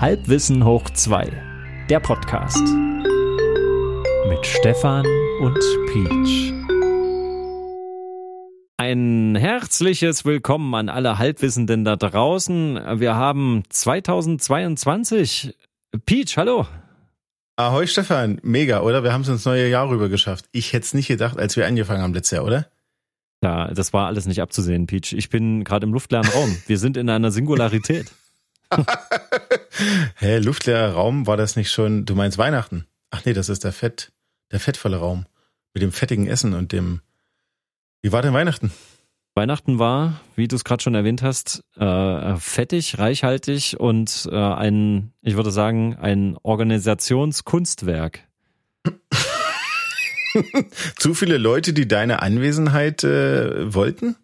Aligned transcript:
Halbwissen 0.00 0.64
hoch 0.64 0.88
2, 0.88 1.30
der 1.90 2.00
Podcast. 2.00 2.66
Mit 4.30 4.46
Stefan 4.46 5.04
und 5.42 5.58
Peach. 5.92 6.54
Ein 8.78 9.36
herzliches 9.36 10.24
Willkommen 10.24 10.74
an 10.74 10.88
alle 10.88 11.18
Halbwissenden 11.18 11.84
da 11.84 11.96
draußen. 11.96 12.80
Wir 12.98 13.14
haben 13.14 13.64
2022. 13.68 15.54
Peach, 16.06 16.38
hallo. 16.38 16.66
Ahoi 17.56 17.86
Stefan, 17.86 18.40
mega, 18.42 18.80
oder? 18.80 19.02
Wir 19.04 19.12
haben 19.12 19.20
es 19.20 19.28
ins 19.28 19.44
neue 19.44 19.68
Jahr 19.68 19.90
rüber 19.90 20.08
geschafft. 20.08 20.46
Ich 20.52 20.72
hätte 20.72 20.86
es 20.86 20.94
nicht 20.94 21.08
gedacht, 21.08 21.38
als 21.38 21.56
wir 21.56 21.66
angefangen 21.66 22.00
haben 22.00 22.14
letztes 22.14 22.38
Jahr, 22.38 22.46
oder? 22.46 22.70
Ja, 23.44 23.68
das 23.74 23.92
war 23.92 24.06
alles 24.06 24.24
nicht 24.24 24.40
abzusehen, 24.40 24.86
Peach. 24.86 25.12
Ich 25.12 25.28
bin 25.28 25.62
gerade 25.62 25.84
im 25.84 25.92
luftleeren 25.92 26.28
Raum. 26.28 26.56
Wir 26.66 26.78
sind 26.78 26.96
in 26.96 27.10
einer 27.10 27.30
Singularität. 27.30 28.10
Hä, 30.16 30.38
luftleerer 30.38 30.92
Raum, 30.92 31.26
war 31.26 31.36
das 31.36 31.56
nicht 31.56 31.70
schon, 31.70 32.04
du 32.04 32.14
meinst 32.14 32.38
Weihnachten? 32.38 32.86
Ach 33.10 33.24
nee, 33.24 33.32
das 33.32 33.48
ist 33.48 33.64
der 33.64 33.72
Fett, 33.72 34.12
der 34.52 34.60
fettvolle 34.60 34.98
Raum. 34.98 35.26
Mit 35.74 35.82
dem 35.82 35.92
fettigen 35.92 36.26
Essen 36.26 36.54
und 36.54 36.72
dem, 36.72 37.00
wie 38.02 38.12
war 38.12 38.22
denn 38.22 38.32
Weihnachten? 38.32 38.72
Weihnachten 39.34 39.78
war, 39.78 40.20
wie 40.34 40.48
du 40.48 40.56
es 40.56 40.64
gerade 40.64 40.82
schon 40.82 40.94
erwähnt 40.94 41.22
hast, 41.22 41.62
äh, 41.76 42.36
fettig, 42.36 42.98
reichhaltig 42.98 43.76
und 43.78 44.28
äh, 44.30 44.36
ein, 44.36 45.12
ich 45.22 45.36
würde 45.36 45.52
sagen, 45.52 45.96
ein 45.96 46.36
Organisationskunstwerk. 46.42 48.26
Zu 50.98 51.14
viele 51.14 51.38
Leute, 51.38 51.72
die 51.72 51.86
deine 51.88 52.22
Anwesenheit 52.22 53.04
äh, 53.04 53.72
wollten? 53.72 54.16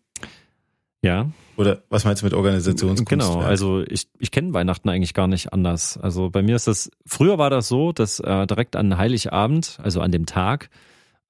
Ja. 1.03 1.31
Oder 1.57 1.83
was 1.89 2.05
meinst 2.05 2.23
du 2.23 2.27
mit 2.27 2.35
Organisationskunst? 2.35 3.09
Genau, 3.09 3.41
also 3.41 3.83
ich, 3.89 4.09
ich 4.19 4.31
kenne 4.31 4.53
Weihnachten 4.53 4.89
eigentlich 4.89 5.15
gar 5.15 5.27
nicht 5.27 5.53
anders. 5.53 5.99
Also 5.99 6.31
bei 6.31 6.43
mir 6.43 6.57
ist 6.57 6.67
das, 6.67 6.91
früher 7.07 7.39
war 7.39 7.51
das 7.51 7.69
so, 7.69 7.93
dass 7.93 8.21
äh, 8.21 8.47
direkt 8.47 8.77
an 8.77 8.97
Heiligabend, 8.97 9.79
also 9.83 10.01
an 10.01 10.13
dem 10.13 10.27
Tag, 10.27 10.69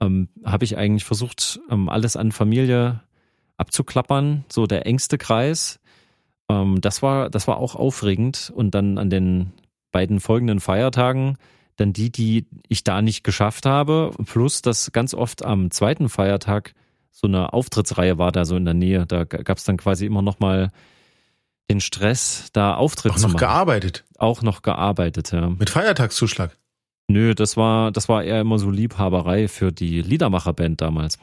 ähm, 0.01 0.29
habe 0.45 0.65
ich 0.65 0.77
eigentlich 0.77 1.05
versucht, 1.05 1.61
ähm, 1.71 1.89
alles 1.89 2.17
an 2.17 2.33
Familie 2.33 3.03
abzuklappern, 3.57 4.45
so 4.51 4.67
der 4.67 4.87
engste 4.87 5.17
Kreis. 5.17 5.81
Ähm, 6.49 6.81
das 6.81 7.03
war, 7.03 7.31
das 7.31 7.47
war 7.47 7.59
auch 7.59 7.75
aufregend. 7.75 8.53
Und 8.55 8.75
dann 8.75 8.99
an 8.99 9.11
den 9.11 9.53
beiden 9.93 10.21
folgenden 10.21 10.61
Feiertagen 10.61 11.39
dann 11.77 11.93
die, 11.93 12.11
die 12.11 12.47
ich 12.69 12.85
da 12.85 13.03
nicht 13.03 13.23
geschafft 13.23 13.67
habe, 13.67 14.11
plus 14.25 14.63
dass 14.63 14.93
ganz 14.93 15.15
oft 15.15 15.45
am 15.45 15.71
zweiten 15.71 16.09
Feiertag 16.09 16.75
so 17.19 17.27
eine 17.27 17.55
Auftrittsreihe 17.55 18.19
war 18.19 18.31
da 18.31 18.45
so 18.45 18.57
in 18.57 18.67
der 18.67 18.75
Nähe. 18.75 19.07
Da 19.07 19.25
gab 19.25 19.57
es 19.57 19.65
dann 19.65 19.79
quasi 19.79 20.05
immer 20.05 20.21
noch 20.21 20.39
mal 20.39 20.71
den 21.71 21.81
Stress, 21.81 22.51
da 22.53 22.75
Auftritt 22.75 23.13
Auch 23.13 23.17
noch 23.17 23.29
machen. 23.29 23.39
gearbeitet. 23.39 24.05
Auch 24.19 24.43
noch 24.43 24.61
gearbeitet, 24.61 25.33
ja. 25.33 25.49
Mit 25.49 25.71
Feiertagszuschlag. 25.71 26.59
Nö, 27.09 27.35
das 27.35 27.57
war, 27.57 27.91
das 27.91 28.11
war 28.11 28.23
eher 28.23 28.43
immer 28.43 28.59
so 28.59 28.71
Liebhaberei 28.71 29.49
für 29.49 29.73
die 29.73 30.03
Liedermacherband 30.03 30.83
damals. 30.83 31.19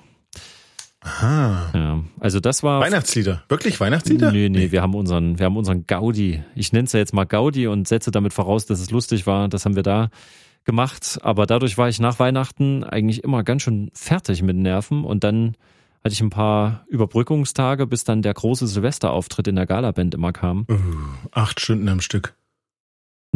Aha. 1.01 1.69
Ja, 1.75 2.03
also 2.19 2.39
das 2.39 2.63
war. 2.63 2.81
Weihnachtslieder. 2.81 3.43
Wirklich 3.47 3.79
Weihnachtslieder? 3.79 4.31
Nee, 4.31 4.49
nee, 4.49 4.71
wir 4.71 4.81
haben 4.81 4.95
unseren, 4.95 5.37
wir 5.37 5.45
haben 5.45 5.57
unseren 5.57 5.85
Gaudi. 5.85 6.41
Ich 6.55 6.73
nenne 6.73 6.85
es 6.85 6.93
ja 6.93 6.99
jetzt 7.01 7.13
mal 7.13 7.25
Gaudi 7.25 7.67
und 7.67 7.87
setze 7.87 8.09
damit 8.09 8.33
voraus, 8.33 8.65
dass 8.65 8.79
es 8.79 8.89
lustig 8.89 9.27
war. 9.27 9.47
Das 9.47 9.65
haben 9.65 9.75
wir 9.75 9.83
da 9.83 10.09
gemacht. 10.63 11.19
Aber 11.21 11.45
dadurch 11.45 11.77
war 11.77 11.87
ich 11.87 11.99
nach 11.99 12.17
Weihnachten 12.17 12.83
eigentlich 12.83 13.23
immer 13.23 13.43
ganz 13.43 13.61
schön 13.61 13.91
fertig 13.93 14.41
mit 14.41 14.55
Nerven 14.55 15.03
und 15.03 15.23
dann 15.23 15.55
hatte 16.03 16.13
ich 16.13 16.21
ein 16.21 16.29
paar 16.29 16.85
Überbrückungstage, 16.89 17.87
bis 17.87 18.03
dann 18.03 18.21
der 18.21 18.33
große 18.33 18.67
Silvesterauftritt 18.67 19.47
in 19.47 19.55
der 19.55 19.65
Galaband 19.65 20.13
immer 20.13 20.33
kam. 20.33 20.65
Uh, 20.69 20.75
acht 21.31 21.59
Stunden 21.61 21.87
am 21.87 22.01
Stück. 22.01 22.35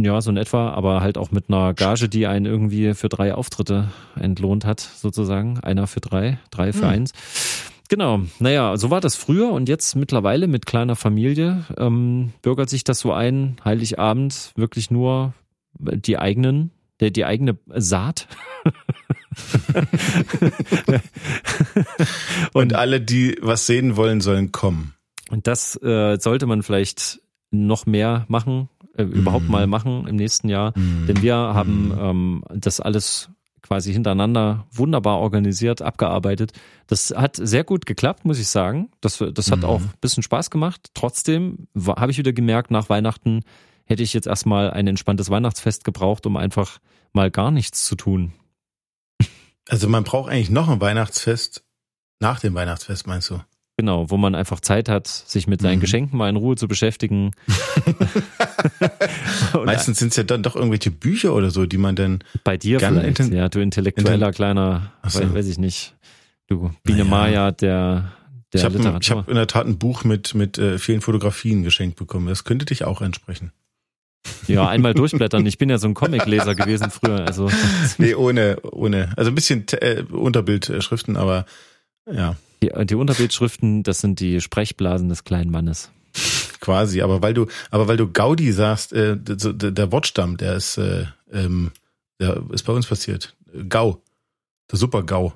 Ja, 0.00 0.20
so 0.20 0.30
in 0.30 0.36
etwa, 0.36 0.70
aber 0.70 1.00
halt 1.00 1.18
auch 1.18 1.32
mit 1.32 1.46
einer 1.48 1.74
Gage, 1.74 2.08
die 2.08 2.26
einen 2.26 2.46
irgendwie 2.46 2.94
für 2.94 3.08
drei 3.08 3.34
Auftritte 3.34 3.88
entlohnt 4.14 4.64
hat, 4.64 4.80
sozusagen. 4.80 5.58
Einer 5.60 5.86
für 5.88 6.00
drei, 6.00 6.38
drei 6.50 6.72
für 6.72 6.82
Hm. 6.82 6.88
eins. 6.88 7.12
Genau, 7.88 8.20
naja, 8.38 8.76
so 8.76 8.90
war 8.90 9.00
das 9.00 9.16
früher 9.16 9.50
und 9.50 9.68
jetzt 9.68 9.96
mittlerweile 9.96 10.46
mit 10.46 10.66
kleiner 10.66 10.94
Familie 10.94 11.64
ähm, 11.78 12.32
bürgert 12.42 12.68
sich 12.68 12.84
das 12.84 13.00
so 13.00 13.12
ein, 13.12 13.56
Heiligabend 13.64 14.52
wirklich 14.56 14.90
nur 14.90 15.32
die 15.78 16.18
eigenen, 16.18 16.70
die, 17.00 17.10
die 17.12 17.24
eigene 17.24 17.56
Saat. 17.74 18.28
Und 22.52 22.74
alle, 22.74 23.00
die 23.00 23.36
was 23.40 23.66
sehen 23.66 23.96
wollen, 23.96 24.20
sollen 24.20 24.52
kommen. 24.52 24.94
Und 25.30 25.46
das 25.46 25.76
äh, 25.82 26.18
sollte 26.20 26.46
man 26.46 26.62
vielleicht 26.62 27.20
noch 27.50 27.86
mehr 27.86 28.24
machen, 28.28 28.68
äh, 28.96 29.02
überhaupt 29.02 29.46
Mhm. 29.46 29.50
mal 29.50 29.66
machen 29.66 30.06
im 30.06 30.16
nächsten 30.16 30.48
Jahr. 30.48 30.72
Denn 30.74 31.22
wir 31.22 31.34
haben 31.34 31.92
ähm, 31.98 32.44
das 32.54 32.80
alles 32.80 33.30
quasi 33.62 33.92
hintereinander 33.92 34.66
wunderbar 34.72 35.18
organisiert, 35.18 35.82
abgearbeitet. 35.82 36.52
Das 36.86 37.12
hat 37.14 37.36
sehr 37.36 37.64
gut 37.64 37.84
geklappt, 37.84 38.24
muss 38.24 38.38
ich 38.38 38.48
sagen. 38.48 38.90
Das, 39.02 39.22
das 39.34 39.50
hat 39.50 39.58
Mhm. 39.60 39.64
auch 39.64 39.80
ein 39.80 39.90
bisschen 40.00 40.22
Spaß 40.22 40.50
gemacht. 40.50 40.88
Trotzdem 40.94 41.68
habe 41.86 42.10
ich 42.10 42.18
wieder 42.18 42.32
gemerkt, 42.32 42.70
nach 42.70 42.88
Weihnachten 42.88 43.42
hätte 43.84 44.02
ich 44.02 44.14
jetzt 44.14 44.26
erstmal 44.26 44.70
ein 44.70 44.86
entspanntes 44.86 45.28
Weihnachtsfest 45.30 45.84
gebraucht, 45.84 46.24
um 46.26 46.36
einfach 46.36 46.78
mal 47.12 47.30
gar 47.30 47.50
nichts 47.50 47.84
zu 47.84 47.96
tun. 47.96 48.32
Also 49.68 49.88
man 49.88 50.04
braucht 50.04 50.30
eigentlich 50.30 50.50
noch 50.50 50.68
ein 50.68 50.80
Weihnachtsfest 50.80 51.62
nach 52.20 52.40
dem 52.40 52.54
Weihnachtsfest, 52.54 53.06
meinst 53.06 53.30
du? 53.30 53.40
Genau, 53.76 54.10
wo 54.10 54.16
man 54.16 54.34
einfach 54.34 54.58
Zeit 54.58 54.88
hat, 54.88 55.06
sich 55.06 55.46
mit 55.46 55.60
seinen 55.62 55.76
Mhm. 55.76 55.82
Geschenken 55.82 56.18
mal 56.18 56.28
in 56.28 56.34
Ruhe 56.34 56.56
zu 56.56 56.66
beschäftigen. 56.66 57.30
Meistens 59.64 59.98
sind 60.00 60.08
es 60.08 60.16
ja 60.16 60.22
dann 60.24 60.42
doch 60.42 60.56
irgendwelche 60.56 60.90
Bücher 60.90 61.32
oder 61.34 61.50
so, 61.50 61.66
die 61.66 61.78
man 61.78 61.94
dann. 61.96 62.24
Bei 62.44 62.56
dir 62.56 62.80
vielleicht, 62.80 63.20
ja, 63.32 63.48
du 63.48 63.60
intellektueller 63.60 64.32
kleiner, 64.32 64.92
so. 65.06 65.20
weiß, 65.20 65.34
weiß 65.34 65.46
ich 65.48 65.58
nicht. 65.58 65.94
Du, 66.48 66.70
Biene 66.82 67.04
Naja. 67.04 67.10
Maya, 67.10 67.50
der, 67.52 68.12
der 68.52 68.58
ich 68.58 68.64
habe 68.64 68.78
Literatur. 68.78 69.18
hab 69.18 69.28
in 69.28 69.34
der 69.34 69.46
Tat 69.46 69.66
ein 69.66 69.78
Buch 69.78 70.02
mit, 70.04 70.34
mit 70.34 70.58
äh, 70.58 70.78
vielen 70.78 71.00
Fotografien 71.00 71.62
geschenkt 71.62 71.96
bekommen. 71.96 72.26
Das 72.26 72.44
könnte 72.44 72.64
dich 72.64 72.84
auch 72.84 73.00
entsprechen. 73.02 73.52
Ja, 74.46 74.68
einmal 74.68 74.94
durchblättern. 74.94 75.44
Ich 75.46 75.58
bin 75.58 75.70
ja 75.70 75.78
so 75.78 75.88
ein 75.88 75.94
Comicleser 75.94 76.54
gewesen 76.54 76.90
früher. 76.90 77.26
Also 77.26 77.50
Nee, 77.98 78.14
ohne, 78.14 78.58
ohne. 78.62 79.12
Also 79.16 79.30
ein 79.30 79.34
bisschen 79.34 79.66
äh, 79.72 80.02
Unterbildschriften, 80.10 81.16
aber 81.16 81.46
ja, 82.10 82.36
die, 82.62 82.72
die 82.86 82.94
Unterbildschriften, 82.94 83.82
das 83.82 84.00
sind 84.00 84.20
die 84.20 84.40
Sprechblasen 84.40 85.08
des 85.08 85.24
kleinen 85.24 85.50
Mannes. 85.50 85.90
quasi. 86.60 87.02
Aber 87.02 87.22
weil 87.22 87.34
du, 87.34 87.46
aber 87.70 87.88
weil 87.88 87.96
du 87.96 88.10
Gaudi 88.10 88.52
sagst, 88.52 88.92
äh, 88.92 89.16
der, 89.16 89.36
der, 89.36 89.92
Wortstamm, 89.92 90.36
der 90.36 90.54
ist, 90.54 90.78
äh, 90.78 91.06
ähm, 91.32 91.70
der 92.20 92.42
ist 92.50 92.64
bei 92.64 92.72
uns 92.72 92.86
passiert. 92.86 93.36
Gau. 93.68 94.02
Der 94.70 94.78
Super-Gau. 94.78 95.34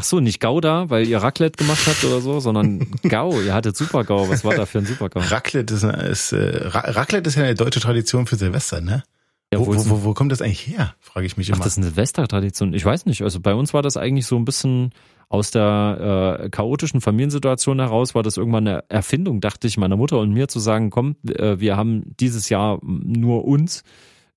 Ach 0.00 0.04
so, 0.04 0.18
nicht 0.20 0.40
Gouda, 0.40 0.88
weil 0.88 1.06
ihr 1.06 1.18
Raclette 1.18 1.62
gemacht 1.62 1.86
habt 1.86 2.02
oder 2.04 2.22
so, 2.22 2.40
sondern 2.40 2.86
Gau. 3.08 3.38
Ihr 3.40 3.52
hattet 3.52 3.76
Super-Gau. 3.76 4.30
Was 4.30 4.44
war 4.44 4.54
da 4.54 4.64
für 4.64 4.78
ein 4.78 4.86
Super-Gau? 4.86 5.20
Raclette 5.20 5.74
ist, 5.74 5.82
ist 5.84 6.32
äh, 6.32 6.66
Ra- 6.68 6.90
Raclette 6.92 7.28
ist 7.28 7.36
ja 7.36 7.44
eine 7.44 7.54
deutsche 7.54 7.80
Tradition 7.80 8.26
für 8.26 8.36
Silvester, 8.36 8.80
ne? 8.80 9.02
Ja, 9.52 9.58
wo, 9.58 9.66
wo 9.66 9.90
wo, 9.90 10.04
wo, 10.04 10.14
kommt 10.14 10.32
das 10.32 10.40
eigentlich 10.40 10.66
her? 10.66 10.94
Frage 11.00 11.26
ich 11.26 11.36
mich 11.36 11.50
Ach, 11.50 11.56
immer. 11.56 11.64
das 11.64 11.74
ist 11.74 11.78
eine 11.78 11.86
Silvestertradition. 11.88 12.72
Ich 12.72 12.84
weiß 12.84 13.04
nicht. 13.06 13.22
Also 13.22 13.40
bei 13.40 13.52
uns 13.54 13.74
war 13.74 13.82
das 13.82 13.96
eigentlich 13.98 14.24
so 14.24 14.36
ein 14.36 14.44
bisschen 14.46 14.92
aus 15.28 15.50
der 15.50 16.38
äh, 16.44 16.48
chaotischen 16.50 17.00
Familiensituation 17.00 17.78
heraus, 17.78 18.14
war 18.14 18.22
das 18.22 18.36
irgendwann 18.38 18.66
eine 18.66 18.84
Erfindung, 18.88 19.40
dachte 19.40 19.66
ich, 19.68 19.76
meiner 19.76 19.96
Mutter 19.96 20.18
und 20.18 20.32
mir 20.32 20.48
zu 20.48 20.60
sagen, 20.60 20.90
komm, 20.90 21.16
äh, 21.28 21.58
wir 21.60 21.76
haben 21.76 22.14
dieses 22.18 22.48
Jahr 22.48 22.78
nur 22.82 23.44
uns. 23.44 23.82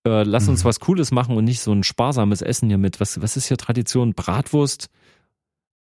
Äh, 0.06 0.24
lass 0.24 0.50
uns 0.50 0.64
Mhm. 0.64 0.68
was 0.68 0.80
Cooles 0.82 1.12
machen 1.12 1.38
und 1.38 1.46
nicht 1.46 1.62
so 1.62 1.72
ein 1.72 1.84
sparsames 1.84 2.42
Essen 2.42 2.68
hier 2.68 2.78
mit. 2.78 3.00
Was, 3.00 3.22
was 3.22 3.38
ist 3.38 3.48
hier 3.48 3.56
Tradition? 3.58 4.14
Bratwurst? 4.14 4.90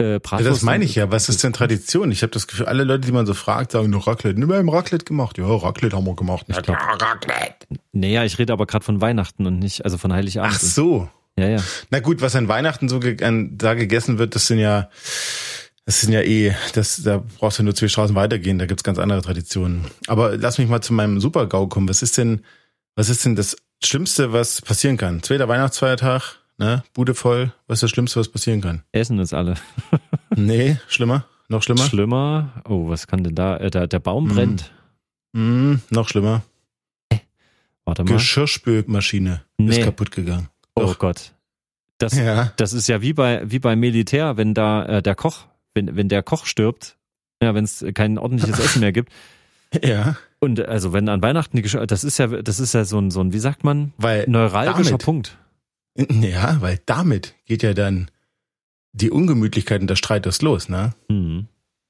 Äh, 0.00 0.12
Ja, 0.12 0.18
Bratwurst 0.18 0.50
das 0.50 0.62
meine 0.62 0.84
ich 0.84 0.94
ja. 0.94 1.10
Was 1.10 1.28
ist 1.28 1.42
denn 1.44 1.52
Tradition? 1.52 2.10
Ich 2.10 2.22
habe 2.22 2.30
das 2.32 2.46
Gefühl, 2.46 2.66
alle 2.66 2.84
Leute, 2.84 3.06
die 3.06 3.12
man 3.12 3.26
so 3.26 3.34
fragt, 3.34 3.72
sagen 3.72 3.90
nur 3.90 4.06
Raclette. 4.06 4.38
Nimm 4.38 4.48
mal 4.48 4.60
im 4.60 4.68
Raclette 4.68 5.04
gemacht. 5.04 5.38
Ja, 5.38 5.44
Raclette 5.46 5.96
haben 5.96 6.06
wir 6.06 6.16
gemacht. 6.16 6.46
Ich 6.48 6.60
glaub- 6.62 6.76
Raclette. 6.78 7.66
Naja, 7.92 8.24
ich 8.24 8.38
rede 8.38 8.52
aber 8.52 8.66
gerade 8.66 8.84
von 8.84 9.00
Weihnachten 9.00 9.46
und 9.46 9.58
nicht, 9.58 9.84
also 9.84 9.98
von 9.98 10.12
Heiligabend. 10.12 10.54
Ach 10.56 10.60
so. 10.60 11.08
Ja, 11.38 11.48
ja. 11.48 11.58
Na 11.90 12.00
gut, 12.00 12.20
was 12.20 12.34
an 12.36 12.48
Weihnachten 12.48 12.88
so 12.88 12.98
ge 13.00 13.22
an, 13.24 13.56
da 13.56 13.74
gegessen 13.74 14.18
wird, 14.18 14.34
das 14.34 14.46
sind 14.46 14.58
ja, 14.58 14.90
das 15.86 16.00
sind 16.02 16.12
ja 16.12 16.20
eh, 16.20 16.54
das, 16.74 17.02
da 17.02 17.22
brauchst 17.38 17.58
du 17.58 17.62
nur 17.62 17.74
zwei 17.74 17.88
Straßen 17.88 18.14
weitergehen, 18.14 18.58
da 18.58 18.66
gibt's 18.66 18.84
ganz 18.84 18.98
andere 18.98 19.22
Traditionen. 19.22 19.86
Aber 20.06 20.36
lass 20.36 20.58
mich 20.58 20.68
mal 20.68 20.80
zu 20.82 20.92
meinem 20.92 21.20
Super-GAU 21.20 21.68
kommen. 21.68 21.88
Was 21.88 22.02
ist 22.02 22.18
denn, 22.18 22.44
was 22.96 23.08
ist 23.08 23.24
denn 23.24 23.36
das 23.36 23.56
Schlimmste, 23.82 24.32
was 24.32 24.60
passieren 24.60 24.96
kann? 24.98 25.22
Zweiter 25.22 25.48
Weihnachtsfeiertag, 25.48 26.39
ne? 26.60 26.84
Bude 26.94 27.14
voll. 27.14 27.52
Was 27.66 27.78
ist 27.78 27.82
das 27.82 27.90
Schlimmste, 27.90 28.20
was 28.20 28.28
passieren 28.28 28.60
kann? 28.60 28.82
Essen 28.92 29.18
ist 29.18 29.34
alle. 29.34 29.54
Nee, 30.36 30.76
schlimmer? 30.86 31.24
Noch 31.48 31.64
schlimmer? 31.64 31.82
Schlimmer. 31.82 32.62
Oh, 32.68 32.88
was 32.88 33.08
kann 33.08 33.24
denn 33.24 33.34
da? 33.34 33.56
Äh, 33.56 33.68
der, 33.70 33.88
der 33.88 33.98
Baum 33.98 34.26
Mhm. 34.26 34.28
brennt. 34.34 34.70
Mm, 35.32 35.74
noch 35.90 36.08
schlimmer. 36.08 36.42
Warte 37.84 38.04
mal. 38.04 38.12
Geschirrspülmaschine 38.12 39.42
ist 39.58 39.78
Nee. 39.78 39.82
kaputt 39.82 40.12
gegangen. 40.12 40.48
Oh 40.76 40.82
Doch. 40.82 40.98
Gott. 41.00 41.32
Das, 41.98 42.16
Ja. 42.16 42.52
das 42.56 42.72
ist 42.72 42.88
ja 42.88 43.02
wie 43.02 43.12
bei, 43.12 43.42
wie 43.50 43.58
beim 43.58 43.80
Militär, 43.80 44.36
wenn 44.36 44.54
da 44.54 44.84
äh, 44.86 45.02
der 45.02 45.14
Koch, 45.16 45.46
wenn, 45.74 45.96
wenn 45.96 46.08
der 46.08 46.22
Koch 46.22 46.46
stirbt, 46.46 46.96
ja, 47.42 47.54
wenn 47.54 47.64
es 47.64 47.84
kein 47.94 48.16
ordentliches 48.18 48.58
Essen 48.64 48.80
mehr 48.80 48.92
gibt, 48.92 49.12
Ja. 49.82 50.16
Und 50.38 50.60
also 50.66 50.92
wenn 50.94 51.08
an 51.08 51.20
Weihnachten 51.22 51.60
das 51.86 52.02
ist 52.04 52.18
ja, 52.18 52.26
das 52.28 52.60
ist 52.60 52.72
ja 52.72 52.84
so 52.84 52.98
ein, 52.98 53.10
so 53.10 53.20
ein, 53.20 53.32
wie 53.32 53.38
sagt 53.40 53.62
man, 53.64 53.92
Weil 53.98 54.26
neuralgischer 54.28 54.90
damit- 54.92 55.04
Punkt. 55.04 55.36
Ja, 56.10 56.60
weil 56.60 56.80
damit 56.86 57.34
geht 57.46 57.62
ja 57.62 57.74
dann 57.74 58.10
die 58.92 59.10
Ungemütlichkeit 59.10 59.80
und 59.80 59.88
der 59.88 59.96
Streit 59.96 60.26
erst 60.26 60.42
los, 60.42 60.68
ne? 60.68 60.94
Mhm. 61.08 61.48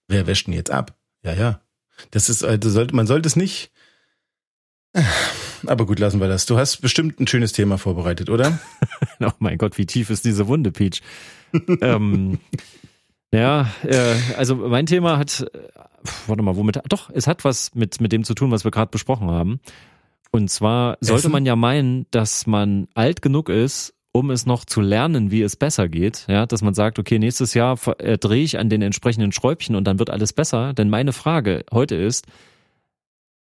Wer 0.09 0.27
wäscht 0.27 0.47
denn 0.47 0.55
jetzt 0.55 0.71
ab? 0.71 0.97
Ja, 1.23 1.35
ja. 1.35 1.61
Das 2.11 2.29
ist, 2.29 2.45
also 2.45 2.71
sollte, 2.71 2.95
man 2.95 3.07
sollte 3.07 3.27
es 3.27 3.37
nicht. 3.37 3.71
Aber 5.67 5.87
gut, 5.87 5.99
lassen 5.99 6.21
wir 6.21 6.29
das. 6.29 6.47
Du 6.47 6.59
hast 6.59 6.79
bestimmt 6.79 7.21
ein 7.21 7.27
schönes 7.27 7.53
Thema 7.53 7.79
vorbereitet, 7.79 8.31
oder? 8.31 8.59
Oh 9.23 9.33
mein 9.39 9.59
Gott, 9.59 9.77
wie 9.77 9.85
tief 9.85 10.09
ist 10.09 10.25
diese 10.25 10.49
Wunde, 10.49 10.73
Peach? 10.73 11.03
ähm, 11.83 12.39
ja, 13.35 13.71
äh, 13.83 14.15
also 14.37 14.55
mein 14.57 14.87
Thema 14.87 15.19
hat, 15.19 15.47
äh, 15.53 15.69
warte 16.27 16.43
mal, 16.43 16.57
womit? 16.57 16.81
Doch, 16.89 17.11
es 17.11 17.27
hat 17.27 17.45
was 17.45 17.75
mit 17.75 18.01
mit 18.01 18.13
dem 18.13 18.25
zu 18.25 18.33
tun, 18.33 18.51
was 18.51 18.65
wir 18.65 18.71
gerade 18.71 18.91
besprochen 18.91 19.31
haben. 19.31 19.61
Und 20.33 20.51
zwar 20.51 20.97
sollte 21.01 21.23
Essen? 21.23 21.33
man 21.33 21.47
ja 21.47 21.57
meinen, 21.57 22.07
dass 22.11 22.47
man 22.47 22.89
alt 22.95 23.23
genug 23.23 23.49
ist, 23.49 23.95
um 24.13 24.31
es 24.31 24.47
noch 24.47 24.65
zu 24.65 24.81
lernen, 24.81 25.31
wie 25.31 25.43
es 25.43 25.57
besser 25.57 25.89
geht. 25.89 26.27
Ja, 26.29 26.47
dass 26.47 26.63
man 26.63 26.75
sagt, 26.75 26.99
okay, 26.99 27.19
nächstes 27.19 27.55
Jahr 27.55 27.79
äh, 27.99 28.19
drehe 28.19 28.43
ich 28.43 28.59
an 28.59 28.69
den 28.69 28.83
entsprechenden 28.83 29.33
Schräubchen 29.33 29.77
und 29.77 29.85
dann 29.85 29.99
wird 29.99 30.11
alles 30.11 30.33
besser. 30.33 30.73
Denn 30.73 30.91
meine 30.91 31.13
Frage 31.13 31.65
heute 31.73 31.95
ist, 31.97 32.27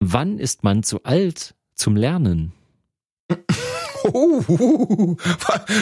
wann 0.01 0.39
ist 0.39 0.65
man 0.65 0.83
zu 0.83 1.03
alt 1.05 1.55
zum 1.75 1.97
Lernen? 1.97 2.53
Oh, 4.05 4.41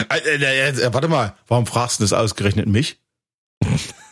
äh, 0.09 0.35
äh, 0.35 0.93
warte 0.93 1.07
mal, 1.07 1.35
warum 1.47 1.67
fragst 1.67 1.99
du 1.99 2.03
das 2.03 2.13
ausgerechnet 2.13 2.67
mich? 2.67 2.99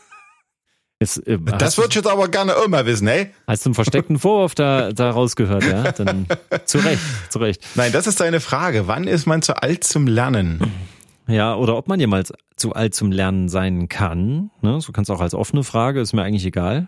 Es, 0.99 1.17
äh, 1.17 1.37
Das 1.39 1.77
würde 1.77 1.89
ich 1.89 1.95
jetzt 1.95 2.07
aber 2.07 2.29
gerne 2.29 2.53
mal 2.69 2.85
wissen, 2.85 3.07
ey. 3.07 3.31
hast 3.47 3.65
du 3.65 3.69
einen 3.69 3.75
versteckten 3.75 4.17
Vorwurf 4.17 4.55
da, 4.55 4.93
da 4.93 5.11
rausgehört, 5.11 5.65
ja? 5.65 5.91
Dann 5.91 6.25
zu 6.65 6.77
Recht, 6.77 7.01
zu 7.29 7.39
Recht. 7.39 7.61
Nein, 7.75 7.91
das 7.91 8.07
ist 8.07 8.19
deine 8.19 8.39
Frage. 8.39 8.87
Wann 8.87 9.05
ist 9.05 9.25
man 9.25 9.41
zu 9.41 9.55
alt 9.61 9.83
zum 9.83 10.07
Lernen? 10.07 10.59
Ja, 11.27 11.55
oder 11.55 11.75
ob 11.75 11.87
man 11.87 11.99
jemals 11.99 12.31
zu 12.55 12.73
alt 12.73 12.93
zum 12.95 13.11
Lernen 13.11 13.49
sein 13.49 13.89
kann. 13.89 14.51
Ne? 14.61 14.79
So 14.79 14.91
kannst 14.91 15.11
auch 15.11 15.21
als 15.21 15.33
offene 15.33 15.63
Frage, 15.63 15.99
ist 15.99 16.13
mir 16.13 16.23
eigentlich 16.23 16.45
egal. 16.45 16.87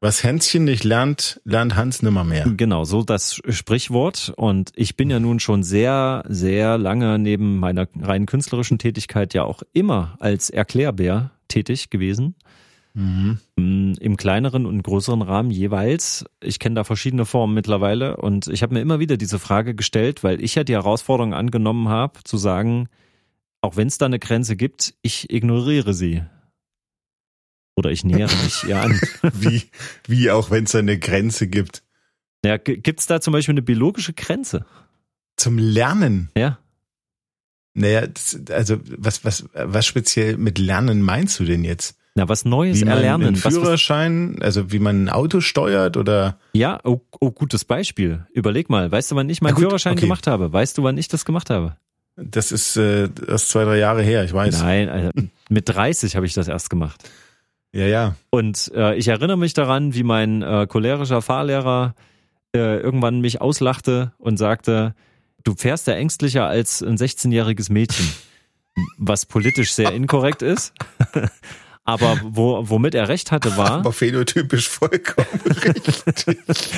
Was 0.00 0.22
Hänschen 0.22 0.64
nicht 0.64 0.84
lernt, 0.84 1.40
lernt 1.44 1.76
Hans 1.76 2.02
nimmer 2.02 2.24
mehr. 2.24 2.44
Genau, 2.56 2.84
so 2.84 3.02
das 3.04 3.40
Sprichwort. 3.48 4.32
Und 4.36 4.70
ich 4.74 4.96
bin 4.96 5.08
ja 5.08 5.18
nun 5.18 5.40
schon 5.40 5.62
sehr, 5.62 6.24
sehr 6.28 6.76
lange 6.76 7.18
neben 7.18 7.58
meiner 7.58 7.86
rein 8.00 8.26
künstlerischen 8.26 8.78
Tätigkeit 8.78 9.32
ja 9.34 9.44
auch 9.44 9.62
immer 9.72 10.16
als 10.20 10.50
Erklärbär 10.50 11.30
tätig 11.48 11.88
gewesen. 11.88 12.34
Mhm. 12.94 13.38
Im 14.00 14.16
kleineren 14.16 14.66
und 14.66 14.82
größeren 14.82 15.22
Rahmen 15.22 15.50
jeweils. 15.50 16.24
Ich 16.40 16.60
kenne 16.60 16.76
da 16.76 16.84
verschiedene 16.84 17.24
Formen 17.26 17.52
mittlerweile 17.52 18.16
und 18.16 18.46
ich 18.46 18.62
habe 18.62 18.74
mir 18.74 18.80
immer 18.80 19.00
wieder 19.00 19.16
diese 19.16 19.40
Frage 19.40 19.74
gestellt, 19.74 20.22
weil 20.22 20.42
ich 20.42 20.54
ja 20.54 20.62
die 20.64 20.74
Herausforderung 20.74 21.34
angenommen 21.34 21.88
habe, 21.88 22.20
zu 22.22 22.36
sagen, 22.36 22.88
auch 23.60 23.76
wenn 23.76 23.88
es 23.88 23.98
da 23.98 24.06
eine 24.06 24.20
Grenze 24.20 24.56
gibt, 24.56 24.94
ich 25.02 25.30
ignoriere 25.30 25.92
sie. 25.92 26.22
Oder 27.76 27.90
ich 27.90 28.04
nähere 28.04 28.34
mich 28.44 28.64
ihr 28.64 28.80
an. 28.80 29.00
Wie, 29.32 29.62
wie 30.06 30.30
auch 30.30 30.50
wenn 30.50 30.64
es 30.64 30.72
da 30.72 30.78
eine 30.78 30.98
Grenze 30.98 31.48
gibt. 31.48 31.82
Ja, 32.44 32.58
gibt 32.58 33.00
es 33.00 33.06
da 33.06 33.20
zum 33.20 33.32
Beispiel 33.32 33.54
eine 33.54 33.62
biologische 33.62 34.12
Grenze? 34.12 34.66
Zum 35.36 35.58
Lernen. 35.58 36.30
Ja. 36.36 36.58
Naja, 37.72 38.06
das, 38.06 38.38
also 38.50 38.78
was, 38.84 39.24
was, 39.24 39.48
was 39.52 39.84
speziell 39.84 40.36
mit 40.36 40.58
Lernen 40.58 41.02
meinst 41.02 41.40
du 41.40 41.44
denn 41.44 41.64
jetzt? 41.64 41.98
Na, 42.16 42.28
was 42.28 42.44
Neues 42.44 42.80
Wie 42.80 42.84
man 42.84 42.94
erlernen. 42.94 43.26
einen 43.26 43.36
Was, 43.36 43.44
was, 43.44 43.54
Führerschein, 43.54 44.38
also 44.40 44.70
wie 44.70 44.78
man 44.78 45.04
ein 45.04 45.08
Auto 45.08 45.40
steuert 45.40 45.96
oder 45.96 46.38
ja, 46.52 46.78
oh, 46.84 47.00
oh, 47.18 47.32
gutes 47.32 47.64
Beispiel. 47.64 48.24
Überleg 48.32 48.70
mal, 48.70 48.92
weißt 48.92 49.10
du, 49.10 49.16
wann 49.16 49.28
ich 49.28 49.42
meinen 49.42 49.54
gut, 49.54 49.64
Führerschein 49.64 49.94
okay. 49.94 50.02
gemacht 50.02 50.28
habe? 50.28 50.52
Weißt 50.52 50.78
du, 50.78 50.84
wann 50.84 50.96
ich 50.96 51.08
das 51.08 51.24
gemacht 51.24 51.50
habe? 51.50 51.76
das 52.16 52.52
ist 52.52 52.76
äh, 52.76 53.08
erst 53.26 53.48
zwei, 53.48 53.64
drei 53.64 53.78
Jahre 53.78 54.02
her, 54.02 54.24
ich 54.24 54.32
weiß. 54.32 54.62
Nein, 54.62 54.88
also, 54.88 55.10
mit 55.48 55.68
30 55.68 56.16
habe 56.16 56.26
ich 56.26 56.34
das 56.34 56.48
erst 56.48 56.70
gemacht. 56.70 57.08
Ja, 57.72 57.86
ja. 57.86 58.16
Und 58.30 58.70
äh, 58.74 58.94
ich 58.94 59.08
erinnere 59.08 59.36
mich 59.36 59.52
daran, 59.52 59.94
wie 59.94 60.04
mein 60.04 60.42
äh, 60.42 60.66
cholerischer 60.68 61.22
Fahrlehrer 61.22 61.94
äh, 62.54 62.78
irgendwann 62.78 63.20
mich 63.20 63.40
auslachte 63.40 64.12
und 64.18 64.36
sagte, 64.36 64.94
du 65.42 65.54
fährst 65.56 65.88
ja 65.88 65.94
ängstlicher 65.94 66.46
als 66.46 66.82
ein 66.82 66.96
16-jähriges 66.96 67.72
Mädchen. 67.72 68.08
Was 68.98 69.26
politisch 69.26 69.72
sehr 69.72 69.92
inkorrekt 69.92 70.42
ist. 70.42 70.72
Aber 71.84 72.18
wo, 72.24 72.68
womit 72.68 72.94
er 72.94 73.08
recht 73.08 73.30
hatte, 73.30 73.56
war, 73.56 73.72
Aber 73.72 73.92
phänotypisch 73.92 74.68
vollkommen 74.68 75.26
richtig. 75.46 76.70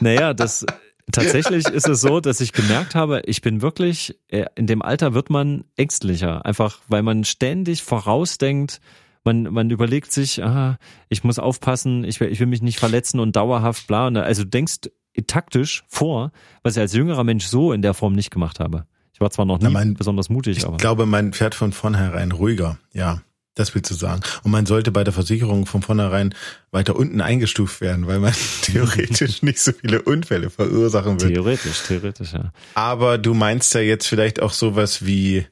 naja, 0.00 0.32
das 0.34 0.64
tatsächlich 1.12 1.66
ist 1.68 1.86
es 1.88 2.00
so, 2.00 2.20
dass 2.20 2.40
ich 2.40 2.52
gemerkt 2.52 2.94
habe, 2.94 3.22
ich 3.26 3.42
bin 3.42 3.60
wirklich, 3.60 4.18
äh, 4.28 4.46
in 4.54 4.66
dem 4.66 4.80
Alter 4.82 5.12
wird 5.14 5.28
man 5.30 5.64
ängstlicher. 5.76 6.44
Einfach, 6.46 6.78
weil 6.88 7.02
man 7.02 7.24
ständig 7.24 7.82
vorausdenkt, 7.82 8.80
man, 9.24 9.44
man 9.44 9.70
überlegt 9.70 10.12
sich, 10.12 10.42
ah, 10.42 10.78
ich 11.08 11.24
muss 11.24 11.38
aufpassen, 11.38 12.04
ich 12.04 12.20
will, 12.20 12.28
ich 12.30 12.40
will 12.40 12.46
mich 12.46 12.62
nicht 12.62 12.78
verletzen 12.78 13.20
und 13.20 13.36
dauerhaft 13.36 13.86
bla. 13.86 14.06
Und 14.06 14.16
also 14.16 14.44
du 14.44 14.48
denkst 14.50 14.90
taktisch 15.26 15.84
vor, 15.88 16.32
was 16.62 16.76
ich 16.76 16.80
als 16.80 16.92
jüngerer 16.94 17.24
Mensch 17.24 17.46
so 17.46 17.72
in 17.72 17.82
der 17.82 17.94
Form 17.94 18.14
nicht 18.14 18.30
gemacht 18.30 18.58
habe. 18.60 18.86
Ich 19.12 19.20
war 19.20 19.30
zwar 19.30 19.44
noch 19.44 19.58
nie 19.58 19.64
Na, 19.64 19.70
mein- 19.70 19.94
besonders 19.94 20.28
mutig, 20.28 20.56
Ich 20.58 20.66
aber. 20.66 20.76
glaube, 20.78 21.06
man 21.06 21.32
fährt 21.32 21.54
von 21.54 21.72
vornherein 21.72 22.32
ruhiger. 22.32 22.78
Ja, 22.92 23.20
das 23.54 23.74
willst 23.74 23.90
du 23.90 23.94
sagen. 23.94 24.22
Und 24.42 24.50
man 24.50 24.66
sollte 24.66 24.90
bei 24.90 25.04
der 25.04 25.12
Versicherung 25.12 25.66
von 25.66 25.82
vornherein 25.82 26.34
weiter 26.70 26.96
unten 26.96 27.20
eingestuft 27.20 27.80
werden, 27.80 28.06
weil 28.06 28.18
man 28.18 28.34
theoretisch 28.62 29.42
nicht 29.42 29.60
so 29.60 29.72
viele 29.72 30.02
Unfälle 30.02 30.50
verursachen 30.50 31.20
wird. 31.20 31.32
Theoretisch, 31.32 31.82
theoretisch, 31.86 32.32
ja. 32.32 32.52
Aber 32.74 33.18
du 33.18 33.34
meinst 33.34 33.74
ja 33.74 33.80
jetzt 33.80 34.06
vielleicht 34.06 34.40
auch 34.40 34.52
sowas 34.52 35.06
wie 35.06 35.46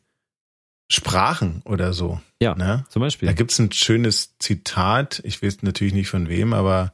Sprachen 0.91 1.63
oder 1.65 1.93
so. 1.93 2.21
Ja, 2.43 2.55
Ne? 2.55 2.85
zum 2.89 3.01
Beispiel. 3.01 3.27
Da 3.27 3.33
gibt's 3.33 3.59
ein 3.59 3.71
schönes 3.73 4.37
Zitat, 4.39 5.21
ich 5.25 5.43
weiß 5.43 5.63
natürlich 5.63 5.95
nicht 5.95 6.09
von 6.09 6.29
wem, 6.29 6.53
aber 6.53 6.93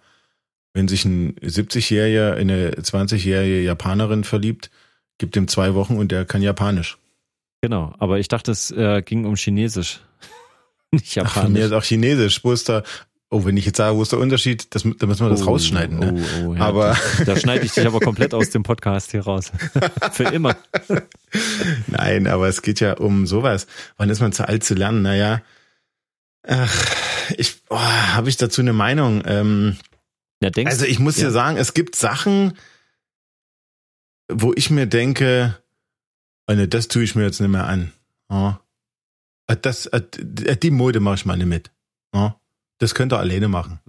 wenn 0.75 0.89
sich 0.89 1.05
ein 1.07 1.35
70-Jähriger 1.37 2.37
in 2.37 2.51
eine 2.51 2.71
20-jährige 2.73 3.63
Japanerin 3.63 4.25
verliebt, 4.25 4.71
gibt 5.17 5.37
ihm 5.37 5.49
zwei 5.49 5.75
Wochen 5.75 5.97
und 5.97 6.13
der 6.13 6.25
kann 6.27 6.43
Japanisch. 6.43 6.99
Genau, 7.63 7.95
aber 7.99 8.19
ich 8.21 8.29
dachte, 8.29 8.53
es 8.53 8.71
äh, 8.71 9.03
ging 9.03 9.25
um 9.25 9.35
Chinesisch. 9.35 10.01
Nicht 10.93 11.19
Ach, 11.19 11.33
von 11.33 11.53
mir 11.53 11.61
Japanisch. 11.61 11.65
ist 11.67 11.73
auch 11.73 11.85
Chinesisch. 11.85 12.45
Wo 12.45 12.53
ist 12.53 12.69
da, 12.69 12.83
oh, 13.31 13.45
wenn 13.45 13.57
ich 13.57 13.67
jetzt 13.67 13.77
sage, 13.77 13.97
wo 13.97 14.03
ist 14.03 14.13
der 14.13 14.19
Unterschied, 14.19 14.75
das, 14.75 14.83
da 14.83 15.07
müssen 15.07 15.27
wir 15.27 15.31
das 15.31 15.43
Oh, 15.43 15.47
rausschneiden. 15.47 15.99
Ne? 15.99 16.15
Oh, 16.43 16.47
oh, 16.49 16.55
ja, 16.55 16.61
Aber- 16.63 16.97
Da, 17.19 17.25
da 17.27 17.37
schneide 17.37 17.65
ich 17.67 17.73
dich 17.73 17.87
aber 17.87 18.01
komplett 18.01 18.33
aus 18.35 18.51
dem 18.51 18.63
Podcast 18.63 19.11
hier 19.11 19.23
raus. 19.23 19.53
Für 20.13 20.25
immer. 20.25 20.57
Nein, 21.89 22.27
aber 22.27 22.49
es 22.49 22.63
geht 22.63 22.81
ja 22.81 22.95
um 22.95 23.27
sowas. 23.27 23.67
Wann 23.97 24.09
ist 24.11 24.21
man 24.21 24.33
zu 24.33 24.49
alt 24.49 24.65
zu 24.65 24.75
lernen? 24.75 25.03
Naja, 25.03 25.43
ach, 26.47 26.87
ich, 27.37 27.57
oh, 27.69 27.79
habe 27.79 28.29
ich 28.31 28.37
dazu 28.39 28.63
eine 28.63 28.73
Meinung. 28.73 29.23
Ähm, 29.27 29.77
Ja, 30.43 30.49
denkst, 30.51 30.73
also 30.73 30.87
ich 30.87 30.99
muss 30.99 31.19
ja. 31.19 31.25
dir 31.27 31.31
sagen, 31.33 31.59
es 31.59 31.75
gibt 31.75 31.97
Sachen, 31.97 32.55
wo 34.33 34.53
ich 34.57 34.71
mir 34.71 34.87
denke, 34.87 35.59
oh 36.47 36.55
ne, 36.55 36.67
das 36.69 36.89
tue 36.89 37.03
ich 37.03 37.15
mir 37.15 37.25
jetzt 37.25 37.41
nicht 37.41 37.51
mehr 37.51 37.67
an. 37.67 37.93
Ja. 38.31 38.61
Äh, 39.49 39.57
Das, 39.61 39.87
äh, 39.87 40.01
die 40.63 40.71
Mode 40.71 41.01
mache 41.01 41.17
ich 41.17 41.27
mal 41.27 41.37
nicht 41.37 41.47
mit. 41.47 41.71
Ja. 42.15 42.37
Das 42.79 42.95
könnt 42.95 43.13
ihr 43.13 43.19
alleine 43.19 43.49
machen. 43.49 43.81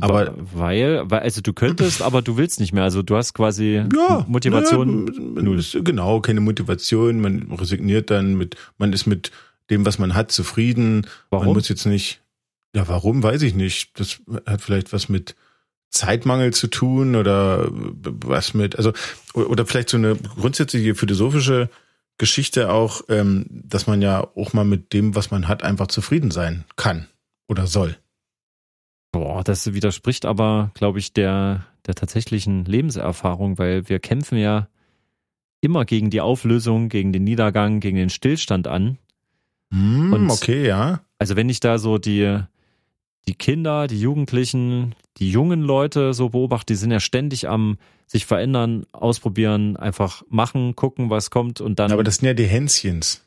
aber- 0.00 0.34
weil, 0.54 1.02
weil, 1.10 1.20
also 1.20 1.40
du 1.42 1.52
könntest, 1.52 2.00
aber 2.02 2.22
du 2.22 2.36
willst 2.36 2.60
nicht 2.60 2.72
mehr. 2.72 2.82
Also 2.84 3.02
du 3.02 3.16
hast 3.16 3.34
quasi 3.34 3.84
Motivation. 4.26 5.04
ne, 5.04 5.42
null. 5.42 5.62
Genau, 5.84 6.20
keine 6.20 6.40
Motivation. 6.40 7.20
Man 7.20 7.52
resigniert 7.52 8.10
dann 8.10 8.34
mit, 8.34 8.56
man 8.78 8.92
ist 8.92 9.06
mit 9.06 9.30
dem, 9.70 9.84
was 9.84 9.98
man 9.98 10.14
hat, 10.14 10.32
zufrieden. 10.32 11.02
Man 11.30 11.40
Warum? 11.42 11.54
muss 11.54 11.68
jetzt 11.68 11.84
nicht, 11.86 12.22
ja, 12.74 12.88
warum, 12.88 13.22
weiß 13.22 13.42
ich 13.42 13.54
nicht. 13.54 13.98
Das 14.00 14.20
hat 14.46 14.62
vielleicht 14.62 14.92
was 14.92 15.08
mit 15.08 15.34
Zeitmangel 15.90 16.54
zu 16.54 16.68
tun 16.68 17.16
oder 17.16 17.68
was 17.70 18.54
mit, 18.54 18.76
also, 18.76 18.92
oder 19.34 19.66
vielleicht 19.66 19.90
so 19.90 19.98
eine 19.98 20.16
grundsätzliche 20.16 20.94
philosophische 20.94 21.68
Geschichte 22.22 22.70
auch, 22.72 23.00
ähm, 23.08 23.46
dass 23.50 23.88
man 23.88 24.00
ja 24.00 24.28
auch 24.36 24.52
mal 24.52 24.64
mit 24.64 24.92
dem, 24.92 25.16
was 25.16 25.32
man 25.32 25.48
hat, 25.48 25.64
einfach 25.64 25.88
zufrieden 25.88 26.30
sein 26.30 26.62
kann 26.76 27.08
oder 27.48 27.66
soll. 27.66 27.96
Boah, 29.10 29.42
das 29.42 29.74
widerspricht 29.74 30.24
aber, 30.24 30.70
glaube 30.74 31.00
ich, 31.00 31.12
der, 31.12 31.66
der 31.84 31.96
tatsächlichen 31.96 32.64
Lebenserfahrung, 32.64 33.58
weil 33.58 33.88
wir 33.88 33.98
kämpfen 33.98 34.38
ja 34.38 34.68
immer 35.60 35.84
gegen 35.84 36.10
die 36.10 36.20
Auflösung, 36.20 36.88
gegen 36.88 37.12
den 37.12 37.24
Niedergang, 37.24 37.80
gegen 37.80 37.96
den 37.96 38.08
Stillstand 38.08 38.68
an. 38.68 38.98
Hm, 39.72 40.12
Und- 40.12 40.30
okay, 40.30 40.64
ja. 40.64 41.00
Also 41.18 41.34
wenn 41.34 41.48
ich 41.48 41.58
da 41.58 41.78
so 41.78 41.98
die, 41.98 42.38
die 43.26 43.34
Kinder, 43.34 43.88
die 43.88 44.00
Jugendlichen, 44.00 44.94
die 45.16 45.32
jungen 45.32 45.62
Leute 45.62 46.14
so 46.14 46.28
beobachte, 46.28 46.72
die 46.72 46.78
sind 46.78 46.92
ja 46.92 47.00
ständig 47.00 47.48
am 47.48 47.78
sich 48.12 48.26
verändern, 48.26 48.84
ausprobieren, 48.92 49.76
einfach 49.78 50.22
machen, 50.28 50.76
gucken, 50.76 51.08
was 51.08 51.30
kommt 51.30 51.60
und 51.62 51.78
dann. 51.78 51.90
Aber 51.92 52.04
das 52.04 52.16
sind 52.16 52.26
ja 52.26 52.34
die 52.34 52.44
Hänschens. 52.46 53.26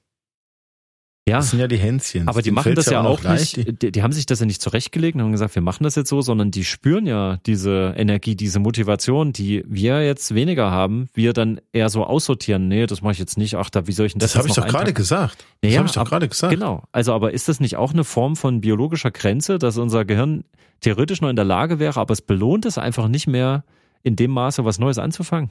Ja. 1.27 1.37
Das 1.37 1.49
sind 1.49 1.59
ja 1.59 1.67
die 1.67 1.77
Hänschen. 1.77 2.27
Aber 2.27 2.43
die 2.43 2.49
Denen 2.49 2.55
machen 2.55 2.75
das 2.75 2.85
ja 2.85 3.01
auch 3.03 3.23
nicht, 3.23 3.81
die, 3.81 3.91
die 3.91 4.03
haben 4.03 4.11
sich 4.11 4.27
das 4.27 4.41
ja 4.41 4.45
nicht 4.45 4.61
zurechtgelegt 4.61 5.15
und 5.15 5.23
haben 5.23 5.31
gesagt, 5.31 5.55
wir 5.55 5.63
machen 5.63 5.83
das 5.83 5.95
jetzt 5.95 6.09
so, 6.09 6.21
sondern 6.21 6.51
die 6.51 6.63
spüren 6.63 7.07
ja 7.07 7.37
diese 7.47 7.95
Energie, 7.97 8.35
diese 8.35 8.59
Motivation, 8.59 9.33
die 9.33 9.63
wir 9.67 10.05
jetzt 10.05 10.35
weniger 10.35 10.69
haben, 10.69 11.09
wir 11.15 11.33
dann 11.33 11.59
eher 11.73 11.89
so 11.89 12.03
aussortieren. 12.05 12.67
Nee, 12.67 12.85
das 12.85 13.01
mache 13.01 13.13
ich 13.13 13.17
jetzt 13.17 13.39
nicht. 13.39 13.55
Ach, 13.55 13.71
da, 13.71 13.87
wie 13.87 13.91
soll 13.91 14.05
ich 14.05 14.13
denn 14.13 14.19
das 14.19 14.33
Das 14.33 14.37
habe 14.37 14.49
ich 14.49 14.53
doch 14.53 14.67
gerade 14.67 14.93
gesagt. 14.93 15.45
Das 15.61 15.71
Ja, 15.71 15.79
habe 15.79 15.87
ich 15.87 15.93
doch 15.95 16.01
ab- 16.01 16.09
gerade 16.09 16.29
gesagt. 16.29 16.53
Genau. 16.53 16.83
Also, 16.91 17.11
aber 17.11 17.33
ist 17.33 17.49
das 17.49 17.59
nicht 17.59 17.75
auch 17.75 17.91
eine 17.91 18.03
Form 18.03 18.35
von 18.35 18.61
biologischer 18.61 19.09
Grenze, 19.09 19.57
dass 19.57 19.79
unser 19.79 20.05
Gehirn 20.05 20.43
theoretisch 20.81 21.21
noch 21.21 21.29
in 21.29 21.35
der 21.35 21.45
Lage 21.45 21.79
wäre, 21.79 21.99
aber 21.99 22.13
es 22.13 22.21
belohnt 22.21 22.67
es 22.67 22.77
einfach 22.77 23.07
nicht 23.07 23.25
mehr 23.25 23.63
in 24.05 24.15
dem 24.15 24.31
Maße, 24.31 24.63
was 24.63 24.79
Neues 24.79 24.99
anzufangen? 24.99 25.49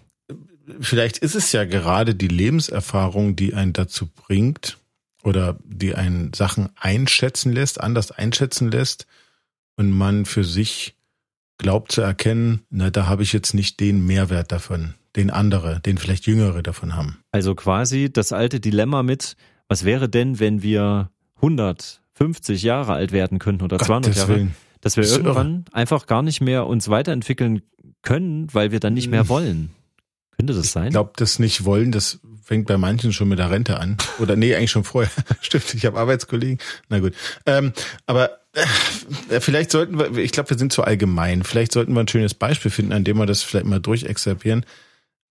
Vielleicht 0.81 1.19
ist 1.19 1.35
es 1.35 1.53
ja 1.53 1.65
gerade 1.65 2.15
die 2.15 2.29
Lebenserfahrung, 2.29 3.37
die 3.37 3.53
einen 3.53 3.73
dazu 3.73 4.07
bringt 4.07 4.79
oder 5.23 5.59
die 5.65 5.95
einen 5.95 6.33
Sachen 6.33 6.71
einschätzen 6.77 7.53
lässt, 7.53 7.81
anders 7.81 8.13
einschätzen 8.13 8.71
lässt 8.71 9.07
und 9.77 9.91
man 9.91 10.25
für 10.25 10.45
sich 10.45 10.95
glaubt 11.59 11.93
zu 11.93 12.01
erkennen, 12.01 12.63
na, 12.71 12.91
da 12.91 13.07
habe 13.07 13.23
ich 13.23 13.33
jetzt 13.33 13.55
nicht 13.55 13.81
den 13.81 14.07
Mehrwert 14.07 14.53
davon, 14.53 14.95
den 15.17 15.31
andere, 15.31 15.81
den 15.81 15.99
vielleicht 15.99 16.27
Jüngere 16.27 16.63
davon 16.63 16.95
haben. 16.95 17.19
Also 17.33 17.55
quasi 17.55 18.11
das 18.13 18.33
alte 18.33 18.61
Dilemma 18.61 19.03
mit, 19.03 19.37
was 19.69 19.85
wäre 19.85 20.09
denn, 20.09 20.39
wenn 20.39 20.63
wir 20.63 21.11
150 21.37 22.63
Jahre 22.63 22.93
alt 22.93 23.13
werden 23.13 23.39
könnten 23.39 23.65
oder 23.65 23.79
200 23.79 24.05
Gottes 24.05 24.19
Jahre? 24.19 24.35
Willen. 24.35 24.55
Dass 24.85 24.97
wir 24.97 25.05
irgendwann 25.05 25.65
einfach 25.73 26.07
gar 26.07 26.23
nicht 26.23 26.41
mehr 26.41 26.67
uns 26.67 26.89
weiterentwickeln 26.89 27.63
können, 28.03 28.49
weil 28.53 28.71
wir 28.71 28.81
dann 28.81 28.95
nicht 28.95 29.11
mehr 29.11 29.29
wollen. 29.29 29.71
Könnte 30.37 30.53
das 30.53 30.73
sein? 30.73 30.87
Ich 30.87 30.93
glaube, 30.93 31.13
das 31.17 31.39
nicht 31.39 31.65
wollen, 31.65 31.91
das 31.91 32.21
fängt 32.43 32.67
bei 32.67 32.77
manchen 32.77 33.13
schon 33.13 33.29
mit 33.29 33.39
der 33.39 33.51
Rente 33.51 33.79
an. 33.81 33.97
Oder 34.19 34.37
nee, 34.37 34.55
eigentlich 34.55 34.71
schon 34.71 34.85
vorher. 34.85 35.11
Stimmt, 35.41 35.75
ich 35.75 35.87
habe 35.87 35.99
Arbeitskollegen. 35.99 36.59
Na 36.89 36.99
gut. 36.99 37.15
Ähm, 37.47 37.73
aber 38.07 38.39
äh, 39.31 39.41
vielleicht 39.41 39.71
sollten 39.71 39.99
wir, 39.99 40.17
ich 40.19 40.33
glaube, 40.33 40.51
wir 40.51 40.59
sind 40.59 40.73
zu 40.73 40.83
allgemein. 40.83 41.45
Vielleicht 41.45 41.73
sollten 41.73 41.95
wir 41.95 42.01
ein 42.01 42.09
schönes 42.09 42.35
Beispiel 42.35 42.71
finden, 42.71 42.93
an 42.93 43.05
dem 43.05 43.17
wir 43.17 43.27
das 43.27 43.43
vielleicht 43.43 43.67
mal 43.67 43.81
durchexerpieren. 43.81 44.67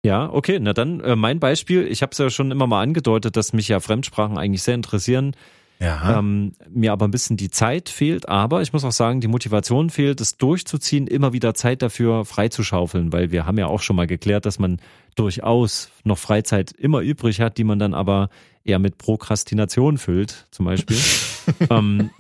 Ja, 0.06 0.30
okay, 0.30 0.60
na 0.60 0.74
dann 0.74 1.00
äh, 1.02 1.16
mein 1.16 1.40
Beispiel. 1.40 1.88
Ich 1.88 2.02
habe 2.02 2.12
es 2.12 2.18
ja 2.18 2.30
schon 2.30 2.52
immer 2.52 2.68
mal 2.68 2.82
angedeutet, 2.82 3.38
dass 3.38 3.54
mich 3.54 3.68
ja 3.68 3.80
Fremdsprachen 3.80 4.38
eigentlich 4.38 4.64
sehr 4.64 4.76
interessieren. 4.76 5.36
Ja. 5.84 6.18
Ähm, 6.18 6.54
mir 6.70 6.94
aber 6.94 7.06
ein 7.08 7.12
bisschen 7.12 7.36
die 7.36 7.50
Zeit 7.50 7.90
fehlt, 7.90 8.30
aber 8.30 8.62
ich 8.62 8.72
muss 8.72 8.86
auch 8.86 8.94
sagen, 8.94 9.20
die 9.20 9.28
Motivation 9.28 9.90
fehlt, 9.90 10.22
es 10.22 10.38
durchzuziehen, 10.38 11.08
immer 11.08 11.34
wieder 11.34 11.54
Zeit 11.54 11.82
dafür 11.82 12.24
freizuschaufeln, 12.24 13.12
weil 13.12 13.32
wir 13.32 13.46
haben 13.46 13.58
ja 13.58 13.68
auch 13.68 13.82
schon 13.82 13.98
mal 13.98 14.08
geklärt, 14.08 14.46
dass 14.46 14.60
man 14.60 14.80
durchaus 15.16 15.90
noch 16.06 16.18
Freizeit 16.18 16.72
immer 16.72 17.02
übrig 17.02 17.42
hat, 17.42 17.58
die 17.58 17.66
man 17.66 17.80
dann 17.80 17.94
aber 17.94 18.30
eher 18.64 18.80
mit 18.80 18.98
Prokrastination 18.98 19.98
füllt, 19.98 20.48
zum 20.52 20.66
Beispiel. 20.66 20.98
ähm, 21.70 22.12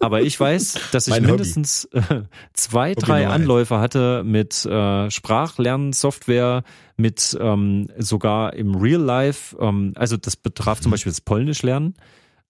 aber 0.00 0.22
ich 0.22 0.40
weiß, 0.40 0.78
dass 0.92 1.06
ich 1.06 1.12
Mein 1.12 1.24
mindestens 1.24 1.84
äh, 1.92 2.22
zwei, 2.54 2.92
Hobby 2.92 3.00
drei. 3.02 3.28
Anläufe 3.28 3.78
hatte 3.80 4.22
mit 4.24 4.64
äh, 4.64 5.10
Sprachlernsoftware, 5.10 6.64
mit 6.96 7.36
ähm, 7.38 7.90
sogar 7.98 8.54
im 8.54 8.74
Real 8.76 9.02
Life, 9.02 9.56
ähm, 9.60 9.92
also 9.94 10.16
das 10.16 10.36
betraf 10.36 10.80
zum 10.80 10.90
Beispiel 10.90 11.12
das 11.12 11.20
Polnisch 11.20 11.62
lernen. 11.62 11.94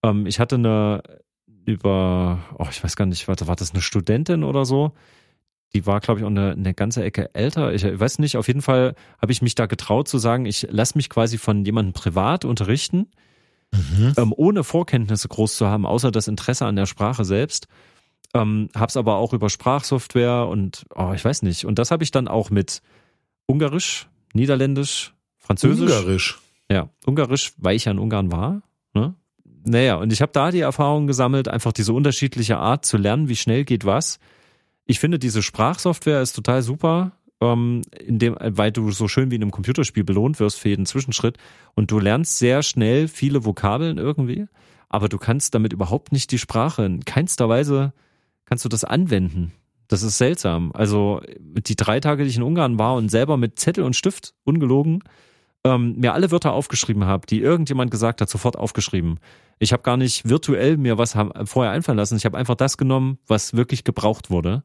Ähm, 0.04 0.26
ich 0.26 0.38
hatte 0.38 0.56
eine 0.56 1.02
über, 1.66 2.38
oh, 2.58 2.66
ich 2.70 2.84
weiß 2.84 2.94
gar 2.94 3.06
nicht, 3.06 3.26
warte, 3.26 3.46
war 3.46 3.56
das 3.56 3.72
eine 3.72 3.80
Studentin 3.80 4.44
oder 4.44 4.64
so? 4.64 4.92
Die 5.72 5.86
war, 5.86 6.00
glaube 6.00 6.20
ich, 6.20 6.24
auch 6.24 6.30
eine, 6.30 6.52
eine 6.52 6.74
ganze 6.74 7.02
Ecke 7.02 7.34
älter. 7.34 7.72
Ich 7.72 7.84
weiß 7.84 8.18
nicht, 8.20 8.36
auf 8.36 8.46
jeden 8.46 8.62
Fall 8.62 8.94
habe 9.20 9.32
ich 9.32 9.42
mich 9.42 9.54
da 9.54 9.66
getraut 9.66 10.06
zu 10.06 10.18
sagen, 10.18 10.46
ich 10.46 10.68
lasse 10.70 10.96
mich 10.96 11.08
quasi 11.08 11.38
von 11.38 11.64
jemandem 11.64 11.92
privat 11.94 12.44
unterrichten, 12.44 13.06
Mhm. 13.72 14.12
ähm, 14.16 14.32
ohne 14.36 14.62
Vorkenntnisse 14.62 15.26
groß 15.26 15.56
zu 15.56 15.66
haben, 15.66 15.84
außer 15.84 16.12
das 16.12 16.28
Interesse 16.28 16.64
an 16.66 16.76
der 16.76 16.86
Sprache 16.86 17.24
selbst. 17.24 17.66
Ähm, 18.32 18.68
hab's 18.74 18.96
aber 18.96 19.16
auch 19.16 19.32
über 19.32 19.50
Sprachsoftware 19.50 20.46
und 20.46 20.86
oh, 20.94 21.12
ich 21.12 21.24
weiß 21.24 21.42
nicht. 21.42 21.64
Und 21.64 21.78
das 21.80 21.90
habe 21.90 22.04
ich 22.04 22.12
dann 22.12 22.28
auch 22.28 22.50
mit 22.50 22.82
Ungarisch, 23.46 24.08
Niederländisch, 24.32 25.14
Französisch. 25.38 25.90
Ungarisch. 25.90 26.38
Ja, 26.70 26.88
Ungarisch, 27.04 27.52
weil 27.58 27.74
ich 27.74 27.86
ja 27.86 27.92
in 27.92 27.98
Ungarn 27.98 28.30
war. 28.30 28.62
Ne? 28.94 29.14
Naja, 29.66 29.96
und 29.96 30.12
ich 30.12 30.20
habe 30.20 30.32
da 30.32 30.50
die 30.50 30.60
Erfahrung 30.60 31.06
gesammelt, 31.06 31.48
einfach 31.48 31.72
diese 31.72 31.94
unterschiedliche 31.94 32.58
Art 32.58 32.84
zu 32.84 32.98
lernen, 32.98 33.28
wie 33.28 33.36
schnell 33.36 33.64
geht 33.64 33.84
was. 33.84 34.18
Ich 34.84 35.00
finde, 35.00 35.18
diese 35.18 35.42
Sprachsoftware 35.42 36.20
ist 36.20 36.34
total 36.34 36.62
super, 36.62 37.12
ähm, 37.40 37.80
in 37.98 38.18
dem, 38.18 38.36
weil 38.38 38.72
du 38.72 38.90
so 38.90 39.08
schön 39.08 39.30
wie 39.30 39.36
in 39.36 39.42
einem 39.42 39.50
Computerspiel 39.50 40.04
belohnt 40.04 40.38
wirst 40.38 40.60
für 40.60 40.68
jeden 40.68 40.84
Zwischenschritt. 40.84 41.38
Und 41.74 41.90
du 41.90 41.98
lernst 41.98 42.38
sehr 42.38 42.62
schnell 42.62 43.08
viele 43.08 43.46
Vokabeln 43.46 43.96
irgendwie, 43.96 44.46
aber 44.90 45.08
du 45.08 45.16
kannst 45.16 45.54
damit 45.54 45.72
überhaupt 45.72 46.12
nicht 46.12 46.30
die 46.30 46.38
Sprache, 46.38 46.84
in 46.84 47.04
keinster 47.04 47.48
Weise 47.48 47.94
kannst 48.44 48.66
du 48.66 48.68
das 48.68 48.84
anwenden. 48.84 49.52
Das 49.88 50.02
ist 50.02 50.18
seltsam. 50.18 50.72
Also 50.74 51.22
die 51.38 51.76
drei 51.76 52.00
Tage, 52.00 52.24
die 52.24 52.30
ich 52.30 52.36
in 52.36 52.42
Ungarn 52.42 52.78
war 52.78 52.96
und 52.96 53.10
selber 53.10 53.38
mit 53.38 53.58
Zettel 53.58 53.84
und 53.84 53.96
Stift, 53.96 54.34
ungelogen, 54.44 55.02
ähm, 55.64 55.96
mir 55.96 56.12
alle 56.12 56.30
Wörter 56.30 56.52
aufgeschrieben 56.52 57.04
habe, 57.04 57.26
die 57.26 57.40
irgendjemand 57.40 57.90
gesagt 57.90 58.20
hat, 58.20 58.28
sofort 58.28 58.56
aufgeschrieben. 58.56 59.18
Ich 59.64 59.72
habe 59.72 59.82
gar 59.82 59.96
nicht 59.96 60.28
virtuell 60.28 60.76
mir 60.76 60.98
was 60.98 61.14
haben, 61.14 61.46
vorher 61.46 61.72
einfallen 61.72 61.98
lassen. 61.98 62.16
Ich 62.16 62.24
habe 62.24 62.36
einfach 62.38 62.54
das 62.54 62.76
genommen, 62.76 63.18
was 63.26 63.54
wirklich 63.54 63.82
gebraucht 63.82 64.30
wurde. 64.30 64.62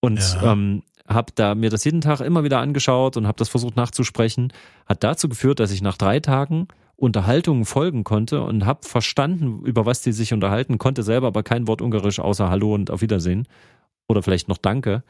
Und 0.00 0.18
Ja. 0.18 0.52
ähm, 0.52 0.82
habe 1.06 1.32
da 1.34 1.54
mir 1.54 1.70
das 1.70 1.84
jeden 1.84 2.00
Tag 2.00 2.20
immer 2.20 2.42
wieder 2.44 2.60
angeschaut 2.60 3.16
und 3.16 3.26
habe 3.26 3.36
das 3.36 3.48
versucht 3.48 3.76
nachzusprechen. 3.76 4.52
Hat 4.86 5.04
dazu 5.04 5.28
geführt, 5.28 5.60
dass 5.60 5.70
ich 5.72 5.82
nach 5.82 5.96
drei 5.96 6.20
Tagen 6.20 6.68
Unterhaltungen 6.96 7.64
folgen 7.64 8.04
konnte 8.04 8.42
und 8.42 8.66
habe 8.66 8.86
verstanden, 8.86 9.64
über 9.64 9.86
was 9.86 10.02
die 10.02 10.12
sich 10.12 10.32
unterhalten, 10.32 10.78
konnte 10.78 11.02
selber 11.02 11.28
aber 11.28 11.42
kein 11.42 11.66
Wort 11.66 11.80
Ungarisch 11.82 12.20
außer 12.20 12.50
Hallo 12.50 12.74
und 12.74 12.90
auf 12.90 13.00
Wiedersehen 13.00 13.46
oder 14.06 14.22
vielleicht 14.22 14.48
noch 14.48 14.58
Danke. 14.58 15.02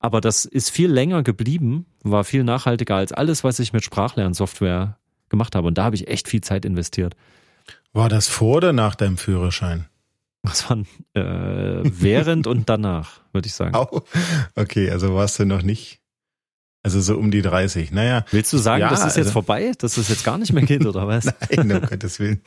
Aber 0.00 0.20
das 0.20 0.44
ist 0.44 0.70
viel 0.70 0.90
länger 0.90 1.22
geblieben, 1.22 1.86
war 2.02 2.24
viel 2.24 2.44
nachhaltiger 2.44 2.96
als 2.96 3.12
alles, 3.12 3.42
was 3.44 3.58
ich 3.58 3.72
mit 3.72 3.84
Sprachlernsoftware 3.84 4.96
gemacht 5.28 5.54
habe. 5.54 5.66
Und 5.68 5.78
da 5.78 5.84
habe 5.84 5.96
ich 5.96 6.08
echt 6.08 6.28
viel 6.28 6.40
Zeit 6.40 6.64
investiert. 6.64 7.14
War 7.92 8.08
das 8.08 8.28
vor 8.28 8.58
oder 8.58 8.72
nach 8.72 8.94
deinem 8.94 9.16
Führerschein? 9.16 9.86
Das 10.42 10.68
waren 10.70 10.86
äh, 11.14 11.20
während 11.84 12.46
und 12.46 12.68
danach, 12.68 13.20
würde 13.32 13.46
ich 13.48 13.54
sagen. 13.54 13.74
Au. 13.74 14.02
Okay, 14.54 14.90
also 14.90 15.14
warst 15.14 15.38
du 15.38 15.44
noch 15.44 15.62
nicht, 15.62 16.00
also 16.82 17.00
so 17.00 17.16
um 17.18 17.30
die 17.30 17.42
30. 17.42 17.90
Naja, 17.90 18.24
Willst 18.30 18.52
du 18.52 18.58
sagen, 18.58 18.80
Ja, 18.82 18.88
das 18.90 19.00
ist 19.00 19.16
jetzt 19.16 19.26
also- 19.26 19.32
vorbei, 19.32 19.72
dass 19.78 19.96
es 19.96 20.08
jetzt 20.08 20.24
gar 20.24 20.38
nicht 20.38 20.52
mehr 20.52 20.62
geht, 20.64 20.86
oder 20.86 21.06
was? 21.08 21.24
nein, 21.50 21.72
um 21.82 21.88
Gottes 21.88 22.20
Willen. 22.20 22.40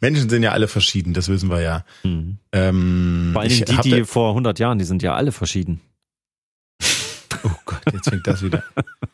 Menschen 0.00 0.28
sind 0.30 0.42
ja 0.42 0.52
alle 0.52 0.68
verschieden, 0.68 1.12
das 1.12 1.28
wissen 1.28 1.50
wir 1.50 1.60
ja. 1.60 1.84
Hm. 2.02 2.38
Ähm, 2.52 3.30
Vor 3.34 3.42
Dingen 3.44 3.64
die, 3.82 3.90
die 3.90 4.04
vor 4.04 4.30
100 4.30 4.58
Jahren, 4.58 4.78
die 4.78 4.84
sind 4.84 5.02
ja 5.02 5.14
alle 5.14 5.30
verschieden. 5.32 5.80
Oh 7.42 7.50
Gott, 7.66 7.82
jetzt 7.92 8.08
fängt 8.08 8.26
das 8.26 8.42
wieder. 8.42 8.64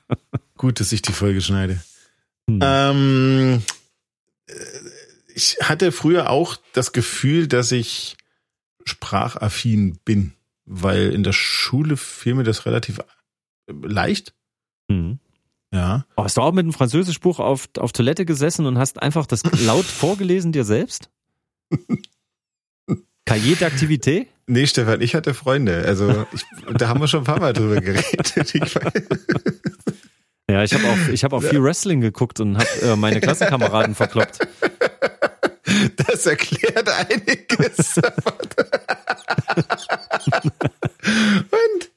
Gut, 0.57 0.79
dass 0.79 0.93
ich 0.93 1.03
die 1.03 1.13
Folge 1.13 1.41
schneide. 1.41 1.81
Hm. 2.49 2.61
Ähm, 2.63 3.63
äh, 4.47 4.53
ich 5.35 5.57
hatte 5.63 5.93
früher 5.93 6.31
auch 6.31 6.57
das 6.73 6.93
Gefühl, 6.93 7.47
dass 7.47 7.73
ich 7.73 8.17
sprachaffin 8.85 9.99
bin, 10.05 10.33
weil 10.65 11.13
in 11.13 11.23
der 11.23 11.33
Schule 11.33 11.97
fiel 11.97 12.35
mir 12.35 12.45
das 12.45 12.67
relativ 12.67 12.99
äh, 12.99 13.73
leicht. 13.83 14.35
Hm. 14.91 15.19
Ja. 15.73 16.05
Oh, 16.17 16.25
hast 16.25 16.37
du 16.37 16.41
auch 16.41 16.53
mit 16.53 16.65
einem 16.65 16.73
Französischbuch 16.73 17.39
auf, 17.39 17.69
auf 17.79 17.93
Toilette 17.93 18.25
gesessen 18.25 18.67
und 18.67 18.79
hast 18.79 19.01
einfach 19.03 19.27
das 19.27 19.43
laut 19.65 19.85
vorgelesen 19.85 20.53
dir 20.53 20.65
selbst? 20.65 21.11
Cahier 23.25 23.57
d'activité? 23.57 24.27
Nee, 24.47 24.67
Stefan, 24.67 25.01
ich 25.01 25.15
hatte 25.15 25.35
Freunde. 25.35 25.85
Also 25.87 26.27
ich, 26.33 26.43
da 26.77 26.89
haben 26.89 27.01
wir 27.01 27.07
schon 27.07 27.21
ein 27.21 27.25
paar 27.25 27.39
Mal 27.39 27.53
drüber 27.53 27.81
geredet. 27.81 28.35
Ja, 30.51 30.65
ich 30.65 30.75
habe 30.75 30.85
auch, 30.89 31.09
ich 31.13 31.23
hab 31.23 31.33
auch 31.33 31.43
viel 31.43 31.63
Wrestling 31.63 32.01
geguckt 32.01 32.41
und 32.41 32.59
habe 32.59 32.69
äh, 32.83 32.97
meine 32.97 33.21
Klassenkameraden 33.21 33.95
verkloppt. 33.95 34.41
Das 35.97 36.27
erklärt 36.27 36.89
einiges. 36.89 37.97
und, 37.99 38.57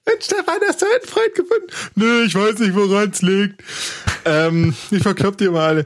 und 0.06 0.24
Stefan, 0.24 0.60
hast 0.68 0.82
du 0.82 0.86
einen 0.86 1.08
Freund 1.08 1.36
gefunden? 1.36 1.68
Nö, 1.96 2.24
ich 2.26 2.36
weiß 2.36 2.60
nicht, 2.60 2.76
woran 2.76 3.10
es 3.12 3.22
liegt. 3.22 3.62
Ähm, 4.26 4.76
ich 4.92 5.04
verklopp 5.04 5.38
dir 5.38 5.52
mal. 5.52 5.86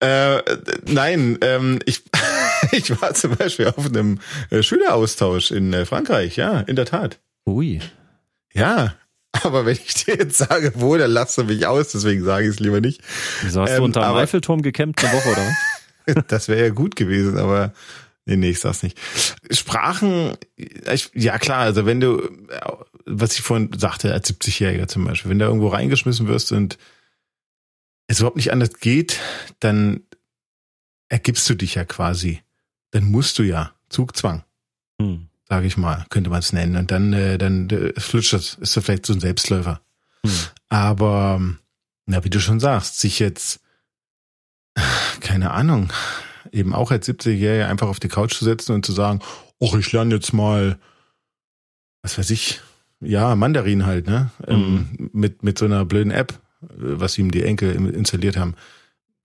Äh, 0.00 0.42
nein, 0.86 1.38
ähm, 1.40 1.78
ich, 1.86 2.02
ich 2.72 3.00
war 3.00 3.14
zum 3.14 3.34
Beispiel 3.36 3.68
auf 3.68 3.86
einem 3.86 4.20
äh, 4.50 4.62
Schüleraustausch 4.62 5.50
in 5.50 5.72
äh, 5.72 5.86
Frankreich, 5.86 6.36
ja, 6.36 6.60
in 6.60 6.76
der 6.76 6.84
Tat. 6.84 7.18
Ui. 7.46 7.80
Ja, 8.52 8.94
aber 9.42 9.66
wenn 9.66 9.74
ich 9.74 10.04
dir 10.04 10.16
jetzt 10.16 10.38
sage, 10.38 10.72
wo, 10.76 10.96
dann 10.96 11.10
lachst 11.10 11.36
du 11.38 11.44
mich 11.44 11.66
aus, 11.66 11.92
deswegen 11.92 12.24
sage 12.24 12.44
ich 12.46 12.54
es 12.54 12.60
lieber 12.60 12.80
nicht. 12.80 13.00
Wieso 13.42 13.62
hast 13.62 13.70
Ähm, 13.70 13.76
du 13.78 13.84
unter 13.84 14.00
dem 14.00 14.16
Eiffelturm 14.16 14.62
gecampt 14.62 15.02
eine 15.04 15.12
Woche, 15.12 15.28
oder 15.30 15.42
was? 15.42 15.54
Das 16.28 16.48
wäre 16.48 16.66
ja 16.66 16.70
gut 16.70 16.96
gewesen, 16.96 17.36
aber 17.38 17.72
nee, 18.26 18.36
nee, 18.36 18.50
ich 18.50 18.60
sag's 18.60 18.82
nicht. 18.82 18.98
Sprachen, 19.50 20.36
ich, 20.56 21.10
ja 21.14 21.38
klar, 21.38 21.60
also 21.60 21.86
wenn 21.86 22.00
du, 22.00 22.28
was 23.04 23.34
ich 23.34 23.42
vorhin 23.42 23.70
sagte, 23.78 24.12
als 24.12 24.30
70-Jähriger 24.32 24.86
zum 24.88 25.04
Beispiel, 25.04 25.30
wenn 25.30 25.38
du 25.38 25.44
irgendwo 25.46 25.68
reingeschmissen 25.68 26.28
wirst 26.28 26.52
und 26.52 26.78
es 28.08 28.18
überhaupt 28.20 28.36
nicht 28.36 28.52
anders 28.52 28.78
geht, 28.80 29.18
dann 29.60 30.00
ergibst 31.08 31.48
du 31.50 31.54
dich 31.54 31.74
ja 31.74 31.84
quasi. 31.84 32.40
dann 32.92 33.04
musst 33.04 33.38
du 33.38 33.42
ja 33.42 33.72
Zugzwang, 33.88 34.44
Hm. 35.00 35.28
sage 35.48 35.66
ich 35.66 35.76
mal, 35.76 36.06
könnte 36.08 36.30
man 36.30 36.38
es 36.38 36.52
nennen. 36.52 36.76
Und 36.76 36.90
dann, 36.90 37.12
äh, 37.12 37.36
dann 37.36 37.68
äh, 37.70 37.92
flutscht 38.00 38.32
das, 38.32 38.54
ist 38.54 38.76
das 38.76 38.84
vielleicht 38.84 39.06
so 39.06 39.12
ein 39.12 39.20
Selbstläufer. 39.20 39.80
Hm. 40.24 40.32
Aber, 40.68 41.40
na, 42.06 42.24
wie 42.24 42.30
du 42.30 42.40
schon 42.40 42.58
sagst, 42.60 42.98
sich 43.00 43.18
jetzt, 43.18 43.60
keine 45.20 45.50
Ahnung, 45.52 45.92
eben 46.52 46.74
auch 46.74 46.90
als 46.90 47.08
70-Jähriger 47.08 47.66
einfach 47.68 47.88
auf 47.88 48.00
die 48.00 48.08
Couch 48.08 48.34
zu 48.34 48.44
setzen 48.44 48.72
und 48.72 48.84
zu 48.86 48.92
sagen, 48.92 49.20
ach, 49.62 49.74
ich 49.74 49.90
lerne 49.92 50.14
jetzt 50.14 50.32
mal, 50.32 50.78
was 52.02 52.18
weiß 52.18 52.30
ich, 52.30 52.60
ja, 53.00 53.34
Mandarin 53.36 53.84
halt, 53.86 54.06
ne? 54.06 54.30
Ähm, 54.46 55.10
mit, 55.12 55.42
mit 55.42 55.58
so 55.58 55.64
einer 55.66 55.84
blöden 55.84 56.12
App, 56.12 56.34
was 56.60 57.18
ihm 57.18 57.30
die 57.30 57.42
Enkel 57.42 57.74
installiert 57.94 58.36
haben. 58.36 58.54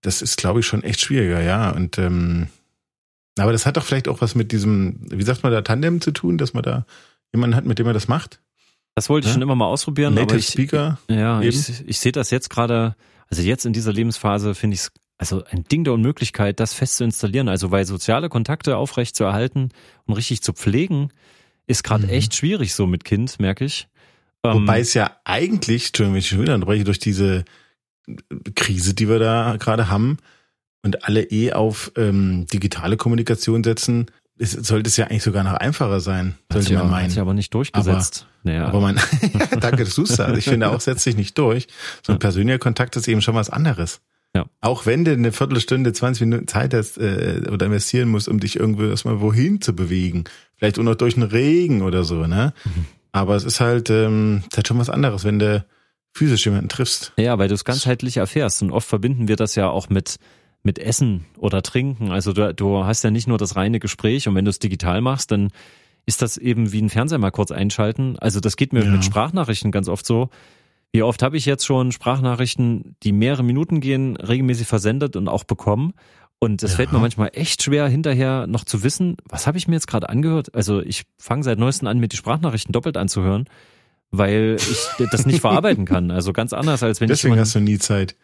Das 0.02 0.22
ist, 0.22 0.38
glaube 0.38 0.60
ich, 0.60 0.66
schon 0.66 0.84
echt 0.84 1.00
schwieriger, 1.00 1.42
ja. 1.42 1.70
Und 1.70 1.98
ähm, 1.98 2.48
aber 3.38 3.54
das 3.54 3.66
hat 3.66 3.78
doch 3.78 3.86
vielleicht 3.86 4.08
auch 4.10 4.20
was 4.20 4.36
mit 4.36 4.52
diesem, 4.52 5.00
wie 5.10 5.24
sagt 5.24 5.44
man 5.44 5.52
da, 5.54 5.62
Tandem 5.62 6.02
zu 6.02 6.12
tun, 6.12 6.38
dass 6.38 6.54
man 6.54 6.64
da 6.64 6.86
jemanden 7.34 7.56
hat, 7.56 7.66
mit 7.66 7.80
dem 7.80 7.88
er 7.88 7.94
das 7.94 8.08
macht? 8.10 8.42
Das 8.94 9.08
wollte 9.10 9.26
ich 9.26 9.30
Ja? 9.30 9.34
schon 9.36 9.42
immer 9.42 9.56
mal 9.56 9.68
ausprobieren, 9.68 10.14
aber 10.14 10.22
Native 10.22 10.40
ich, 10.40 10.48
Speaker. 10.48 11.00
ja, 11.08 11.42
eben. 11.42 11.50
ich, 11.50 11.88
ich 11.88 12.00
sehe 12.00 12.12
das 12.12 12.30
jetzt 12.30 12.50
gerade, 12.50 12.96
also 13.30 13.42
jetzt 13.42 13.66
in 13.66 13.72
dieser 13.72 13.94
Lebensphase 13.94 14.54
finde 14.54 14.76
ich 14.76 14.82
es 14.82 14.92
also 15.22 15.44
ein 15.52 15.64
Ding 15.66 15.84
der 15.84 15.94
Unmöglichkeit, 15.94 16.60
das 16.60 16.74
fest 16.74 16.98
zu 16.98 17.04
installieren. 17.04 17.48
Also 17.48 17.70
weil 17.70 17.86
soziale 17.86 18.28
Kontakte 18.28 18.76
aufrecht 18.76 19.16
zu 19.16 19.24
erhalten 19.24 19.70
und 20.06 20.16
richtig 20.16 20.42
zu 20.42 20.52
pflegen, 20.52 21.12
ist 21.68 21.84
gerade 21.84 22.04
Mhm. 22.06 22.10
echt 22.10 22.34
schwierig 22.36 22.74
so 22.74 22.88
mit 22.88 23.04
Kind, 23.06 23.40
merke 23.40 23.64
ich. 23.64 23.88
Ähm, 24.44 24.64
Wobei 24.64 24.80
es 24.80 24.96
ja 24.96 25.12
eigentlich, 25.24 25.88
Entschuldigung, 25.88 26.14
wenn 26.16 26.20
ich 26.20 26.28
schon 26.28 26.42
wieder 26.42 26.56
unterbreche, 26.56 26.84
durch 26.86 26.98
diese 26.98 27.46
Krise, 28.56 28.94
die 28.94 29.08
wir 29.08 29.20
da 29.20 29.58
gerade 29.58 29.90
haben 29.90 30.18
und 30.84 31.06
alle 31.06 31.24
eh 31.24 31.54
auf 31.54 31.92
ähm, 31.96 32.48
digitale 32.52 32.98
Kommunikation 32.98 33.64
setzen, 33.64 34.08
ist, 34.38 34.66
sollte 34.66 34.88
es 34.88 34.98
ja 34.98 35.06
eigentlich 35.06 35.22
sogar 35.24 35.44
noch 35.44 35.54
einfacher 35.54 36.00
sein, 36.00 36.36
sollte 36.52 36.74
man 36.74 36.82
aber- 36.82 36.90
meinen. 36.92 37.04
Hat 37.04 37.12
sich 37.12 37.20
aber 37.20 37.36
nicht 37.36 37.54
durchgesetzt. 37.54 38.26
naja, 38.44 38.66
Aber 38.66 38.82
man, 38.82 38.96
danke, 39.60 39.84
dass 39.84 39.94
du 39.94 40.02
es 40.04 40.16
sagst. 40.16 40.38
Ich 40.40 40.46
finde 40.46 40.70
auch, 40.72 40.82
setzt 40.82 41.04
sich 41.04 41.16
nicht 41.16 41.38
durch. 41.38 41.68
So 42.06 42.14
ein 42.14 42.16
Ja. 42.16 42.20
persönlicher 42.20 42.58
Kontakt 42.58 42.96
ist 42.96 43.08
eben 43.08 43.22
schon 43.22 43.36
was 43.36 43.52
anderes. 43.52 44.02
Ja. 44.36 44.46
Auch 44.62 44.86
wenn 44.86 45.04
du 45.04 45.12
eine 45.12 45.32
Viertelstunde, 45.32 45.92
20 45.92 46.22
Minuten 46.22 46.48
Zeit 46.48 46.74
hast 46.74 46.98
äh, 46.98 47.42
oder 47.52 47.66
investieren 47.66 48.10
musst, 48.10 48.30
um 48.30 48.40
dich 48.40 48.56
irgendwo 48.58 48.84
erstmal 48.84 49.20
wohin 49.20 49.60
zu 49.62 49.76
bewegen. 49.76 50.24
Vielleicht 50.56 50.80
auch 50.80 50.84
noch 50.84 50.96
durch 50.96 51.16
den 51.16 51.24
Regen 51.24 51.82
oder 51.82 52.04
so, 52.04 52.28
ne? 52.28 52.54
Mhm. 52.64 52.86
Aber 53.12 53.36
es 53.36 53.44
ist 53.44 53.60
halt, 53.60 53.90
ähm, 53.90 54.44
ist 54.50 54.56
halt 54.56 54.68
schon 54.70 54.80
was 54.80 54.90
anderes, 54.90 55.26
wenn 55.26 55.38
du 55.40 55.66
physisch 56.14 56.46
jemanden 56.46 56.70
triffst. 56.70 57.12
Ja, 57.18 57.38
weil 57.40 57.50
du 57.50 57.56
es 57.56 57.66
ganzheitlich 57.66 58.18
erfährst. 58.18 58.62
Und 58.62 58.72
oft 58.72 58.88
verbinden 58.88 59.28
wir 59.28 59.36
das 59.36 59.56
ja 59.56 59.70
auch 59.70 59.90
mit, 59.90 60.16
mit 60.64 60.80
Essen 60.80 61.26
oder 61.38 61.62
Trinken. 61.62 62.12
Also 62.12 62.32
du, 62.32 62.54
du 62.54 62.86
hast 62.86 63.04
ja 63.04 63.12
nicht 63.12 63.28
nur 63.28 63.38
das 63.38 63.58
reine 63.58 63.80
Gespräch 63.80 64.30
und 64.30 64.36
wenn 64.36 64.46
du 64.46 64.50
es 64.50 64.60
digital 64.60 65.02
machst, 65.02 65.32
dann 65.32 65.50
ist 66.06 66.22
das 66.22 66.38
eben 66.38 66.72
wie 66.72 66.82
ein 66.82 66.90
Fernseher 66.90 67.18
mal 67.20 67.32
kurz 67.32 67.52
einschalten. 67.52 68.18
Also 68.20 68.40
das 68.40 68.56
geht 68.56 68.72
mir 68.72 68.84
Ja. 68.86 68.92
mit 68.92 69.04
Sprachnachrichten 69.04 69.72
ganz 69.72 69.90
oft 69.90 70.06
so. 70.06 70.30
Wie 70.94 71.04
oft 71.04 71.24
habe 71.24 71.38
ich 71.38 71.46
jetzt 71.46 71.66
schon 71.66 71.92
Sprachnachrichten, 71.92 72.96
die 73.04 73.12
mehrere 73.14 73.44
Minuten 73.44 73.80
gehen, 73.80 74.18
regelmäßig 74.18 74.68
versendet 74.68 75.16
und 75.16 75.28
auch 75.30 75.44
bekommen. 75.46 75.94
Und 76.40 76.64
es 76.64 76.72
Ja. 76.72 76.78
fällt 76.78 76.92
mir 76.92 77.00
manchmal 77.00 77.30
echt 77.34 77.64
schwer, 77.64 77.88
hinterher 77.88 78.48
noch 78.48 78.66
zu 78.66 78.84
wissen, 78.84 79.16
was 79.26 79.46
habe 79.48 79.58
ich 79.58 79.68
mir 79.68 79.76
jetzt 79.76 79.88
gerade 79.88 80.10
angehört? 80.10 80.54
Also 80.56 80.82
ich 80.82 81.04
fange 81.18 81.44
seit 81.44 81.60
neuestem 81.60 81.88
an, 81.88 82.00
mir 82.00 82.08
die 82.08 82.18
Sprachnachrichten 82.18 82.74
doppelt 82.74 82.98
anzuhören, 82.98 83.46
weil 84.10 84.58
ich 84.60 85.08
das 85.12 85.26
nicht 85.26 85.40
verarbeiten 85.42 85.86
kann. 85.86 86.10
Also 86.12 86.34
ganz 86.34 86.52
anders, 86.52 86.82
als 86.84 87.00
wenn 87.00 87.06
ich 87.10 87.12
Deswegen 87.22 87.40
hast 87.40 87.56
du 87.56 87.60
nie 87.60 87.78
Zeit. 87.78 88.16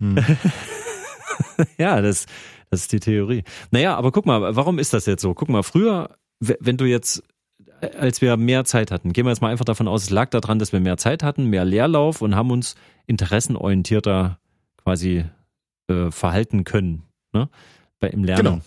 Hm. 0.00 0.16
Ja, 1.78 2.00
das, 2.00 2.26
das 2.70 2.82
ist 2.82 2.92
die 2.92 3.00
Theorie. 3.00 3.44
Naja, 3.70 3.96
aber 3.96 4.12
guck 4.12 4.26
mal, 4.26 4.56
warum 4.56 4.78
ist 4.78 4.92
das 4.92 5.06
jetzt 5.06 5.22
so? 5.22 5.34
Guck 5.34 5.48
mal, 5.48 5.62
früher, 5.62 6.16
wenn 6.38 6.76
du 6.76 6.84
jetzt, 6.84 7.22
als 7.98 8.20
wir 8.20 8.36
mehr 8.36 8.64
Zeit 8.64 8.90
hatten, 8.90 9.12
gehen 9.12 9.24
wir 9.24 9.30
jetzt 9.30 9.40
mal 9.40 9.50
einfach 9.50 9.64
davon 9.64 9.88
aus, 9.88 10.04
es 10.04 10.10
lag 10.10 10.30
daran, 10.30 10.58
dass 10.58 10.72
wir 10.72 10.80
mehr 10.80 10.96
Zeit 10.96 11.22
hatten, 11.22 11.46
mehr 11.46 11.64
Leerlauf 11.64 12.22
und 12.22 12.34
haben 12.34 12.50
uns 12.50 12.74
interessenorientierter 13.06 14.38
quasi 14.82 15.24
äh, 15.88 16.10
verhalten 16.10 16.64
können, 16.64 17.02
ne? 17.32 17.48
Bei, 17.98 18.08
Im 18.08 18.24
Lernen. 18.24 18.44
Genau. 18.44 18.60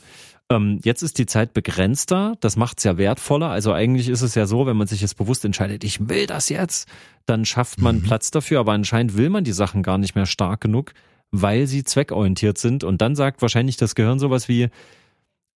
Ähm, 0.50 0.80
jetzt 0.84 1.02
ist 1.02 1.18
die 1.18 1.26
Zeit 1.26 1.54
begrenzter, 1.54 2.36
das 2.40 2.56
macht 2.56 2.78
es 2.78 2.84
ja 2.84 2.98
wertvoller. 2.98 3.50
Also 3.50 3.72
eigentlich 3.72 4.10
ist 4.10 4.22
es 4.22 4.36
ja 4.36 4.46
so, 4.46 4.66
wenn 4.68 4.78
man 4.78 4.88
sich 4.88 5.02
jetzt 5.02 5.18
bewusst 5.18 5.44
entscheidet, 5.46 5.84
ich 5.84 6.08
will 6.10 6.28
das 6.28 6.50
jetzt, 6.50 6.88
dann 7.26 7.46
schafft 7.46 7.82
man 7.82 7.98
Mhm. 7.98 8.04
Platz 8.04 8.30
dafür, 8.30 8.60
aber 8.60 8.74
anscheinend 8.74 9.18
will 9.18 9.30
man 9.30 9.44
die 9.44 9.54
Sachen 9.54 9.82
gar 9.82 9.98
nicht 9.98 10.16
mehr 10.16 10.26
stark 10.26 10.62
genug, 10.62 10.94
weil 11.32 11.66
sie 11.66 11.84
zweckorientiert 11.84 12.58
sind. 12.58 12.84
Und 12.84 13.02
dann 13.02 13.16
sagt 13.16 13.42
wahrscheinlich 13.42 13.78
das 13.78 13.96
Gehirn 13.96 14.20
sowas 14.20 14.48
wie, 14.48 14.70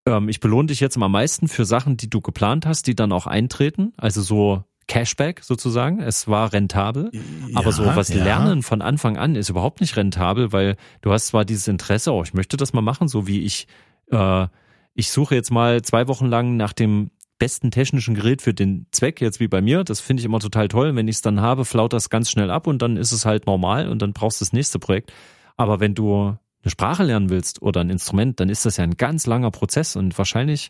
ähm, 0.07 0.29
ich 0.29 0.39
belohne 0.39 0.67
dich 0.67 0.79
jetzt 0.79 0.97
am 0.97 1.11
meisten 1.11 1.47
für 1.47 1.65
Sachen, 1.65 1.97
die 1.97 2.09
du 2.09 2.21
geplant 2.21 2.65
hast, 2.65 2.87
die 2.87 2.95
dann 2.95 3.11
auch 3.11 3.27
eintreten. 3.27 3.93
Also 3.97 4.21
so 4.21 4.63
Cashback 4.87 5.43
sozusagen. 5.43 5.99
Es 5.99 6.27
war 6.27 6.53
rentabel. 6.53 7.11
Aber 7.55 7.73
so 7.73 7.85
was 7.85 8.07
ja. 8.07 8.23
Lernen 8.23 8.63
von 8.63 8.81
Anfang 8.81 9.17
an 9.17 9.35
ist 9.35 9.49
überhaupt 9.49 9.81
nicht 9.81 9.97
rentabel, 9.97 10.53
weil 10.53 10.77
du 11.01 11.11
hast 11.11 11.27
zwar 11.27 11.43
dieses 11.43 11.67
Interesse, 11.67 12.13
oh, 12.13 12.23
ich 12.23 12.33
möchte 12.33 12.55
das 12.55 12.71
mal 12.71 12.81
machen, 12.81 13.09
so 13.09 13.27
wie 13.27 13.41
ich, 13.41 13.67
äh, 14.11 14.47
ich 14.93 15.11
suche 15.11 15.35
jetzt 15.35 15.51
mal 15.51 15.81
zwei 15.81 16.07
Wochen 16.07 16.27
lang 16.27 16.55
nach 16.55 16.71
dem 16.71 17.11
besten 17.37 17.69
technischen 17.69 18.15
Gerät 18.15 18.41
für 18.41 18.53
den 18.53 18.87
Zweck, 18.91 19.21
jetzt 19.21 19.39
wie 19.39 19.49
bei 19.49 19.61
mir. 19.61 19.83
Das 19.83 19.99
finde 19.99 20.21
ich 20.21 20.25
immer 20.25 20.39
total 20.39 20.69
toll. 20.69 20.95
Wenn 20.95 21.07
ich 21.07 21.17
es 21.17 21.21
dann 21.21 21.41
habe, 21.41 21.65
flaut 21.65 21.93
das 21.93 22.09
ganz 22.09 22.31
schnell 22.31 22.49
ab 22.49 22.65
und 22.65 22.81
dann 22.81 22.95
ist 22.97 23.11
es 23.11 23.25
halt 23.25 23.45
normal 23.45 23.89
und 23.89 24.01
dann 24.01 24.13
brauchst 24.13 24.39
du 24.39 24.45
das 24.45 24.53
nächste 24.53 24.79
Projekt. 24.79 25.11
Aber 25.57 25.79
wenn 25.79 25.93
du 25.93 26.37
eine 26.67 26.71
Sprache 26.71 27.03
lernen 27.03 27.29
willst 27.29 27.61
oder 27.61 27.81
ein 27.81 27.89
Instrument, 27.89 28.39
dann 28.39 28.49
ist 28.49 28.65
das 28.65 28.77
ja 28.77 28.83
ein 28.83 28.97
ganz 28.97 29.25
langer 29.25 29.51
Prozess 29.51 29.95
und 29.95 30.17
wahrscheinlich 30.17 30.69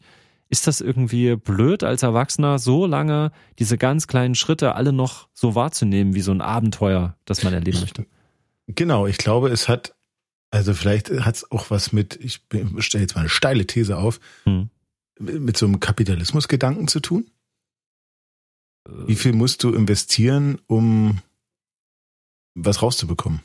ist 0.50 0.68
das 0.68 0.80
irgendwie 0.80 1.36
blöd 1.36 1.84
als 1.84 2.04
Erwachsener, 2.04 2.60
so 2.60 2.86
lange 2.86 3.32
diese 3.60 3.78
ganz 3.78 4.08
kleinen 4.08 4.36
Schritte 4.36 4.76
alle 4.76 4.94
noch 4.94 5.28
so 5.34 5.56
wahrzunehmen 5.56 6.14
wie 6.14 6.22
so 6.22 6.32
ein 6.32 6.42
Abenteuer, 6.42 7.18
das 7.26 7.44
man 7.44 7.54
erleben 7.54 7.80
möchte. 7.80 8.06
Genau, 8.68 9.08
ich 9.08 9.18
glaube, 9.18 9.50
es 9.50 9.68
hat, 9.68 9.96
also 10.52 10.74
vielleicht 10.74 11.10
hat 11.10 11.36
es 11.36 11.52
auch 11.52 11.70
was 11.70 11.92
mit, 11.92 12.16
ich 12.22 12.44
stelle 12.80 13.02
jetzt 13.02 13.16
mal 13.16 13.22
eine 13.22 13.30
steile 13.30 13.66
These 13.66 13.98
auf, 13.98 14.20
Hm. 14.44 14.70
mit 15.20 15.58
so 15.58 15.66
einem 15.66 15.80
Kapitalismusgedanken 15.80 16.88
zu 16.88 17.00
tun. 17.00 17.30
Wie 19.06 19.16
viel 19.16 19.34
musst 19.34 19.64
du 19.64 19.74
investieren, 19.74 20.60
um 20.68 21.20
was 22.56 22.82
rauszubekommen? 22.82 23.42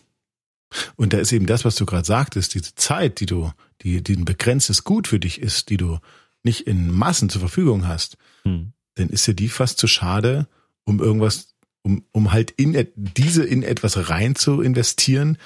Und 0.97 1.13
da 1.13 1.19
ist 1.19 1.33
eben 1.33 1.47
das, 1.47 1.65
was 1.65 1.77
du 1.77 1.87
gerade 1.87 2.07
sagtest, 2.07 2.55
diese 2.55 2.75
Zeit, 2.75 3.21
die 3.21 3.27
du, 3.27 3.53
die, 3.83 4.03
die 4.03 4.15
ein 4.17 4.25
begrenztes 4.25 4.85
Gut 4.85 5.09
für 5.09 5.19
dich 5.21 5.41
ist, 5.41 5.69
die 5.71 5.77
du 5.77 5.99
nicht 6.43 6.67
in 6.67 6.91
Massen 6.91 7.29
zur 7.29 7.41
Verfügung 7.41 7.87
hast, 7.87 8.17
Hm. 8.45 8.73
dann 8.97 9.09
ist 9.09 9.27
dir 9.27 9.35
die 9.35 9.49
fast 9.49 9.79
zu 9.79 9.87
schade, 9.87 10.49
um 10.85 10.99
irgendwas, 11.01 11.55
um, 11.83 12.05
um 12.13 12.33
halt 12.33 12.51
in 12.51 12.89
diese 12.97 13.45
in 13.45 13.63
etwas 13.63 14.09
rein 14.11 14.35
zu 14.35 14.61
investieren, 14.61 15.39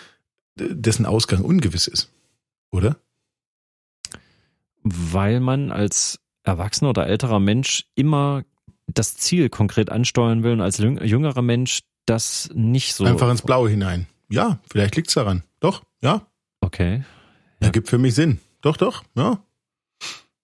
dessen 0.57 1.05
Ausgang 1.07 1.43
ungewiss 1.43 1.87
ist. 1.87 2.11
Oder? 2.71 2.97
Weil 4.83 5.41
man 5.41 5.71
als 5.73 6.21
erwachsener 6.45 6.91
oder 6.91 7.07
älterer 7.07 7.41
Mensch 7.41 7.87
immer 7.95 8.45
das 8.87 9.17
Ziel 9.17 9.49
konkret 9.49 9.91
ansteuern 9.91 10.43
will 10.45 10.53
und 10.53 10.61
als 10.61 10.79
jüng- 10.79 11.03
jüngerer 11.03 11.43
Mensch 11.43 11.81
das 12.07 12.49
nicht 12.55 12.95
so. 12.95 13.05
Einfach 13.05 13.31
ins 13.31 13.43
Blaue 13.43 13.69
hinein. 13.69 14.07
Ja, 14.29 14.59
vielleicht 14.71 14.97
liegt's 14.97 15.15
daran. 15.15 15.43
Doch, 15.61 15.83
ja. 16.03 16.27
Okay. 16.61 17.05
Ergibt 17.61 17.89
für 17.89 17.99
mich 17.99 18.15
Sinn. 18.15 18.41
Doch, 18.61 18.77
doch, 18.77 19.05
ja. 19.15 19.43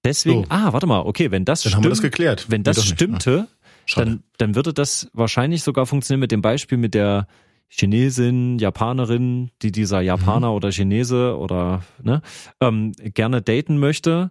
Deswegen, 0.04 0.44
So. 0.44 0.50
ah, 0.50 0.72
warte 0.72 0.86
mal, 0.86 1.00
okay, 1.00 1.30
wenn 1.30 1.44
das 1.44 1.62
Dann 1.62 1.70
stimmt, 1.70 1.76
haben 1.76 1.84
wir 1.84 1.90
das 1.90 2.02
geklärt. 2.02 2.46
wenn 2.50 2.62
das 2.64 2.76
nicht. 2.78 2.88
stimmte, 2.88 3.48
Schade. 3.86 4.06
dann, 4.10 4.22
dann 4.38 4.54
würde 4.54 4.72
das 4.72 5.08
wahrscheinlich 5.12 5.62
sogar 5.62 5.86
funktionieren 5.86 6.20
mit 6.20 6.32
dem 6.32 6.42
Beispiel 6.42 6.78
mit 6.78 6.94
der 6.94 7.26
Chinesin, 7.68 8.58
Japanerin, 8.58 9.50
die 9.62 9.72
dieser 9.72 10.00
Japaner 10.00 10.48
Mhm. 10.50 10.54
oder 10.56 10.70
Chinese 10.72 11.36
oder 11.38 11.82
ne, 12.02 12.20
ähm, 12.60 12.92
gerne 12.98 13.40
daten 13.42 13.78
möchte, 13.78 14.30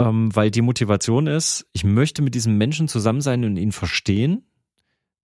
ähm, 0.00 0.34
weil 0.34 0.50
die 0.50 0.62
Motivation 0.62 1.26
ist, 1.26 1.66
ich 1.72 1.84
möchte 1.84 2.22
mit 2.22 2.34
diesem 2.34 2.58
Menschen 2.58 2.88
zusammen 2.88 3.20
sein 3.20 3.44
und 3.44 3.56
ihn 3.56 3.72
verstehen. 3.72 4.44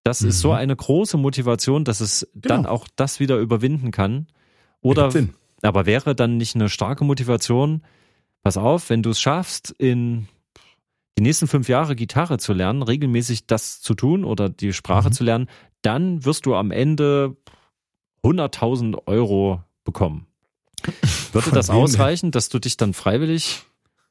Das 0.04 0.22
ist 0.22 0.40
so 0.40 0.48
Mhm. 0.48 0.54
eine 0.56 0.76
große 0.76 1.16
Motivation, 1.16 1.84
dass 1.84 2.00
es 2.00 2.28
dann 2.34 2.62
Genau. 2.62 2.70
auch 2.74 2.88
das 2.96 3.20
wieder 3.20 3.38
überwinden 3.38 3.90
kann. 3.92 4.26
Oder 4.80 5.12
aber 5.62 5.86
wäre 5.86 6.14
dann 6.16 6.36
nicht 6.38 6.56
eine 6.56 6.68
starke 6.68 7.04
Motivation, 7.04 7.82
pass 8.42 8.56
auf, 8.56 8.90
wenn 8.90 9.02
du 9.02 9.10
es 9.10 9.20
schaffst, 9.20 9.70
in 9.78 10.26
die 11.16 11.22
nächsten 11.22 11.46
fünf 11.46 11.68
Jahre 11.68 11.94
Gitarre 11.94 12.38
zu 12.38 12.52
lernen, 12.52 12.82
regelmäßig 12.82 13.46
das 13.46 13.80
zu 13.80 13.94
tun 13.94 14.24
oder 14.24 14.48
die 14.48 14.72
Sprache 14.72 15.10
Mhm. 15.10 15.12
zu 15.12 15.22
lernen, 15.24 15.48
dann 15.82 16.24
wirst 16.24 16.46
du 16.46 16.56
am 16.56 16.72
Ende 16.72 17.36
100.000 18.24 19.06
Euro 19.06 19.62
bekommen. 19.84 20.26
Würde 21.32 21.46
Von 21.50 21.54
das 21.54 21.70
ausreichen, 21.70 22.32
dass 22.32 22.48
du 22.48 22.58
dich 22.58 22.76
dann 22.76 22.92
freiwillig 22.92 23.62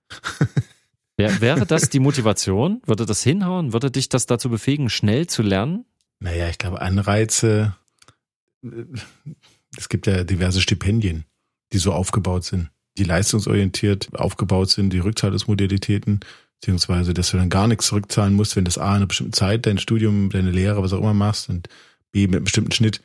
Wär, 1.17 1.41
wäre 1.41 1.65
das 1.65 1.89
die 1.89 2.00
Motivation? 2.00 2.82
Würde 2.86 3.06
das 3.06 3.21
hinhauen? 3.24 3.74
Würde 3.74 3.91
dich 3.91 4.10
das 4.10 4.26
dazu 4.26 4.50
befähigen, 4.50 4.89
schnell 4.89 5.28
zu 5.28 5.41
lernen? 5.41 5.86
Naja, 6.19 6.50
ich 6.50 6.58
glaube, 6.58 6.82
Anreize, 6.82 7.76
äh, 8.63 8.86
es 9.78 9.89
gibt 9.89 10.08
ja 10.08 10.24
diverse 10.24 10.62
Stipendien, 10.62 11.26
die 11.74 11.78
so 11.78 11.93
aufgebaut 11.93 12.43
sind, 12.43 12.69
die 12.97 13.04
leistungsorientiert 13.04 14.15
aufgebaut 14.15 14.69
sind, 14.69 14.91
die 14.91 15.00
Rückzahlungsmodalitäten, 15.00 16.19
beziehungsweise 16.60 17.13
dass 17.13 17.32
du 17.32 17.38
dann 17.38 17.50
gar 17.50 17.67
nichts 17.67 17.88
zurückzahlen 17.88 18.34
musst, 18.34 18.56
wenn 18.56 18.65
das 18.65 18.78
A 18.78 18.89
in 18.91 18.97
einer 18.97 19.08
bestimmten 19.08 19.34
Zeit 19.34 19.65
dein 19.65 19.78
Studium, 19.78 20.30
deine 20.30 20.52
Lehre, 20.52 20.84
was 20.84 20.93
auch 20.93 21.00
immer 21.00 21.13
machst 21.13 21.50
und 21.50 21.69
B 22.12 22.28
mit 22.28 22.36
einem 22.36 22.43
bestimmten 22.43 22.71
Schnitt. 22.71 23.02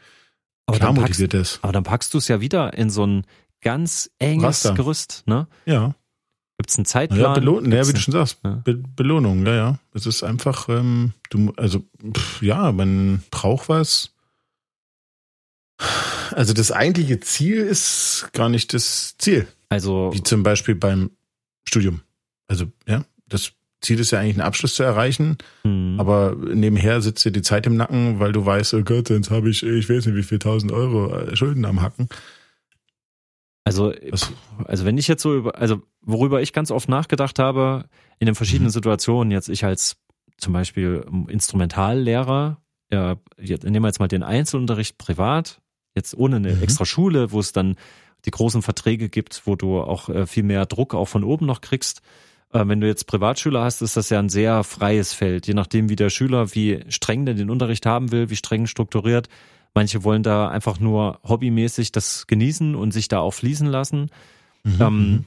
Aber 0.67 0.79
Klar 0.79 0.93
dann 0.93 1.03
motiviert 1.03 1.33
packst, 1.33 1.55
das. 1.55 1.59
Aber 1.63 1.73
dann 1.73 1.85
packst 1.85 2.13
du 2.13 2.19
es 2.19 2.29
ja 2.29 2.41
wieder 2.41 2.75
in 2.75 2.91
so 2.91 3.07
ein 3.07 3.25
ganz 3.63 4.11
enges 4.19 4.45
Raster. 4.45 4.75
Gerüst, 4.75 5.23
ne? 5.27 5.47
Ja. 5.65 5.95
Gibt 6.59 6.71
es 6.71 6.79
einen 6.79 6.85
Ja, 6.85 6.91
Zeitplan? 6.91 7.45
Ja, 7.45 7.61
Gibt's 7.61 7.89
wie 7.89 7.93
du 7.93 8.01
schon 8.01 8.13
sagst, 8.13 8.39
Ja. 8.45 8.63
Be 8.65 8.75
Belohnung, 8.75 9.45
ja, 9.47 9.55
ja. 9.55 9.79
Es 9.93 10.07
ist 10.07 10.23
einfach, 10.23 10.69
ähm, 10.69 11.13
du, 11.31 11.53
also, 11.57 11.85
pff, 12.15 12.43
ja, 12.43 12.73
man 12.73 13.23
braucht 13.31 13.69
was. 13.69 14.13
Also 16.33 16.55
das 16.55 16.73
eigentliche 16.73 17.21
Ziel 17.21 17.59
ist 17.59 18.31
gar 18.33 18.49
nicht 18.49 18.73
das 18.73 19.17
Ziel, 19.19 19.47
also, 19.69 20.11
wie 20.15 20.23
zum 20.23 20.43
Beispiel 20.43 20.75
beim 20.75 21.11
Studium. 21.69 22.01
Also, 22.49 22.67
ja, 22.87 23.05
das 23.29 23.53
Ziel 23.83 24.01
ist 24.01 24.11
ja 24.11 24.21
eigentlich 24.21 24.37
einen 24.37 24.47
Abschluss 24.47 24.75
zu 24.75 24.83
erreichen, 24.83 25.37
hm, 25.63 25.97
aber 26.01 26.35
nebenher 26.35 27.03
sitzt 27.03 27.25
dir 27.27 27.31
die 27.31 27.43
Zeit 27.43 27.67
im 27.67 27.77
Nacken, 27.77 28.19
weil 28.19 28.33
du 28.33 28.45
weißt, 28.47 28.73
oh 28.75 28.83
Gott, 28.83 29.11
jetzt 29.11 29.31
habe 29.31 29.51
ich, 29.51 29.63
ich 29.63 29.89
weiß 29.91 30.07
nicht, 30.07 30.17
wie 30.17 30.23
viel 30.23 30.39
tausend 30.39 30.73
Euro 30.73 31.15
äh, 31.15 31.37
Schulden 31.37 31.67
am 31.67 31.83
Hacken. 31.83 32.09
Also, 33.67 33.93
Das, 34.11 34.33
also 34.65 34.85
wenn 34.85 34.97
ich 34.97 35.09
jetzt 35.09 35.23
so 35.23 35.35
über, 35.35 35.59
also 35.59 35.83
worüber 36.03 36.41
ich 36.41 36.53
ganz 36.53 36.71
oft 36.71 36.89
nachgedacht 36.89 37.39
habe, 37.39 37.85
in 38.19 38.27
den 38.27 38.35
verschiedenen 38.35 38.69
Mhm. 38.69 38.73
Situationen, 38.73 39.31
jetzt 39.31 39.49
ich 39.49 39.65
als 39.65 39.97
zum 40.39 40.53
Beispiel 40.53 41.05
Instrumentallehrer, 41.29 42.59
ja, 42.93 43.17
jetzt, 43.41 43.65
nehmen 43.65 43.83
wir 43.83 43.89
jetzt 43.89 43.99
mal 43.99 44.09
den 44.09 44.23
Einzelunterricht 44.23 44.99
privat, 44.99 45.61
jetzt 45.95 46.17
ohne 46.17 46.37
eine 46.37 46.55
Mhm. 46.55 46.63
extra 46.63 46.85
Schule, 46.85 47.33
wo 47.33 47.41
es 47.41 47.53
dann 47.53 47.77
die 48.25 48.31
großen 48.31 48.63
Verträge 48.63 49.09
gibt, 49.09 49.43
wo 49.47 49.57
du 49.57 49.81
auch 49.81 50.09
äh, 50.09 50.27
viel 50.27 50.43
mehr 50.43 50.67
Druck 50.67 50.95
auch 50.95 51.07
von 51.07 51.25
oben 51.25 51.47
noch 51.47 51.61
kriegst. 51.61 52.03
Äh, 52.53 52.67
wenn 52.67 52.81
du 52.81 52.87
jetzt 52.87 53.07
Privatschüler 53.07 53.63
hast, 53.65 53.83
ist 53.83 53.97
das 53.97 54.11
ja 54.11 54.19
ein 54.19 54.29
sehr 54.29 54.63
freies 54.65 55.13
Feld, 55.13 55.47
je 55.47 55.55
nachdem, 55.55 55.89
wie 55.89 55.97
der 55.97 56.11
Schüler, 56.11 56.55
wie 56.55 56.85
streng 56.89 57.25
der 57.25 57.35
den 57.35 57.51
Unterricht 57.51 57.87
haben 57.87 58.13
will, 58.13 58.31
wie 58.31 58.37
streng 58.37 58.67
strukturiert. 58.67 59.29
Manche 59.77 60.03
wollen 60.05 60.23
da 60.23 60.49
einfach 60.49 60.81
nur 60.81 61.21
hobbymäßig 61.23 61.93
das 61.93 62.27
genießen 62.27 62.75
und 62.75 62.93
sich 62.93 63.09
da 63.09 63.21
auch 63.21 63.33
fließen 63.35 63.67
lassen. 63.69 64.11
Mhm. 64.65 64.77
Ähm, 64.81 65.25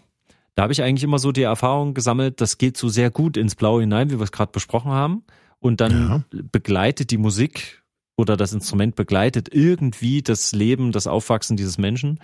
da 0.55 0.63
habe 0.63 0.73
ich 0.73 0.81
eigentlich 0.81 1.03
immer 1.03 1.19
so 1.19 1.31
die 1.31 1.43
Erfahrung 1.43 1.93
gesammelt, 1.93 2.41
das 2.41 2.57
geht 2.57 2.75
so 2.75 2.89
sehr 2.89 3.12
gut 3.12 3.38
ins 3.38 3.53
Blaue 3.55 3.81
hinein, 3.81 4.09
wie 4.09 4.17
wir 4.19 4.23
es 4.23 4.31
gerade 4.31 4.51
besprochen 4.51 4.91
haben. 4.91 5.23
Und 5.59 5.79
dann 5.81 6.25
begleitet 6.51 7.12
die 7.12 7.17
Musik 7.17 7.83
oder 8.17 8.35
das 8.35 8.51
Instrument 8.51 8.95
begleitet 8.95 9.49
irgendwie 9.53 10.21
das 10.23 10.51
Leben, 10.51 10.91
das 10.91 11.05
Aufwachsen 11.05 11.55
dieses 11.55 11.77
Menschen, 11.77 12.19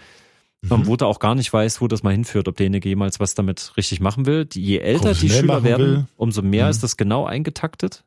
ähm, 0.64 0.80
Mhm. 0.80 0.88
wo 0.88 0.96
du 0.96 1.06
auch 1.06 1.20
gar 1.20 1.36
nicht 1.36 1.54
weißt, 1.54 1.80
wo 1.80 1.88
das 1.88 2.02
mal 2.02 2.12
hinführt, 2.12 2.48
ob 2.48 2.58
derjenige 2.58 2.90
jemals 2.90 3.20
was 3.20 3.36
damit 3.36 3.74
richtig 3.78 4.00
machen 4.00 4.26
will. 4.26 4.48
Je 4.52 4.80
älter 4.80 5.14
die 5.14 5.30
Schüler 5.30 5.64
werden, 5.64 5.86
will. 5.88 6.06
umso 6.18 6.42
mehr 6.42 6.66
Mhm. 6.66 6.72
ist 6.72 6.82
das 6.84 6.98
genau 6.98 7.26
eingetaktet. 7.26 8.04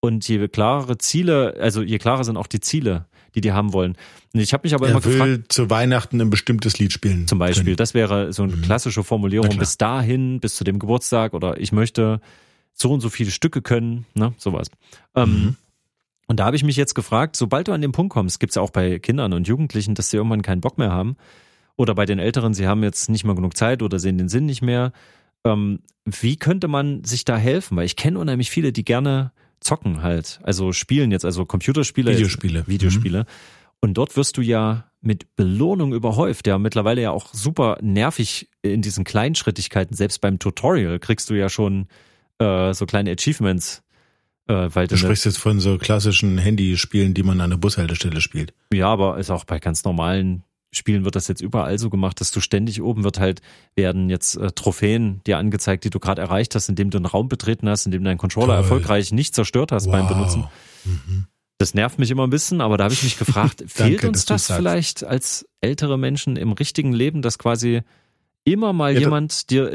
Und 0.00 0.28
je 0.28 0.46
klarere 0.46 0.98
Ziele, 0.98 1.56
also 1.58 1.80
je 1.82 1.96
klarer 1.98 2.22
sind 2.22 2.36
auch 2.36 2.46
die 2.48 2.60
Ziele, 2.60 3.06
die 3.36 3.40
die 3.42 3.52
haben 3.52 3.72
wollen. 3.74 3.96
Und 4.34 4.40
ich 4.40 4.52
habe 4.52 4.62
mich 4.66 4.74
aber 4.74 4.88
immer 4.88 4.98
er 4.98 5.04
will 5.04 5.12
gefragt, 5.18 5.52
zu 5.52 5.70
Weihnachten 5.70 6.20
ein 6.20 6.30
bestimmtes 6.30 6.78
Lied 6.78 6.92
spielen. 6.92 7.28
zum 7.28 7.38
Beispiel. 7.38 7.64
können. 7.64 7.76
Das 7.76 7.94
wäre 7.94 8.32
so 8.32 8.42
eine 8.42 8.56
Mhm. 8.56 8.62
klassische 8.62 9.04
Formulierung. 9.04 9.56
Bis 9.58 9.76
dahin, 9.78 10.40
bis 10.40 10.56
zu 10.56 10.64
dem 10.64 10.78
Geburtstag 10.78 11.34
oder 11.34 11.60
ich 11.60 11.70
möchte 11.70 12.20
so 12.72 12.92
und 12.92 13.00
so 13.00 13.08
viele 13.10 13.30
Stücke 13.30 13.62
können, 13.62 14.06
ne, 14.14 14.34
sowas. 14.38 14.68
Ähm, 15.14 15.28
Mhm. 15.42 15.56
und 16.28 16.40
da 16.40 16.46
habe 16.46 16.56
ich 16.56 16.64
mich 16.64 16.76
jetzt 16.76 16.94
gefragt, 16.94 17.36
sobald 17.36 17.68
du 17.68 17.72
an 17.72 17.82
den 17.82 17.92
Punkt 17.92 18.12
kommst, 18.12 18.40
gibt's 18.40 18.56
ja 18.56 18.62
auch 18.62 18.70
bei 18.70 18.98
Kindern 18.98 19.32
und 19.32 19.46
Jugendlichen, 19.46 19.94
dass 19.94 20.10
sie 20.10 20.16
irgendwann 20.16 20.42
keinen 20.42 20.60
Bock 20.62 20.78
mehr 20.78 20.90
haben. 20.90 21.16
Oder 21.76 21.94
bei 21.94 22.06
den 22.06 22.18
Älteren, 22.18 22.54
sie 22.54 22.66
haben 22.66 22.82
jetzt 22.82 23.10
nicht 23.10 23.24
mehr 23.24 23.34
genug 23.34 23.54
Zeit 23.56 23.82
oder 23.82 23.98
sehen 23.98 24.16
den 24.16 24.30
Sinn 24.30 24.46
nicht 24.46 24.62
mehr. 24.62 24.92
Ähm, 25.44 25.80
wie 26.06 26.36
könnte 26.36 26.68
man 26.68 27.04
sich 27.04 27.24
da 27.26 27.36
helfen? 27.36 27.76
Weil 27.76 27.84
ich 27.84 27.96
kenne 27.96 28.18
unheimlich 28.18 28.50
viele, 28.50 28.72
die 28.72 28.84
gerne 28.84 29.32
zocken 29.60 30.02
halt. 30.02 30.40
Also 30.42 30.72
spielen 30.72 31.10
jetzt, 31.10 31.24
also 31.24 31.44
Computerspiele. 31.44 32.10
jetzt- 32.10 32.18
Videospiele. 32.20 32.60
Mhm. 32.62 32.66
Videospiele. 32.66 33.26
Und 33.80 33.94
dort 33.94 34.16
wirst 34.16 34.36
du 34.36 34.42
ja 34.42 34.90
mit 35.00 35.36
Belohnung 35.36 35.92
überhäuft, 35.92 36.46
ja 36.46 36.58
mittlerweile 36.58 37.02
ja 37.02 37.10
auch 37.10 37.32
super 37.32 37.78
nervig 37.82 38.48
in 38.62 38.82
diesen 38.82 39.04
Kleinschrittigkeiten. 39.04 39.94
Selbst 39.96 40.20
beim 40.20 40.38
Tutorial 40.38 40.98
kriegst 40.98 41.30
du 41.30 41.34
ja 41.34 41.48
schon 41.48 41.86
äh, 42.38 42.72
so 42.74 42.86
kleine 42.86 43.12
Achievements, 43.12 43.82
äh, 44.48 44.68
weil 44.72 44.86
du 44.88 44.96
sprichst 44.96 45.24
jetzt 45.26 45.38
von 45.38 45.60
so 45.60 45.78
klassischen 45.78 46.38
Handyspielen, 46.38 47.14
die 47.14 47.22
man 47.22 47.40
an 47.40 47.50
der 47.50 47.56
Bushaltestelle 47.58 48.20
spielt. 48.20 48.54
ja, 48.72 48.88
aber 48.88 49.18
ist 49.18 49.30
auch 49.30 49.44
bei 49.44 49.58
ganz 49.58 49.84
normalen 49.84 50.42
Spielen 50.76 51.04
wird 51.04 51.16
das 51.16 51.28
jetzt 51.28 51.40
überall 51.40 51.78
so 51.78 51.90
gemacht, 51.90 52.20
dass 52.20 52.30
du 52.30 52.40
ständig 52.40 52.82
oben 52.82 53.04
wird 53.04 53.18
halt 53.18 53.40
werden 53.74 54.08
jetzt 54.10 54.36
äh, 54.36 54.50
Trophäen 54.52 55.20
dir 55.26 55.38
angezeigt, 55.38 55.84
die 55.84 55.90
du 55.90 55.98
gerade 55.98 56.22
erreicht 56.22 56.54
hast, 56.54 56.68
indem 56.68 56.90
du 56.90 56.98
einen 56.98 57.06
Raum 57.06 57.28
betreten 57.28 57.68
hast, 57.68 57.86
indem 57.86 58.02
du 58.02 58.08
deinen 58.10 58.18
Controller 58.18 58.54
Toll. 58.54 58.56
erfolgreich 58.56 59.12
nicht 59.12 59.34
zerstört 59.34 59.72
hast 59.72 59.90
beim 59.90 60.04
Wow. 60.04 60.12
Benutzen. 60.14 60.44
Mhm. 60.84 61.26
Das 61.58 61.72
nervt 61.72 61.98
mich 61.98 62.10
immer 62.10 62.26
ein 62.26 62.30
bisschen, 62.30 62.60
aber 62.60 62.76
da 62.76 62.84
habe 62.84 62.94
ich 62.94 63.02
mich 63.02 63.18
gefragt, 63.18 63.64
fehlt 63.66 63.94
Danke, 64.02 64.08
uns 64.08 64.26
das 64.26 64.46
vielleicht 64.52 65.04
als 65.04 65.46
ältere 65.62 65.98
Menschen 65.98 66.36
im 66.36 66.52
richtigen 66.52 66.92
Leben, 66.92 67.22
dass 67.22 67.38
quasi 67.38 67.80
immer 68.44 68.72
mal 68.72 68.92
Ja, 68.92 69.00
jemand 69.00 69.50
dir, 69.50 69.72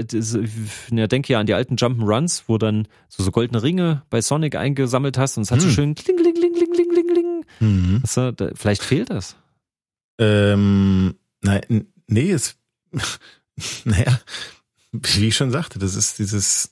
ja, 0.92 1.08
denke 1.08 1.34
ja 1.34 1.40
an 1.40 1.46
die 1.48 1.54
alten 1.56 1.76
Jump'n'Runs, 1.76 2.44
wo 2.48 2.58
dann 2.58 2.88
so, 3.10 3.24
so 3.24 3.32
goldene 3.32 3.64
Ringe 3.64 4.04
bei 4.10 4.22
Sonic 4.22 4.56
eingesammelt 4.56 5.18
hast 5.18 5.38
und 5.38 5.44
es 5.44 5.52
hat 5.52 5.60
so 5.60 5.68
Hm. 5.68 5.74
schön 5.74 5.96
kling, 5.96 6.16
kling, 6.18 6.34
kling, 6.36 6.54
kling, 6.54 6.72
kling, 6.72 6.90
kling, 6.90 7.08
kling. 7.08 7.46
Mhm. 7.60 8.04
Du, 8.16 8.32
da, 8.32 8.52
vielleicht 8.56 8.84
fehlt 8.84 9.10
das. 9.10 9.36
Ähm, 10.20 11.16
nein, 11.42 11.88
nee, 12.08 12.32
es, 12.32 12.58
naja, 13.86 14.20
wie 14.92 15.28
ich 15.28 15.36
schon 15.36 15.52
sagte, 15.52 15.80
das 15.80 15.96
ist 15.96 16.20
dieses, 16.20 16.72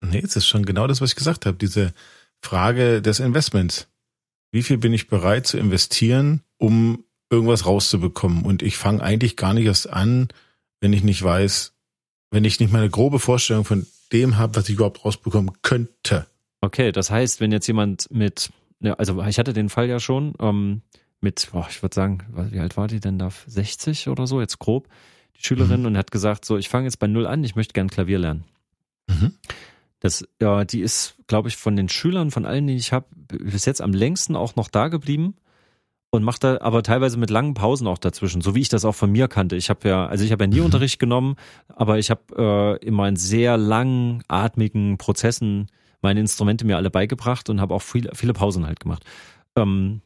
nee, 0.00 0.22
es 0.22 0.36
ist 0.36 0.46
schon 0.46 0.64
genau 0.64 0.86
das, 0.86 1.00
was 1.00 1.10
ich 1.10 1.16
gesagt 1.16 1.46
habe, 1.46 1.56
diese 1.56 1.92
Frage 2.40 3.02
des 3.02 3.20
Investments. 3.20 3.88
Wie 4.52 4.62
viel 4.62 4.78
bin 4.78 4.92
ich 4.92 5.08
bereit 5.08 5.46
zu 5.46 5.58
investieren, 5.58 6.42
um 6.58 7.04
irgendwas 7.30 7.66
rauszubekommen? 7.66 8.44
Und 8.44 8.62
ich 8.62 8.76
fange 8.76 9.02
eigentlich 9.02 9.36
gar 9.36 9.54
nicht 9.54 9.66
erst 9.66 9.90
an, 9.90 10.28
wenn 10.80 10.92
ich 10.92 11.02
nicht 11.02 11.22
weiß, 11.22 11.72
wenn 12.30 12.44
ich 12.44 12.60
nicht 12.60 12.72
mal 12.72 12.80
eine 12.80 12.90
grobe 12.90 13.18
Vorstellung 13.18 13.64
von 13.64 13.86
dem 14.12 14.36
habe, 14.36 14.56
was 14.56 14.68
ich 14.68 14.76
überhaupt 14.76 15.04
rausbekommen 15.04 15.52
könnte. 15.62 16.26
Okay, 16.60 16.92
das 16.92 17.10
heißt, 17.10 17.40
wenn 17.40 17.52
jetzt 17.52 17.66
jemand 17.66 18.10
mit, 18.10 18.50
ja, 18.80 18.94
also 18.94 19.22
ich 19.24 19.38
hatte 19.38 19.52
den 19.52 19.68
Fall 19.68 19.88
ja 19.88 20.00
schon, 20.00 20.34
ähm, 20.40 20.82
mit, 21.20 21.48
boah, 21.52 21.66
ich 21.70 21.82
würde 21.82 21.94
sagen, 21.94 22.18
wie 22.50 22.60
alt 22.60 22.76
war 22.76 22.88
die 22.88 23.00
denn 23.00 23.18
da? 23.18 23.30
60 23.46 24.08
oder 24.08 24.26
so, 24.26 24.40
jetzt 24.40 24.58
grob, 24.58 24.88
die 25.36 25.44
Schülerin 25.44 25.80
Mhm. 25.80 25.86
und 25.86 25.96
hat 25.98 26.10
gesagt, 26.10 26.44
so, 26.44 26.56
ich 26.56 26.68
fange 26.68 26.86
jetzt 26.86 26.98
bei 26.98 27.06
Null 27.06 27.26
an, 27.26 27.42
ich 27.44 27.56
möchte 27.56 27.72
gern 27.72 27.88
Klavier 27.90 28.18
lernen. 28.18 28.44
Mhm. 29.08 29.32
Das, 30.00 30.26
ja, 30.40 30.64
die 30.64 30.80
ist, 30.80 31.16
glaube 31.26 31.48
ich, 31.48 31.56
von 31.56 31.74
den 31.74 31.88
Schülern, 31.88 32.30
von 32.30 32.44
allen, 32.44 32.66
die 32.66 32.76
ich 32.76 32.92
habe, 32.92 33.06
bis 33.14 33.64
jetzt 33.64 33.80
am 33.80 33.92
längsten 33.92 34.36
auch 34.36 34.54
noch 34.56 34.68
da 34.68 34.88
geblieben 34.88 35.36
und 36.10 36.22
macht 36.22 36.44
da 36.44 36.60
aber 36.60 36.82
teilweise 36.82 37.16
mit 37.18 37.30
langen 37.30 37.54
Pausen 37.54 37.86
auch 37.86 37.98
dazwischen, 37.98 38.40
so 38.42 38.54
wie 38.54 38.60
ich 38.60 38.68
das 38.68 38.84
auch 38.84 38.94
von 38.94 39.10
mir 39.10 39.26
kannte. 39.26 39.56
Ich 39.56 39.70
habe 39.70 39.88
ja, 39.88 40.06
also 40.06 40.24
ich 40.24 40.32
habe 40.32 40.44
ja 40.44 40.48
nie 40.48 40.58
Mhm. 40.58 40.66
Unterricht 40.66 40.98
genommen, 40.98 41.36
aber 41.68 41.98
ich 41.98 42.10
habe 42.10 42.78
äh, 42.82 42.86
immer 42.86 43.08
in 43.08 43.16
sehr 43.16 43.56
langatmigen 43.56 44.98
Prozessen 44.98 45.68
meine 46.02 46.20
Instrumente 46.20 46.64
mir 46.66 46.76
alle 46.76 46.90
beigebracht 46.90 47.48
und 47.48 47.60
habe 47.60 47.74
auch 47.74 47.82
viele, 47.82 48.10
viele 48.14 48.32
Pausen 48.34 48.66
halt 48.66 48.80
gemacht. 48.80 49.04
Ähm, 49.56 50.02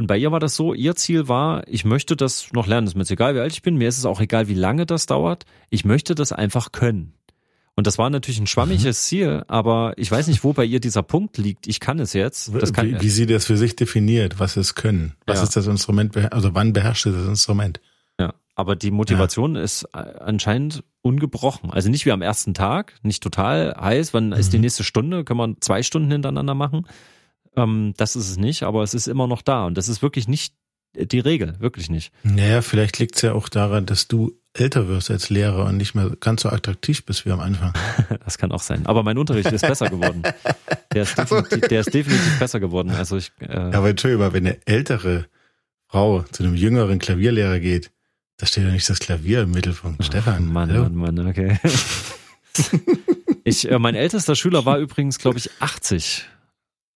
und 0.00 0.06
bei 0.08 0.16
ihr 0.18 0.32
war 0.32 0.40
das 0.40 0.56
so, 0.56 0.74
ihr 0.74 0.96
Ziel 0.96 1.28
war, 1.28 1.66
ich 1.68 1.84
möchte 1.84 2.16
das 2.16 2.52
noch 2.52 2.66
lernen. 2.66 2.86
Ist 2.88 2.94
mir 2.94 3.02
jetzt 3.02 3.10
egal, 3.12 3.34
wie 3.36 3.40
alt 3.40 3.52
ich 3.52 3.62
bin, 3.62 3.76
mir 3.76 3.88
ist 3.88 3.98
es 3.98 4.04
auch 4.04 4.20
egal, 4.20 4.48
wie 4.48 4.54
lange 4.54 4.86
das 4.86 5.06
dauert. 5.06 5.44
Ich 5.70 5.84
möchte 5.84 6.14
das 6.14 6.32
einfach 6.32 6.72
können. 6.72 7.12
Und 7.76 7.86
das 7.86 7.96
war 7.96 8.10
natürlich 8.10 8.40
ein 8.40 8.46
schwammiges 8.48 9.04
Ziel, 9.04 9.44
aber 9.48 9.94
ich 9.96 10.10
weiß 10.10 10.26
nicht, 10.26 10.42
wo 10.44 10.52
bei 10.52 10.64
ihr 10.64 10.80
dieser 10.80 11.02
Punkt 11.02 11.38
liegt. 11.38 11.66
Ich 11.66 11.80
kann 11.80 11.98
es 11.98 12.12
jetzt. 12.12 12.52
Kann, 12.74 12.88
wie, 12.88 13.00
wie 13.00 13.08
sie 13.08 13.26
das 13.26 13.46
für 13.46 13.56
sich 13.56 13.76
definiert, 13.76 14.38
was 14.40 14.56
es 14.56 14.74
können. 14.74 15.14
Was 15.26 15.38
Ja. 15.38 15.44
ist 15.44 15.56
das 15.56 15.66
Instrument, 15.66 16.14
also 16.32 16.54
wann 16.54 16.72
beherrscht 16.72 17.04
sie 17.04 17.12
das 17.12 17.26
Instrument? 17.26 17.80
Ja, 18.18 18.34
aber 18.54 18.76
die 18.76 18.90
Motivation 18.90 19.56
ist 19.56 19.84
äh, 19.94 19.98
anscheinend 19.98 20.82
ungebrochen. 21.00 21.70
Also 21.70 21.88
nicht 21.88 22.04
wie 22.04 22.12
am 22.12 22.20
ersten 22.20 22.52
Tag, 22.52 22.94
nicht 23.02 23.22
total 23.22 23.74
heiß. 23.80 24.12
Wann 24.12 24.32
ist 24.32 24.52
die 24.52 24.58
Mhm. 24.58 24.62
nächste 24.62 24.84
Stunde? 24.84 25.24
Können 25.24 25.38
wir 25.40 25.56
zwei 25.60 25.82
Stunden 25.82 26.10
hintereinander 26.10 26.54
machen? 26.54 26.86
Ähm, 27.56 27.94
das 27.96 28.16
ist 28.16 28.30
es 28.30 28.36
nicht, 28.36 28.62
aber 28.62 28.82
es 28.82 28.94
ist 28.94 29.06
immer 29.08 29.26
noch 29.26 29.42
da. 29.42 29.66
Und 29.66 29.76
das 29.76 29.88
ist 29.88 30.02
wirklich 30.02 30.28
nicht 30.28 30.54
die 30.94 31.20
Regel, 31.20 31.56
wirklich 31.60 31.88
nicht. 31.88 32.12
Naja, 32.22 32.62
vielleicht 32.62 32.98
liegt 32.98 33.16
es 33.16 33.22
ja 33.22 33.32
auch 33.32 33.48
daran, 33.48 33.86
dass 33.86 34.08
du 34.08 34.36
älter 34.54 34.88
wirst 34.88 35.10
als 35.10 35.30
Lehrer 35.30 35.66
und 35.66 35.76
nicht 35.76 35.94
mehr 35.94 36.10
ganz 36.18 36.42
so 36.42 36.48
attraktiv 36.48 37.04
bist 37.04 37.24
wie 37.24 37.30
am 37.30 37.40
Anfang. 37.40 37.72
Das 38.24 38.38
kann 38.38 38.52
auch 38.52 38.62
sein. 38.62 38.86
Aber 38.86 39.02
mein 39.02 39.18
Unterricht 39.18 39.50
ist 39.50 39.62
besser 39.62 39.88
geworden. 39.88 40.22
Der 40.92 41.02
ist, 41.02 41.16
definitiv, 41.16 41.60
der 41.68 41.80
ist 41.80 41.94
definitiv 41.94 42.38
besser 42.38 42.60
geworden. 42.60 42.90
Also 42.90 43.16
ich, 43.16 43.32
äh, 43.40 43.52
Aber 43.52 43.88
Entschuldigung, 43.88 44.32
wenn 44.32 44.46
eine 44.46 44.58
ältere 44.66 45.26
Frau 45.86 46.22
zu 46.22 46.42
einem 46.42 46.54
jüngeren 46.54 46.98
Klavierlehrer 46.98 47.58
geht, 47.60 47.90
da 48.36 48.46
steht 48.46 48.64
ja 48.64 48.70
nicht 48.70 48.88
das 48.88 48.98
Klavier 49.00 49.42
im 49.42 49.50
Mittelpunkt. 49.52 50.04
Stefan, 50.04 50.52
Mann, 50.52 50.70
hallo? 50.70 50.88
Mann, 50.90 51.14
Mann, 51.14 51.26
okay. 51.28 51.58
ich, 53.44 53.70
äh, 53.70 53.78
mein 53.78 53.94
ältester 53.94 54.34
Schüler 54.34 54.64
war 54.64 54.78
übrigens, 54.78 55.18
glaube 55.18 55.38
ich, 55.38 55.50
80. 55.60 56.26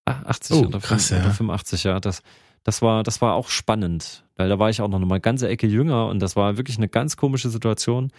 Ah, 0.07 0.23
80 0.27 0.57
Oh, 0.57 0.61
oder, 0.67 0.81
krass, 0.81 1.09
5, 1.09 1.21
ja. 1.21 1.25
oder 1.27 1.35
85, 1.35 1.85
ja. 1.85 2.01
Das, 2.01 2.23
das 2.63 2.83
war, 2.83 3.03
das 3.03 3.21
war 3.21 3.35
auch 3.35 3.49
spannend, 3.49 4.25
weil 4.37 4.49
da 4.49 4.59
war 4.59 4.71
ich 4.71 4.81
auch 4.81 4.89
noch 4.89 4.99
mal 4.99 5.15
eine 5.15 5.21
ganze 5.21 5.49
Ecke 5.49 5.67
jünger 5.67 6.07
und 6.09 6.21
das 6.21 6.37
war 6.37 6.57
wirklich 6.57 6.77
eine 6.79 6.89
ganz 6.89 7.17
komische 7.17 7.49
Situation. 7.51 8.11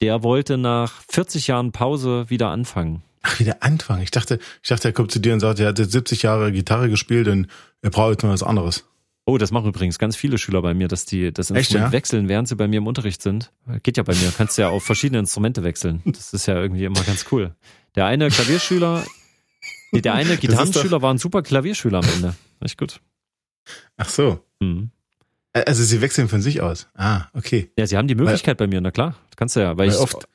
der 0.00 0.22
wollte 0.24 0.58
nach 0.58 1.00
40 1.10 1.46
Jahren 1.46 1.70
Pause 1.72 2.28
wieder 2.28 2.48
anfangen. 2.48 3.02
Ach, 3.22 3.38
wieder 3.38 3.62
anfangen. 3.62 4.02
Ich 4.02 4.10
dachte, 4.10 4.40
ich 4.62 4.68
dachte, 4.68 4.88
er 4.88 4.92
kommt 4.92 5.12
zu 5.12 5.20
dir 5.20 5.32
und 5.32 5.38
sagt, 5.40 5.60
er 5.60 5.68
hat 5.68 5.78
jetzt 5.78 5.92
70 5.92 6.22
Jahre 6.22 6.50
Gitarre 6.50 6.88
gespielt 6.90 7.28
und 7.28 7.46
er 7.82 7.90
braucht 7.90 8.10
jetzt 8.10 8.22
mal 8.24 8.30
was 8.32 8.42
anderes. 8.42 8.84
Oh, 9.24 9.38
das 9.38 9.52
machen 9.52 9.68
übrigens 9.68 10.00
ganz 10.00 10.16
viele 10.16 10.38
Schüler 10.38 10.60
bei 10.62 10.74
mir, 10.74 10.88
dass 10.88 11.04
die 11.04 11.32
das 11.32 11.50
Echt, 11.52 11.58
Instrument 11.58 11.88
ja? 11.88 11.92
wechseln, 11.92 12.28
während 12.28 12.48
sie 12.48 12.56
bei 12.56 12.66
mir 12.66 12.78
im 12.78 12.88
Unterricht 12.88 13.22
sind. 13.22 13.52
Geht 13.84 13.96
ja 13.96 14.02
bei 14.02 14.16
mir. 14.16 14.32
Kannst 14.36 14.58
ja 14.58 14.70
auf 14.70 14.82
verschiedene 14.82 15.20
Instrumente 15.20 15.62
wechseln. 15.62 16.02
Das 16.04 16.32
ist 16.32 16.46
ja 16.46 16.60
irgendwie 16.60 16.84
immer 16.84 17.00
ganz 17.04 17.26
cool. 17.30 17.54
Der 17.94 18.06
eine 18.06 18.26
Klavierschüler, 18.28 19.04
nee, 19.92 20.00
der 20.00 20.14
eine 20.14 20.36
Gitarrenschüler 20.38 21.00
war 21.02 21.12
ein 21.14 21.18
super 21.18 21.42
Klavierschüler 21.42 21.98
am 21.98 22.04
Ende. 22.16 22.34
Echt 22.60 22.78
gut. 22.78 23.00
Ach 23.96 24.08
so. 24.08 24.44
Mhm. 24.60 24.90
Also 25.54 25.84
sie 25.84 26.00
wechseln 26.00 26.28
von 26.28 26.40
sich 26.40 26.62
aus. 26.62 26.88
Ah, 26.94 27.26
okay. 27.34 27.70
Ja, 27.76 27.86
sie 27.86 27.98
haben 27.98 28.08
die 28.08 28.14
Möglichkeit 28.14 28.56
bei 28.56 28.66
mir, 28.66 28.80
na 28.80 28.90
klar. 28.90 29.14
Kannst 29.36 29.54
du 29.54 29.60
ja, 29.60 29.76
weil, 29.76 29.88
Weil 29.88 29.88
ich 29.90 29.96
oft- 30.00 30.26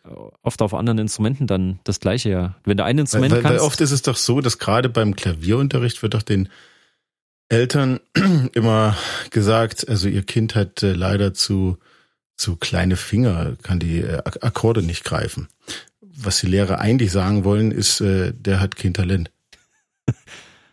oft, 0.43 0.61
auf 0.61 0.73
anderen 0.75 0.99
Instrumenten 0.99 1.47
dann 1.47 1.79
das 1.85 1.99
gleiche 1.99 2.29
ja. 2.29 2.55
Wenn 2.65 2.77
du 2.77 2.83
ein 2.83 2.97
Weil, 2.97 3.01
Instrument 3.01 3.31
weil, 3.31 3.43
weil 3.43 3.51
kannst. 3.53 3.65
oft 3.65 3.81
ist 3.81 3.91
es 3.91 4.03
doch 4.03 4.15
so, 4.15 4.41
dass 4.41 4.59
gerade 4.59 4.89
beim 4.89 5.15
Klavierunterricht 5.15 6.03
wird 6.03 6.13
doch 6.13 6.21
den 6.21 6.49
Eltern 7.49 7.99
immer 8.53 8.95
gesagt, 9.31 9.87
also 9.89 10.07
ihr 10.07 10.23
Kind 10.23 10.53
hat 10.53 10.83
äh, 10.83 10.93
leider 10.93 11.33
zu, 11.33 11.77
zu 12.35 12.55
kleine 12.57 12.95
Finger, 12.95 13.55
kann 13.63 13.79
die 13.79 14.01
äh, 14.01 14.17
Ak- 14.17 14.43
Akkorde 14.43 14.83
nicht 14.83 15.03
greifen. 15.03 15.47
Was 16.01 16.39
die 16.41 16.47
Lehrer 16.47 16.79
eigentlich 16.79 17.11
sagen 17.11 17.43
wollen, 17.43 17.71
ist, 17.71 18.01
äh, 18.01 18.33
der 18.35 18.59
hat 18.59 18.75
kein 18.75 18.93
Talent. 18.93 19.31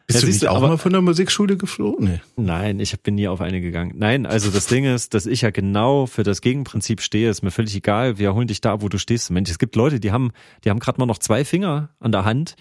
Bist 0.07 0.17
Ja, 0.19 0.21
du 0.21 0.27
nicht 0.27 0.43
du, 0.43 0.51
auch 0.51 0.57
aber- 0.57 0.69
mal 0.69 0.77
von 0.77 0.93
der 0.93 1.01
Musikschule 1.01 1.57
geflogen? 1.57 2.05
Nee. 2.07 2.21
Nein, 2.37 2.79
ich 2.79 3.01
bin 3.01 3.15
nie 3.15 3.27
auf 3.27 3.41
eine 3.41 3.63
gegangen. 3.63 3.93
Nein, 3.97 4.27
also 4.27 4.51
das 4.51 4.67
Ding 4.67 4.85
ist, 4.85 5.15
dass 5.15 5.25
ich 5.25 5.41
ja 5.41 5.51
genau 5.51 6.05
für 6.05 6.23
das 6.25 6.43
Gegenprinzip 6.43 7.01
stehe. 7.01 7.31
Ist 7.31 7.43
mir 7.43 7.51
völlig 7.51 7.75
egal. 7.75 8.19
Wir 8.19 8.35
holen 8.35 8.47
dich 8.47 8.61
da, 8.61 8.83
wo 8.83 8.91
du 8.91 8.99
stehst. 8.99 9.31
Mensch, 9.31 9.49
es 9.51 9.59
gibt 9.59 9.77
Leute, 9.77 10.01
die 10.01 10.13
haben, 10.13 10.33
die 10.63 10.69
haben 10.71 10.79
gerade 10.79 10.99
mal 11.01 11.07
noch 11.07 11.19
zwei 11.19 11.45
Finger 11.47 11.89
an 12.01 12.13
der 12.13 12.27
Hand 12.27 12.55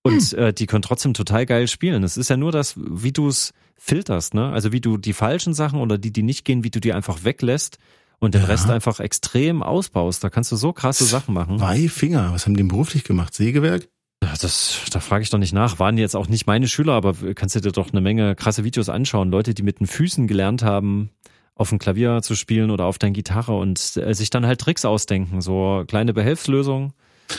und 0.00 0.32
äh, 0.32 0.54
die 0.54 0.64
können 0.66 0.80
trotzdem 0.80 1.12
total 1.12 1.44
geil 1.44 1.68
spielen. 1.68 2.02
Es 2.02 2.16
ist 2.16 2.30
ja 2.30 2.38
nur 2.38 2.50
das, 2.50 2.74
wie 2.78 3.12
du 3.12 3.28
es 3.28 3.52
filterst, 3.76 4.32
ne? 4.32 4.48
Also 4.52 4.72
wie 4.72 4.80
du 4.80 4.96
die 4.96 5.12
falschen 5.12 5.52
Sachen 5.52 5.80
oder 5.80 5.98
die, 5.98 6.12
die 6.14 6.22
nicht 6.22 6.46
gehen, 6.46 6.64
wie 6.64 6.70
du 6.70 6.80
die 6.80 6.94
einfach 6.94 7.24
weglässt 7.24 7.76
und 8.20 8.32
den 8.32 8.40
Ja. 8.40 8.46
Rest 8.46 8.70
einfach 8.70 9.00
extrem 9.00 9.62
ausbaust. 9.62 10.24
Da 10.24 10.30
kannst 10.30 10.50
du 10.50 10.56
so 10.56 10.72
krasse 10.72 11.04
Sachen 11.04 11.34
machen. 11.34 11.58
Zwei 11.58 11.88
Finger, 11.90 12.32
was 12.32 12.46
haben 12.46 12.56
die 12.56 12.62
beruflich 12.62 13.04
gemacht? 13.04 13.34
Sägewerk? 13.34 13.88
Ja, 14.26 14.34
das, 14.40 14.80
da 14.90 14.98
frage 14.98 15.22
ich 15.22 15.30
doch 15.30 15.38
nicht 15.38 15.52
nach. 15.52 15.78
Waren 15.78 15.98
jetzt 15.98 16.16
auch 16.16 16.26
nicht 16.28 16.48
meine 16.48 16.66
Schüler, 16.66 16.94
aber 16.94 17.14
kannst 17.34 17.54
du 17.54 17.60
dir 17.60 17.70
doch 17.70 17.92
eine 17.92 18.00
Menge 18.00 18.34
krasse 18.34 18.64
Videos 18.64 18.88
anschauen. 18.88 19.30
Leute, 19.30 19.54
die 19.54 19.62
mit 19.62 19.78
den 19.78 19.86
Füßen 19.86 20.26
gelernt 20.26 20.64
haben, 20.64 21.10
auf 21.54 21.68
dem 21.68 21.78
Klavier 21.78 22.22
zu 22.22 22.34
spielen 22.34 22.72
oder 22.72 22.86
auf 22.86 22.98
der 22.98 23.12
Gitarre 23.12 23.56
und 23.56 23.96
äh, 23.96 24.12
sich 24.14 24.30
dann 24.30 24.44
halt 24.44 24.60
Tricks 24.60 24.84
ausdenken. 24.84 25.40
So 25.42 25.84
kleine 25.86 26.12
Behelfslösungen. 26.12 26.92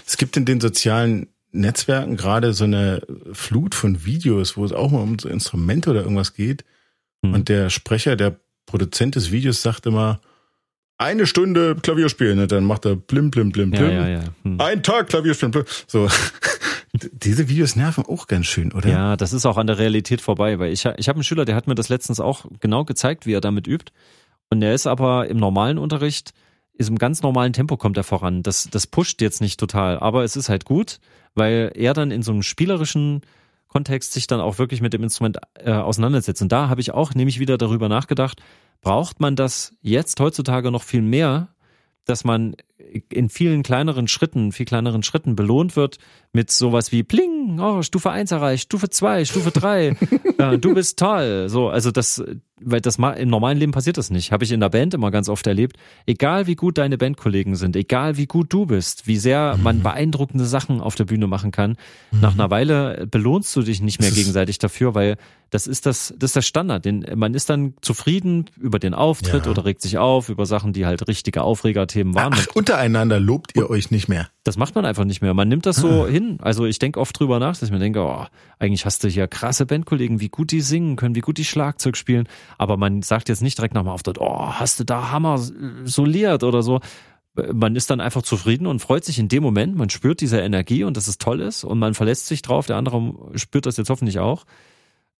Es 0.05 0.15
gibt 0.15 0.37
in 0.37 0.45
den 0.45 0.61
sozialen 0.61 1.27
Netzwerken 1.51 2.15
gerade 2.15 2.53
so 2.53 2.63
eine 2.63 3.01
Flut 3.33 3.75
von 3.75 4.05
Videos, 4.05 4.55
wo 4.55 4.63
es 4.63 4.71
auch 4.71 4.91
mal 4.91 5.01
um 5.01 5.19
so 5.19 5.27
Instrumente 5.27 5.89
oder 5.89 6.03
irgendwas 6.03 6.35
geht. 6.35 6.63
Hm. 7.21 7.33
Und 7.33 7.49
der 7.49 7.69
Sprecher, 7.69 8.15
der 8.15 8.39
Produzent 8.65 9.15
des 9.15 9.31
Videos 9.31 9.61
sagt 9.61 9.85
immer, 9.85 10.21
eine 10.97 11.27
Stunde 11.27 11.75
Klavier 11.75 12.09
spielen. 12.09 12.39
Und 12.39 12.51
dann 12.51 12.63
macht 12.63 12.85
er 12.85 12.95
blim, 12.95 13.29
blim, 13.29 13.51
blim, 13.51 13.73
Ja, 13.73 13.79
blim. 13.79 13.91
ja, 13.91 14.07
ja. 14.07 14.23
Hm. 14.43 14.59
Ein 14.61 14.83
Tag 14.83 15.09
Klavier 15.09 15.33
spielen. 15.33 15.51
Blim. 15.51 15.65
So. 15.85 16.07
Diese 16.93 17.49
Videos 17.49 17.75
nerven 17.75 18.05
auch 18.05 18.27
ganz 18.27 18.45
schön, 18.45 18.71
oder? 18.71 18.89
Ja, 18.89 19.15
das 19.17 19.33
ist 19.33 19.45
auch 19.45 19.57
an 19.57 19.67
der 19.67 19.77
Realität 19.77 20.21
vorbei, 20.21 20.57
weil 20.57 20.71
ich, 20.71 20.85
ich 20.85 21.09
habe 21.09 21.17
einen 21.17 21.23
Schüler, 21.23 21.45
der 21.45 21.55
hat 21.55 21.67
mir 21.67 21.75
das 21.75 21.89
letztens 21.89 22.19
auch 22.19 22.45
genau 22.59 22.85
gezeigt, 22.85 23.25
wie 23.25 23.33
er 23.33 23.41
damit 23.41 23.67
übt. 23.67 23.91
Und 24.49 24.61
der 24.61 24.73
ist 24.73 24.87
aber 24.87 25.27
im 25.27 25.37
normalen 25.37 25.77
Unterricht, 25.77 26.33
ist 26.73 26.89
im 26.89 26.97
ganz 26.97 27.21
normalen 27.21 27.53
Tempo 27.53 27.75
kommt 27.75 27.97
er 27.97 28.03
voran. 28.03 28.43
Das, 28.43 28.69
das 28.71 28.87
pusht 28.87 29.21
jetzt 29.21 29.41
nicht 29.41 29.59
total, 29.59 29.99
aber 29.99 30.23
es 30.23 30.35
ist 30.35 30.49
halt 30.49 30.65
gut, 30.65 30.99
weil 31.35 31.71
er 31.75 31.93
dann 31.93 32.11
in 32.11 32.21
so 32.21 32.31
einem 32.31 32.43
spielerischen 32.43 33.21
Kontext 33.67 34.13
sich 34.13 34.27
dann 34.27 34.39
auch 34.39 34.57
wirklich 34.57 34.81
mit 34.81 34.93
dem 34.93 35.03
Instrument 35.03 35.37
äh, 35.55 35.71
auseinandersetzt. 35.71 36.41
Und 36.41 36.51
da 36.51 36.69
habe 36.69 36.81
ich 36.81 36.91
auch 36.91 37.13
nämlich 37.13 37.39
wieder 37.39 37.57
darüber 37.57 37.89
nachgedacht, 37.89 38.41
braucht 38.81 39.19
man 39.19 39.35
das 39.35 39.73
jetzt 39.81 40.19
heutzutage 40.19 40.71
noch 40.71 40.83
viel 40.83 41.01
mehr, 41.01 41.49
dass 42.05 42.23
man 42.23 42.55
in 43.09 43.29
vielen 43.29 43.63
kleineren 43.63 44.07
Schritten, 44.07 44.51
viel 44.51 44.65
kleineren 44.65 45.03
Schritten 45.03 45.35
belohnt 45.35 45.75
wird 45.75 45.97
mit 46.33 46.51
sowas 46.51 46.91
wie 46.91 47.03
Pling, 47.03 47.59
oh, 47.59 47.81
Stufe 47.81 48.11
1 48.11 48.31
erreicht, 48.31 48.63
Stufe 48.63 48.89
2, 48.89 49.25
Stufe 49.25 49.51
3, 49.51 49.95
äh, 50.37 50.57
du 50.57 50.73
bist 50.73 50.99
toll. 50.99 51.47
So, 51.49 51.69
also 51.69 51.91
das, 51.91 52.23
weil 52.61 52.81
das 52.81 52.97
im 52.97 53.29
normalen 53.29 53.57
Leben 53.57 53.71
passiert 53.71 53.97
das 53.97 54.09
nicht. 54.09 54.31
Habe 54.31 54.43
ich 54.43 54.51
in 54.51 54.59
der 54.59 54.69
Band 54.69 54.93
immer 54.93 55.09
ganz 55.11 55.29
oft 55.29 55.45
erlebt. 55.47 55.77
Egal 56.05 56.47
wie 56.47 56.55
gut 56.55 56.77
deine 56.77 56.97
Bandkollegen 56.97 57.55
sind, 57.55 57.75
egal 57.75 58.17
wie 58.17 58.27
gut 58.27 58.51
du 58.53 58.65
bist, 58.65 59.07
wie 59.07 59.17
sehr 59.17 59.57
man 59.61 59.81
beeindruckende 59.83 60.45
Sachen 60.45 60.81
auf 60.81 60.95
der 60.95 61.05
Bühne 61.05 61.27
machen 61.27 61.51
kann, 61.51 61.77
nach 62.11 62.33
einer 62.33 62.49
Weile 62.49 63.07
belohnst 63.09 63.55
du 63.55 63.61
dich 63.61 63.81
nicht 63.81 63.99
mehr 63.99 64.11
gegenseitig 64.11 64.57
dafür, 64.59 64.95
weil 64.95 65.17
das 65.49 65.65
ist 65.65 65.85
das, 65.85 66.13
das 66.17 66.31
ist 66.31 66.35
der 66.35 66.41
Standard. 66.41 66.83
Den, 66.83 67.05
man 67.15 67.33
ist 67.33 67.49
dann 67.49 67.73
zufrieden 67.81 68.45
über 68.59 68.79
den 68.79 68.93
Auftritt 68.93 69.45
Ja. 69.45 69.51
oder 69.51 69.63
regt 69.63 69.81
sich 69.81 69.97
auf 69.97 70.27
über 70.27 70.45
Sachen, 70.45 70.73
die 70.73 70.85
halt 70.85 71.07
richtige 71.07 71.41
Aufregerthemen 71.41 72.13
waren. 72.15 72.33
Ach, 72.35 72.47
untereinander 72.77 73.19
lobt 73.19 73.55
ihr 73.55 73.69
euch 73.69 73.89
nicht 73.89 74.07
mehr. 74.07 74.29
Das 74.43 74.55
macht 74.55 74.75
man 74.75 74.85
einfach 74.85 75.03
nicht 75.03 75.21
mehr. 75.21 75.33
Man 75.33 75.47
nimmt 75.47 75.65
das 75.65 75.77
so 75.77 76.05
hin. 76.07 76.37
Also 76.41 76.65
ich 76.65 76.77
denke 76.77 76.99
oft 76.99 77.19
drüber 77.19 77.39
nach, 77.39 77.57
dass 77.57 77.63
ich 77.63 77.71
mir 77.71 77.79
denke, 77.79 78.01
oh, 78.01 78.25
eigentlich 78.59 78.85
hast 78.85 79.03
du 79.03 79.07
hier 79.07 79.27
krasse 79.27 79.65
Bandkollegen, 79.65 80.19
wie 80.19 80.29
gut 80.29 80.51
die 80.51 80.61
singen 80.61 80.95
können, 80.95 81.15
wie 81.15 81.21
gut 81.21 81.39
die 81.39 81.45
Schlagzeug 81.45 81.97
spielen. 81.97 82.27
Aber 82.59 82.77
man 82.77 83.01
sagt 83.01 83.29
jetzt 83.29 83.41
nicht 83.41 83.57
direkt 83.57 83.73
nochmal 83.73 83.95
auf 83.95 84.03
dort, 84.03 84.19
oh, 84.19 84.51
hast 84.51 84.79
du 84.79 84.83
da 84.83 85.11
Hammer 85.11 85.39
soliert 85.85 86.43
oder 86.43 86.61
so. 86.61 86.79
Man 87.51 87.75
ist 87.75 87.89
dann 87.89 87.99
einfach 87.99 88.21
zufrieden 88.21 88.67
und 88.67 88.79
freut 88.79 89.05
sich 89.05 89.17
in 89.17 89.27
dem 89.27 89.41
Moment. 89.41 89.75
Man 89.75 89.89
spürt 89.89 90.21
diese 90.21 90.39
Energie 90.39 90.83
und 90.83 90.97
dass 90.97 91.07
es 91.07 91.17
toll 91.17 91.41
ist 91.41 91.63
und 91.63 91.79
man 91.79 91.95
verlässt 91.95 92.27
sich 92.27 92.43
drauf. 92.43 92.67
Der 92.67 92.75
andere 92.75 93.13
spürt 93.35 93.65
das 93.65 93.77
jetzt 93.77 93.89
hoffentlich 93.89 94.19
auch. 94.19 94.45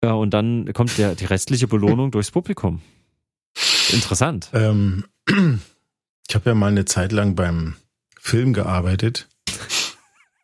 Ja, 0.04 0.13
und 0.13 0.32
dann 0.32 0.72
kommt 0.74 0.96
der, 1.00 1.15
die 1.15 1.26
restliche 1.26 1.67
Belohnung 1.67 2.12
durchs 2.12 2.30
Publikum. 2.30 2.82
Interessant. 3.91 4.52
Ähm, 4.54 5.06
ich 6.29 6.35
habe 6.35 6.49
ja 6.49 6.55
mal 6.55 6.67
eine 6.67 6.85
Zeit 6.85 7.11
lang 7.11 7.35
beim 7.35 7.75
Film 8.19 8.53
gearbeitet. 8.53 9.27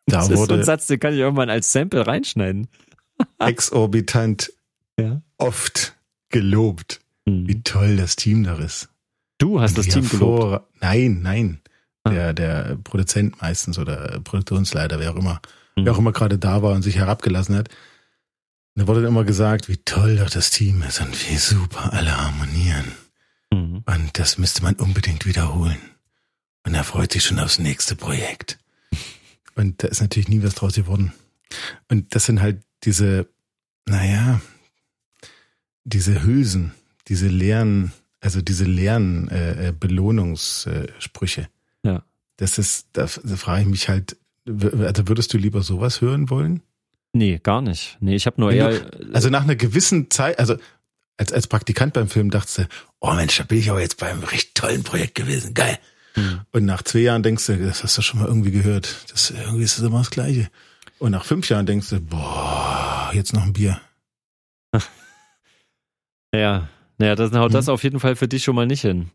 Da 0.06 0.18
Das 0.18 0.26
ist 0.30 0.36
so 0.36 0.44
ein 0.44 0.50
wurde 0.50 0.64
Satz, 0.66 0.88
den 0.88 1.00
kann 1.00 1.14
ich 1.14 1.20
irgendwann 1.20 1.50
als 1.50 1.72
Sample 1.72 2.06
reinschneiden. 2.06 2.68
exorbitant 3.40 4.52
Ja. 5.00 5.22
oft 5.38 5.96
gelobt, 6.30 7.00
Hm. 7.26 7.48
wie 7.48 7.64
toll 7.64 7.96
das 7.96 8.18
Team 8.18 8.44
da 8.44 8.58
ist. 8.58 8.90
Du 9.38 9.62
hast 9.62 9.78
das 9.78 9.88
Team 9.88 10.08
gelobt. 10.10 10.66
Nein, 10.82 11.22
nein. 11.22 11.62
Ah. 12.04 12.10
Der, 12.10 12.34
der 12.34 12.78
Produzent 12.84 13.42
meistens 13.42 13.78
oder 13.80 14.20
Produktionsleiter, 14.20 15.00
wer 15.00 15.12
auch 15.12 15.16
immer, 15.16 15.42
Mhm. 15.78 15.86
wer 15.86 15.94
auch 15.94 16.00
immer 16.00 16.12
gerade 16.12 16.38
da 16.38 16.62
war 16.62 16.74
und 16.74 16.82
sich 16.82 16.98
herabgelassen 16.98 17.56
hat. 17.56 17.70
Da 18.76 18.88
wurde 18.88 19.02
dann 19.04 19.10
immer 19.12 19.24
gesagt, 19.24 19.70
wie 19.70 19.78
toll 19.78 20.18
doch 20.18 20.30
das 20.30 20.50
Team 20.50 20.82
ist 20.84 21.00
und 21.00 21.30
wie 21.30 21.38
super 21.38 21.94
alle 21.94 22.18
harmonieren. 22.18 22.92
Mhm. 23.54 23.84
Und 23.86 24.20
das 24.20 24.38
müsste 24.38 24.64
man 24.64 24.76
unbedingt 24.76 25.26
wiederholen. 25.26 25.78
Und 26.66 26.74
er 26.76 26.84
freut 26.84 27.12
sich 27.12 27.24
schon 27.24 27.40
aufs 27.40 27.60
nächste 27.60 27.96
Projekt. 27.96 28.58
Und 29.56 29.84
da 29.84 29.88
ist 29.90 30.02
natürlich 30.02 30.30
nie 30.30 30.42
was 30.44 30.56
draus 30.56 30.76
geworden. 30.76 31.14
Und 31.90 32.16
das 32.16 32.26
sind 32.26 32.42
halt 32.42 32.64
diese, 32.84 33.28
naja, 33.86 34.42
diese 35.84 36.24
Hülsen, 36.24 36.74
diese 37.08 37.28
leeren, 37.28 37.92
also 38.22 38.42
diese 38.42 38.64
leeren 38.64 39.28
äh, 39.30 39.68
äh, 39.70 39.72
Belohnungssprüche. 39.78 41.48
Ja. 41.84 42.04
Das 42.38 42.58
ist, 42.58 42.88
da, 42.94 43.04
da 43.24 43.36
frage 43.36 43.62
ich 43.64 43.68
mich 43.68 43.90
halt, 43.90 44.18
also 44.48 45.08
würdest 45.08 45.34
du 45.34 45.38
lieber 45.38 45.62
sowas 45.62 46.02
hören 46.02 46.30
wollen? 46.30 46.62
Nee, 47.14 47.40
gar 47.42 47.62
nicht. 47.62 47.98
Nee, 48.00 48.16
ich 48.16 48.26
habe 48.26 48.42
nur 48.42 48.50
Wenn 48.50 48.58
eher. 48.58 48.80
du- 48.80 49.14
Also 49.14 49.30
nach 49.30 49.44
einer 49.44 49.56
gewissen 49.56 50.10
Zeit, 50.10 50.40
also 50.40 50.58
als, 51.18 51.32
als 51.32 51.48
Praktikant 51.48 51.94
beim 51.94 52.08
Film 52.08 52.30
dachtest 52.32 52.58
du, 52.60 52.68
oh 53.00 53.14
Mensch, 53.14 53.38
da 53.38 53.44
bin 53.44 53.60
ich 53.60 53.70
aber 53.70 53.82
jetzt 53.82 53.98
beim 53.98 54.24
recht 54.24 54.56
tollen 54.56 54.84
Projekt 54.84 55.16
gewesen, 55.16 55.54
geil. 55.54 55.78
Hm. 56.16 56.42
Und 56.52 56.66
nach 56.66 56.84
zwei 56.84 57.00
Jahren 57.00 57.24
denkst 57.24 57.46
du, 57.48 57.58
das 57.58 57.84
hast 57.84 57.98
du 57.98 58.02
schon 58.02 58.20
mal 58.20 58.28
irgendwie 58.28 58.52
gehört. 58.52 59.06
Das 59.12 59.32
irgendwie 59.32 59.64
ist 59.64 59.78
das 59.78 59.86
immer 59.86 60.00
das 60.00 60.12
Gleiche. 60.12 60.50
Und 61.00 61.12
nach 61.12 61.26
fünf 61.26 61.50
Jahren 61.50 61.66
denkst 61.66 61.90
du, 61.90 62.00
boah, 62.00 63.12
jetzt 63.14 63.34
noch 63.34 63.44
ein 63.44 63.54
Bier. 63.54 63.82
ja, 66.34 66.70
naja, 66.98 67.16
das 67.16 67.32
haut 67.34 67.52
Mhm. 67.52 67.54
das 67.54 67.70
auf 67.70 67.84
jeden 67.84 68.00
Fall 68.00 68.16
für 68.16 68.28
dich 68.28 68.44
schon 68.44 68.56
mal 68.56 68.68
nicht 68.68 68.82
hin. 68.82 69.10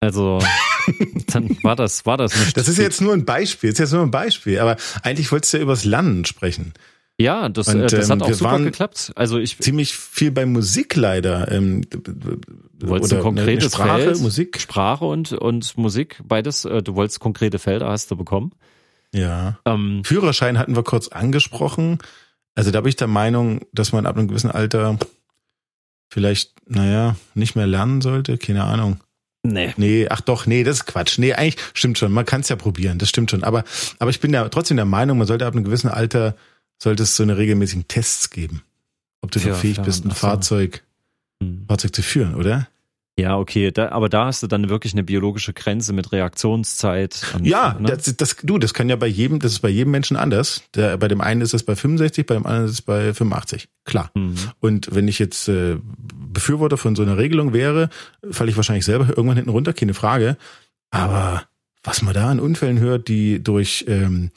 Also, 0.00 0.38
dann 1.28 1.56
war 1.62 1.76
das, 1.76 2.06
war 2.06 2.16
das 2.16 2.36
nicht. 2.38 2.56
Das 2.56 2.68
ist 2.68 2.78
jetzt 2.78 3.00
nur 3.00 3.12
ein 3.12 3.24
Beispiel, 3.24 3.70
das 3.70 3.78
ist 3.78 3.84
jetzt 3.86 3.92
nur 3.92 4.02
ein 4.02 4.10
Beispiel. 4.10 4.60
Aber 4.60 4.76
eigentlich 5.02 5.32
wolltest 5.32 5.52
du 5.52 5.56
ja 5.58 5.62
übers 5.62 5.84
Lernen 5.84 6.24
sprechen. 6.24 6.72
Ja, 7.20 7.48
das, 7.48 7.68
Und, 7.68 7.80
äh, 7.80 7.86
das 7.86 8.06
ähm, 8.06 8.12
hat 8.12 8.22
auch 8.22 8.28
wir 8.28 8.34
super 8.34 8.60
geklappt. 8.60 9.12
Also 9.16 9.38
ich, 9.38 9.58
Ziemlich 9.58 9.92
viel 9.92 10.30
bei 10.30 10.46
Musik 10.46 10.94
leider. 10.94 11.50
Ähm, 11.50 11.82
du 11.90 12.88
wolltest 12.88 13.12
ein 13.12 13.20
konkretes 13.20 13.72
Sprache, 13.74 14.02
Feld, 14.02 14.20
Musik. 14.20 14.60
Sprache 14.60 15.04
und, 15.04 15.32
und 15.32 15.76
Musik, 15.76 16.20
beides, 16.24 16.64
äh, 16.64 16.82
du 16.82 16.94
wolltest 16.94 17.18
konkrete 17.18 17.58
Felder, 17.58 17.88
hast 17.88 18.10
du 18.10 18.16
bekommen. 18.16 18.52
Ja. 19.12 19.58
Ähm, 19.64 20.02
Führerschein 20.04 20.58
hatten 20.58 20.76
wir 20.76 20.84
kurz 20.84 21.08
angesprochen. 21.08 21.98
Also 22.54 22.70
da 22.70 22.80
bin 22.82 22.90
ich 22.90 22.96
der 22.96 23.08
Meinung, 23.08 23.62
dass 23.72 23.92
man 23.92 24.06
ab 24.06 24.16
einem 24.16 24.28
gewissen 24.28 24.50
Alter 24.50 24.98
vielleicht, 26.08 26.52
naja, 26.66 27.16
nicht 27.34 27.56
mehr 27.56 27.66
lernen 27.66 28.00
sollte. 28.00 28.38
Keine 28.38 28.64
Ahnung. 28.64 29.00
Nee. 29.42 29.72
Nee, 29.76 30.06
ach 30.08 30.20
doch, 30.20 30.46
nee, 30.46 30.62
das 30.64 30.78
ist 30.78 30.86
Quatsch. 30.86 31.18
Nee, 31.18 31.32
eigentlich 31.32 31.56
stimmt 31.74 31.98
schon. 31.98 32.12
Man 32.12 32.26
kann 32.26 32.42
es 32.42 32.48
ja 32.48 32.56
probieren, 32.56 32.98
das 32.98 33.08
stimmt 33.08 33.30
schon. 33.30 33.44
Aber, 33.44 33.64
aber 33.98 34.10
ich 34.10 34.20
bin 34.20 34.32
ja 34.32 34.48
trotzdem 34.48 34.76
der 34.76 34.86
Meinung, 34.86 35.18
man 35.18 35.26
sollte 35.26 35.46
ab 35.46 35.54
einem 35.54 35.64
gewissen 35.64 35.88
Alter, 35.88 36.36
sollte 36.78 37.02
es 37.02 37.16
so 37.16 37.22
eine 37.22 37.36
regelmäßigen 37.36 37.88
Tests 37.88 38.30
geben. 38.30 38.62
Ob 39.20 39.30
du 39.30 39.40
ja, 39.40 39.54
fähig 39.54 39.80
bist, 39.82 40.04
ein 40.04 40.12
Fahrzeug, 40.12 40.84
hm. 41.42 41.64
Fahrzeug 41.66 41.94
zu 41.94 42.02
führen, 42.02 42.34
oder? 42.34 42.68
Ja, 43.18 43.36
okay, 43.36 43.72
da, 43.72 43.88
aber 43.88 44.08
da 44.08 44.26
hast 44.26 44.44
du 44.44 44.46
dann 44.46 44.68
wirklich 44.68 44.92
eine 44.92 45.02
biologische 45.02 45.52
Grenze 45.52 45.92
mit 45.92 46.12
Reaktionszeit. 46.12 47.34
Und, 47.34 47.46
ja, 47.46 47.76
ne? 47.80 47.88
das, 47.88 48.16
das, 48.16 48.36
du, 48.44 48.58
das 48.58 48.74
kann 48.74 48.88
ja 48.88 48.94
bei 48.94 49.08
jedem, 49.08 49.40
das 49.40 49.50
ist 49.50 49.58
bei 49.58 49.68
jedem 49.68 49.90
Menschen 49.90 50.16
anders. 50.16 50.62
Der, 50.76 50.96
bei 50.98 51.08
dem 51.08 51.20
einen 51.20 51.40
ist 51.40 51.52
es 51.52 51.64
bei 51.64 51.74
65, 51.74 52.26
bei 52.26 52.34
dem 52.34 52.46
anderen 52.46 52.66
ist 52.66 52.74
es 52.74 52.82
bei 52.82 53.12
85. 53.12 53.68
Klar. 53.84 54.12
Mhm. 54.14 54.36
Und 54.60 54.94
wenn 54.94 55.08
ich 55.08 55.18
jetzt 55.18 55.48
äh, 55.48 55.78
Befürworter 56.32 56.76
von 56.76 56.94
so 56.94 57.02
einer 57.02 57.16
Regelung 57.16 57.52
wäre, 57.52 57.90
falle 58.30 58.50
ich 58.50 58.56
wahrscheinlich 58.56 58.84
selber 58.84 59.08
irgendwann 59.08 59.36
hinten 59.36 59.50
runter, 59.50 59.72
keine 59.72 59.94
Frage. 59.94 60.36
Aber 60.90 61.42
was 61.82 62.02
man 62.02 62.14
da 62.14 62.30
an 62.30 62.38
Unfällen 62.38 62.78
hört, 62.78 63.08
die 63.08 63.42
durch 63.42 63.84
ähm, 63.88 64.30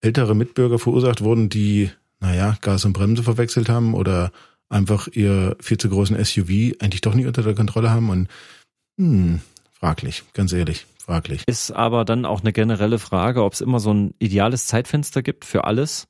ältere 0.00 0.34
Mitbürger 0.34 0.78
verursacht 0.78 1.22
wurden, 1.22 1.48
die, 1.48 1.90
naja, 2.20 2.56
Gas 2.60 2.84
und 2.84 2.92
Bremse 2.92 3.22
verwechselt 3.22 3.68
haben 3.68 3.94
oder 3.94 4.32
einfach 4.68 5.08
ihr 5.08 5.56
viel 5.60 5.78
zu 5.78 5.88
großen 5.88 6.22
SUV 6.24 6.74
eigentlich 6.80 7.00
doch 7.00 7.14
nicht 7.14 7.26
unter 7.26 7.42
der 7.42 7.54
Kontrolle 7.54 7.90
haben 7.90 8.10
und 8.10 8.28
hm, 8.98 9.40
fraglich, 9.72 10.24
ganz 10.34 10.52
ehrlich, 10.52 10.86
fraglich. 10.98 11.42
Ist 11.46 11.70
aber 11.70 12.04
dann 12.04 12.24
auch 12.24 12.40
eine 12.40 12.52
generelle 12.52 12.98
Frage, 12.98 13.44
ob 13.44 13.52
es 13.52 13.60
immer 13.60 13.80
so 13.80 13.92
ein 13.92 14.14
ideales 14.18 14.66
Zeitfenster 14.66 15.22
gibt 15.22 15.44
für 15.44 15.64
alles. 15.64 16.08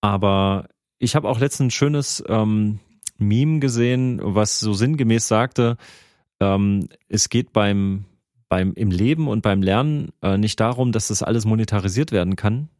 Aber 0.00 0.68
ich 0.98 1.14
habe 1.14 1.28
auch 1.28 1.38
letztens 1.38 1.68
ein 1.68 1.70
schönes 1.70 2.24
ähm, 2.28 2.80
Meme 3.18 3.60
gesehen, 3.60 4.20
was 4.22 4.60
so 4.60 4.72
sinngemäß 4.72 5.28
sagte, 5.28 5.76
ähm, 6.40 6.88
es 7.08 7.28
geht 7.28 7.52
beim, 7.52 8.06
beim 8.48 8.72
im 8.74 8.90
Leben 8.90 9.28
und 9.28 9.42
beim 9.42 9.62
Lernen 9.62 10.10
äh, 10.22 10.38
nicht 10.38 10.58
darum, 10.58 10.92
dass 10.92 11.08
das 11.08 11.22
alles 11.22 11.44
monetarisiert 11.44 12.12
werden 12.12 12.36
kann, 12.36 12.70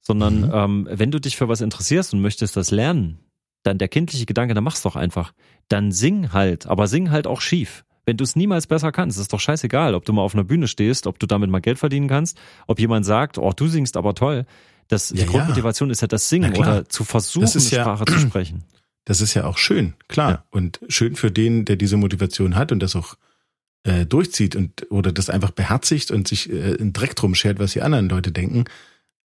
sondern 0.00 0.40
mhm. 0.40 0.52
ähm, 0.52 0.88
wenn 0.90 1.10
du 1.10 1.20
dich 1.20 1.36
für 1.36 1.48
was 1.48 1.60
interessierst 1.60 2.14
und 2.14 2.20
möchtest 2.20 2.56
das 2.56 2.70
lernen, 2.70 3.18
dann 3.62 3.78
der 3.78 3.88
kindliche 3.88 4.26
Gedanke, 4.26 4.54
dann 4.54 4.64
mach's 4.64 4.82
doch 4.82 4.96
einfach. 4.96 5.32
Dann 5.68 5.92
sing 5.92 6.32
halt, 6.32 6.66
aber 6.66 6.86
sing 6.86 7.10
halt 7.10 7.26
auch 7.26 7.40
schief. 7.40 7.84
Wenn 8.06 8.16
du 8.16 8.24
es 8.24 8.36
niemals 8.36 8.66
besser 8.66 8.90
kannst, 8.90 9.18
ist 9.18 9.32
doch 9.32 9.40
scheißegal, 9.40 9.94
ob 9.94 10.06
du 10.06 10.14
mal 10.14 10.22
auf 10.22 10.34
einer 10.34 10.44
Bühne 10.44 10.66
stehst, 10.66 11.06
ob 11.06 11.18
du 11.18 11.26
damit 11.26 11.50
mal 11.50 11.60
Geld 11.60 11.78
verdienen 11.78 12.08
kannst, 12.08 12.38
ob 12.66 12.80
jemand 12.80 13.04
sagt, 13.04 13.36
oh, 13.36 13.52
du 13.52 13.66
singst 13.68 13.98
aber 13.98 14.14
toll. 14.14 14.46
Das, 14.88 15.08
die 15.08 15.18
ja, 15.18 15.26
Grundmotivation 15.26 15.90
ja. 15.90 15.92
ist 15.92 16.00
ja 16.00 16.08
das 16.08 16.30
Singen 16.30 16.56
oder 16.56 16.88
zu 16.88 17.04
versuchen, 17.04 17.46
eine 17.46 17.60
Sprache 17.60 18.04
ja, 18.08 18.12
zu 18.14 18.18
sprechen. 18.18 18.64
Das 19.04 19.22
ist 19.22 19.32
ja 19.32 19.46
auch 19.46 19.56
schön, 19.56 19.94
klar. 20.08 20.44
Und 20.50 20.80
schön 20.88 21.16
für 21.16 21.30
den, 21.30 21.64
der 21.64 21.76
diese 21.76 21.96
Motivation 21.96 22.56
hat 22.56 22.72
und 22.72 22.80
das 22.80 22.94
auch 22.94 23.14
äh, 23.84 24.04
durchzieht 24.04 24.54
und 24.54 24.86
oder 24.90 25.12
das 25.12 25.30
einfach 25.30 25.50
beherzigt 25.50 26.10
und 26.10 26.28
sich 26.28 26.52
äh, 26.52 26.74
in 26.74 26.92
Dreck 26.92 27.16
drum 27.16 27.34
schert, 27.34 27.58
was 27.58 27.72
die 27.72 27.80
anderen 27.80 28.10
Leute 28.10 28.32
denken. 28.32 28.64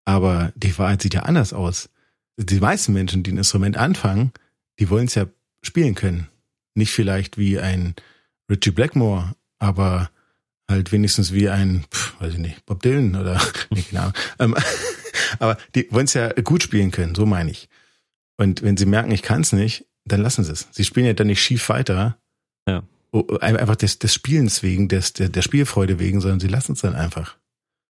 Aber 0.04 0.52
die 0.56 0.76
Wahrheit 0.78 1.02
sieht 1.02 1.14
ja 1.14 1.22
anders 1.22 1.52
aus 1.52 1.88
die 2.36 2.60
meisten 2.60 2.92
Menschen, 2.92 3.22
die 3.22 3.32
ein 3.32 3.38
Instrument 3.38 3.76
anfangen, 3.76 4.32
die 4.78 4.90
wollen 4.90 5.06
es 5.06 5.14
ja 5.14 5.26
spielen 5.62 5.94
können. 5.94 6.28
Nicht 6.74 6.92
vielleicht 6.92 7.38
wie 7.38 7.58
ein 7.58 7.94
Richie 8.50 8.70
Blackmore, 8.70 9.34
aber 9.58 10.10
halt 10.68 10.92
wenigstens 10.92 11.32
wie 11.32 11.48
ein, 11.48 11.84
pf, 11.92 12.20
weiß 12.20 12.34
ich 12.34 12.38
nicht, 12.38 12.64
Bob 12.66 12.82
Dylan 12.82 13.16
oder 13.16 13.40
nee, 13.70 13.84
genau. 13.88 14.10
Ähm, 14.38 14.56
aber 15.38 15.58
die 15.74 15.86
wollen 15.90 16.06
es 16.06 16.14
ja 16.14 16.32
gut 16.32 16.62
spielen 16.62 16.90
können, 16.90 17.14
so 17.14 17.26
meine 17.26 17.50
ich. 17.50 17.68
Und 18.38 18.62
wenn 18.62 18.76
sie 18.76 18.86
merken, 18.86 19.10
ich 19.10 19.22
kann 19.22 19.42
es 19.42 19.52
nicht, 19.52 19.86
dann 20.04 20.20
lassen 20.20 20.44
sie 20.44 20.52
es. 20.52 20.68
Sie 20.72 20.84
spielen 20.84 21.06
ja 21.06 21.12
dann 21.12 21.26
nicht 21.26 21.42
schief 21.42 21.68
weiter. 21.68 22.18
Ja. 22.66 22.82
Einfach 23.40 23.76
des, 23.76 23.98
des 23.98 24.14
Spielens 24.14 24.62
wegen, 24.62 24.88
des, 24.88 25.12
der, 25.12 25.28
der 25.28 25.42
Spielfreude 25.42 25.98
wegen, 25.98 26.22
sondern 26.22 26.40
sie 26.40 26.48
lassen 26.48 26.72
es 26.72 26.80
dann 26.80 26.94
einfach. 26.94 27.36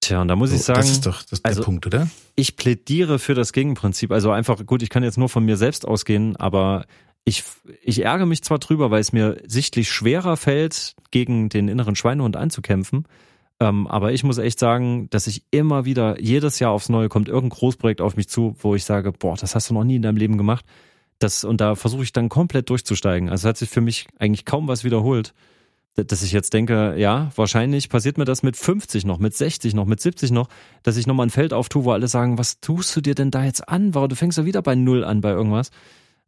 Tja, 0.03 0.21
und 0.21 0.29
da 0.29 0.37
muss 0.37 0.51
so, 0.51 0.57
ich 0.57 0.63
sagen. 0.63 0.81
Das 0.81 0.91
ist 0.91 1.07
doch 1.07 1.23
das 1.23 1.39
ist 1.39 1.45
also, 1.45 1.61
der 1.61 1.65
Punkt, 1.65 1.87
oder? 1.87 2.11
Ich 2.35 2.57
plädiere 2.57 3.19
für 3.21 3.35
das 3.35 3.53
Gegenprinzip. 3.53 4.11
Also 4.11 4.33
einfach, 4.33 4.67
gut, 4.67 4.83
ich 4.83 4.91
kann 4.91 5.05
jetzt 5.05 5.17
nur 5.17 5.29
von 5.29 5.45
mir 5.45 5.57
selbst 5.57 5.87
ausgehen, 5.87 6.37
aber 6.37 6.87
ich, 7.25 7.45
ich 7.83 8.05
ärgere 8.05 8.27
mich 8.27 8.43
zwar 8.43 8.59
drüber, 8.59 8.91
weil 8.91 9.01
es 9.01 9.13
mir 9.13 9.41
sichtlich 9.47 9.91
schwerer 9.91 10.37
fällt, 10.37 10.97
gegen 11.13 11.49
den 11.49 11.69
inneren 11.69 11.95
Schweinehund 11.95 12.37
anzukämpfen. 12.37 13.07
Ähm, 13.61 13.87
aber 13.87 14.13
ich 14.13 14.25
muss 14.25 14.39
echt 14.39 14.59
sagen, 14.59 15.09
dass 15.11 15.29
ich 15.29 15.45
immer 15.53 15.85
wieder, 15.85 16.21
jedes 16.21 16.59
Jahr 16.59 16.73
aufs 16.73 16.89
Neue 16.89 17.09
kommt 17.09 17.29
irgendein 17.29 17.57
Großprojekt 17.57 18.01
auf 18.01 18.17
mich 18.17 18.29
zu, 18.29 18.57
wo 18.59 18.75
ich 18.75 18.85
sage, 18.85 19.13
boah, 19.13 19.37
das 19.37 19.55
hast 19.55 19.71
du 19.71 19.75
noch 19.75 19.85
nie 19.85 19.97
in 19.97 20.03
deinem 20.03 20.17
Leben 20.17 20.37
gemacht. 20.37 20.65
Das, 21.21 21.45
und 21.45 21.61
da 21.61 21.77
versuche 21.77 22.03
ich 22.03 22.13
dann 22.13 22.29
komplett 22.29 22.71
durchzusteigen. 22.71 23.29
Also 23.29 23.49
hat 23.49 23.57
sich 23.57 23.71
für 23.71 23.81
mich 23.81 24.09
eigentlich 24.19 24.45
kaum 24.45 24.67
was 24.67 24.83
wiederholt 24.83 25.33
dass 25.95 26.23
ich 26.23 26.33
jetzt 26.33 26.55
denke, 26.55 26.95
ja, 26.97 27.31
wahrscheinlich 27.37 27.89
passiert 27.89 28.17
mir 28.17 28.25
das 28.25 28.43
mit 28.43 28.57
50 28.57 29.05
noch, 29.05 29.19
mit 29.19 29.35
60 29.35 29.75
noch, 29.75 29.85
mit 29.85 30.01
70 30.01 30.31
noch, 30.31 30.49
dass 30.83 30.97
ich 30.97 31.07
nochmal 31.07 31.27
ein 31.27 31.31
Feld 31.31 31.53
auftue, 31.53 31.85
wo 31.85 31.93
alle 31.93 32.09
sagen, 32.09 32.39
was 32.39 32.61
tust 32.61 32.97
du 32.97 33.01
dir 33.01 33.15
denn 33.15 33.31
da 33.31 33.45
jetzt 33.45 33.69
an? 33.69 33.95
Warum 33.95 34.09
du 34.09 34.17
fängst 34.17 34.39
ja 34.39 34.47
wieder 34.47 34.63
bei 34.63 34.75
Null 34.75 35.05
an 35.05 35.21
bei 35.21 35.31
irgendwas. 35.31 35.71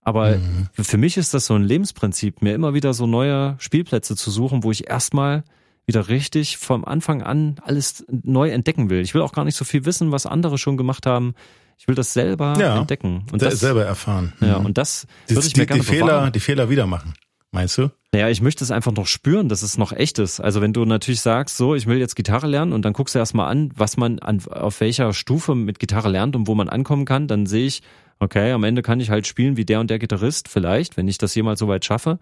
Aber 0.02 0.36
mhm. 0.36 0.68
für 0.72 0.98
mich 0.98 1.16
ist 1.16 1.32
das 1.32 1.46
so 1.46 1.54
ein 1.54 1.62
Lebensprinzip, 1.62 2.42
mir 2.42 2.54
immer 2.54 2.74
wieder 2.74 2.92
so 2.92 3.06
neue 3.06 3.56
Spielplätze 3.58 4.16
zu 4.16 4.30
suchen, 4.30 4.62
wo 4.62 4.70
ich 4.70 4.88
erstmal 4.88 5.44
wieder 5.86 6.08
richtig 6.08 6.58
vom 6.58 6.84
Anfang 6.84 7.22
an 7.22 7.56
alles 7.62 8.04
neu 8.08 8.50
entdecken 8.50 8.90
will. 8.90 9.00
Ich 9.00 9.14
will 9.14 9.22
auch 9.22 9.32
gar 9.32 9.44
nicht 9.44 9.56
so 9.56 9.64
viel 9.64 9.86
wissen, 9.86 10.12
was 10.12 10.26
andere 10.26 10.58
schon 10.58 10.76
gemacht 10.76 11.06
haben. 11.06 11.34
Ich 11.78 11.88
will 11.88 11.94
das 11.94 12.12
selber 12.12 12.54
ja, 12.58 12.78
entdecken 12.78 13.24
und 13.32 13.42
das 13.42 13.60
selber 13.60 13.84
erfahren. 13.84 14.32
Ja, 14.40 14.58
mhm. 14.58 14.66
und 14.66 14.78
das 14.78 15.06
würde 15.26 15.46
ich 15.46 15.56
mir 15.56 15.66
gerne 15.66 15.82
die 15.82 15.86
Fehler, 15.86 16.30
die 16.30 16.40
Fehler 16.40 16.70
wieder 16.70 16.86
machen. 16.86 17.14
Meinst 17.54 17.78
du? 17.78 17.88
Naja, 18.12 18.28
ich 18.30 18.40
möchte 18.40 18.64
es 18.64 18.72
einfach 18.72 18.90
noch 18.90 19.06
spüren, 19.06 19.48
dass 19.48 19.62
es 19.62 19.78
noch 19.78 19.92
echt 19.92 20.18
ist. 20.18 20.40
Also 20.40 20.60
wenn 20.60 20.72
du 20.72 20.84
natürlich 20.84 21.20
sagst, 21.20 21.56
so, 21.56 21.76
ich 21.76 21.86
will 21.86 21.98
jetzt 21.98 22.16
Gitarre 22.16 22.48
lernen 22.48 22.72
und 22.72 22.84
dann 22.84 22.92
guckst 22.92 23.14
du 23.14 23.20
erstmal 23.20 23.48
an, 23.48 23.70
was 23.76 23.96
man 23.96 24.18
an, 24.18 24.42
auf 24.50 24.80
welcher 24.80 25.12
Stufe 25.12 25.54
mit 25.54 25.78
Gitarre 25.78 26.08
lernt 26.08 26.34
und 26.34 26.48
wo 26.48 26.56
man 26.56 26.68
ankommen 26.68 27.04
kann, 27.04 27.28
dann 27.28 27.46
sehe 27.46 27.66
ich, 27.66 27.82
okay, 28.18 28.50
am 28.50 28.64
Ende 28.64 28.82
kann 28.82 28.98
ich 28.98 29.08
halt 29.08 29.28
spielen 29.28 29.56
wie 29.56 29.64
der 29.64 29.78
und 29.78 29.88
der 29.88 30.00
Gitarrist, 30.00 30.48
vielleicht, 30.48 30.96
wenn 30.96 31.06
ich 31.06 31.16
das 31.16 31.32
jemals 31.36 31.60
so 31.60 31.68
weit 31.68 31.84
schaffe. 31.84 32.18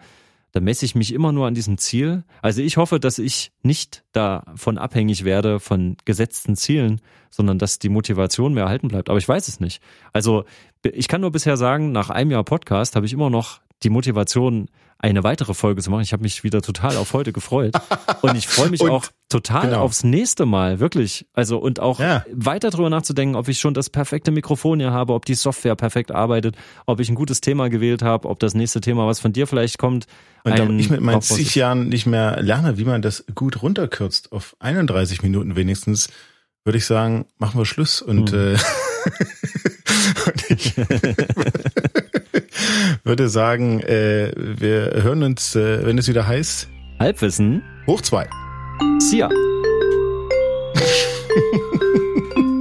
Dann 0.53 0.65
messe 0.65 0.85
ich 0.85 0.95
mich 0.95 1.15
immer 1.15 1.33
nur 1.33 1.47
an 1.47 1.55
diesem 1.55 1.79
Ziel. 1.79 2.25
Also 2.43 2.61
ich 2.61 2.77
hoffe, 2.77 3.01
dass 3.01 3.19
ich 3.19 3.53
nicht 3.63 4.05
davon 4.13 4.77
abhängig 4.77 5.25
werde 5.25 5.61
von 5.61 5.97
gesetzten 6.05 6.57
Zielen, 6.57 7.01
sondern 7.31 7.59
dass 7.59 7.79
die 7.79 7.89
Motivation 7.89 8.53
mir 8.53 8.61
erhalten 8.61 8.89
bleibt. 8.89 9.09
Aber 9.09 9.19
ich 9.19 9.29
weiß 9.29 9.49
es 9.49 9.61
nicht. 9.61 9.81
Also 10.13 10.45
ich 10.83 11.09
kann 11.09 11.23
nur 11.23 11.33
bisher 11.33 11.57
sagen, 11.57 11.91
nach 11.91 12.11
einem 12.11 12.33
Jahr 12.33 12.45
Podcast 12.45 12.97
habe 12.97 13.07
ich 13.07 13.15
immer 13.15 13.31
noch 13.31 13.63
die 13.83 13.91
Motivation, 13.91 14.69
eine 15.03 15.25
weitere 15.25 15.53
Folge 15.53 15.83
zu 15.83 15.91
machen. 15.91 16.03
Ich 16.03 16.13
habe 16.13 16.23
mich 16.23 16.45
wieder 16.45 16.63
total 16.63 16.97
auf 16.97 17.13
heute 17.13 17.33
gefreut. 17.33 17.75
Und 18.23 18.37
ich 18.37 18.47
freue 18.47 18.71
mich 18.71 18.81
und, 18.83 18.91
auch 18.91 19.07
total 19.29 19.67
genau. 19.67 19.81
aufs 19.81 20.05
nächste 20.05 20.47
Mal, 20.47 20.79
wirklich. 20.79 21.27
Also 21.33 21.59
und 21.59 21.81
auch 21.81 21.99
ja. 21.99 22.25
weiter 22.33 22.71
drüber 22.71 22.89
nachzudenken, 22.89 23.35
ob 23.35 23.49
ich 23.49 23.59
schon 23.59 23.75
das 23.75 23.91
perfekte 23.91 24.31
Mikrofon 24.31 24.79
hier 24.79 24.93
habe, 24.93 25.13
ob 25.15 25.25
die 25.25 25.35
Software 25.35 25.75
perfekt 25.75 26.13
arbeitet, 26.13 26.57
ob 26.87 27.01
ich 27.01 27.09
ein 27.09 27.17
gutes 27.17 27.41
Thema 27.41 27.69
gewählt 27.69 28.03
habe, 28.03 28.29
ob 28.29 28.39
das 28.39 28.55
nächste 28.55 28.81
Thema, 28.81 29.07
was 29.09 29.19
von 29.19 29.33
dir 29.33 29.49
vielleicht 29.49 29.79
kommt. 29.79 30.07
Und 30.45 30.57
da 30.57 30.69
ich 30.69 30.89
mit 30.89 31.01
meinen 31.01 31.21
zig 31.21 31.57
Jahren 31.57 31.89
nicht 31.89 32.07
mehr 32.07 32.41
lerne, 32.41 32.79
wie 32.79 32.85
man 32.85 33.03
das 33.03 33.25
gut 33.35 33.61
runterkürzt 33.61 34.31
auf 34.31 34.55
31 34.61 35.23
Minuten 35.23 35.57
wenigstens, 35.57 36.11
würde 36.65 36.79
ich 36.79 36.87
sagen, 36.87 37.27
machen 37.39 37.59
wir 37.59 37.67
Schluss 37.67 38.01
und, 38.03 38.31
hm. 38.31 38.55
äh, 38.55 38.59
und 40.27 40.51
ich 40.51 40.75
würde 43.05 43.29
sagen, 43.29 43.81
äh, 43.81 44.33
wir 44.37 45.03
hören 45.03 45.23
uns, 45.23 45.57
äh, 45.57 45.87
wenn 45.87 45.99
es 45.99 46.09
wieder 46.09 46.27
heißt. 46.27 46.69
Halbwissen. 46.99 47.63
Hoch 47.87 48.01
zwei. 48.01 48.29
Sia. 48.99 49.29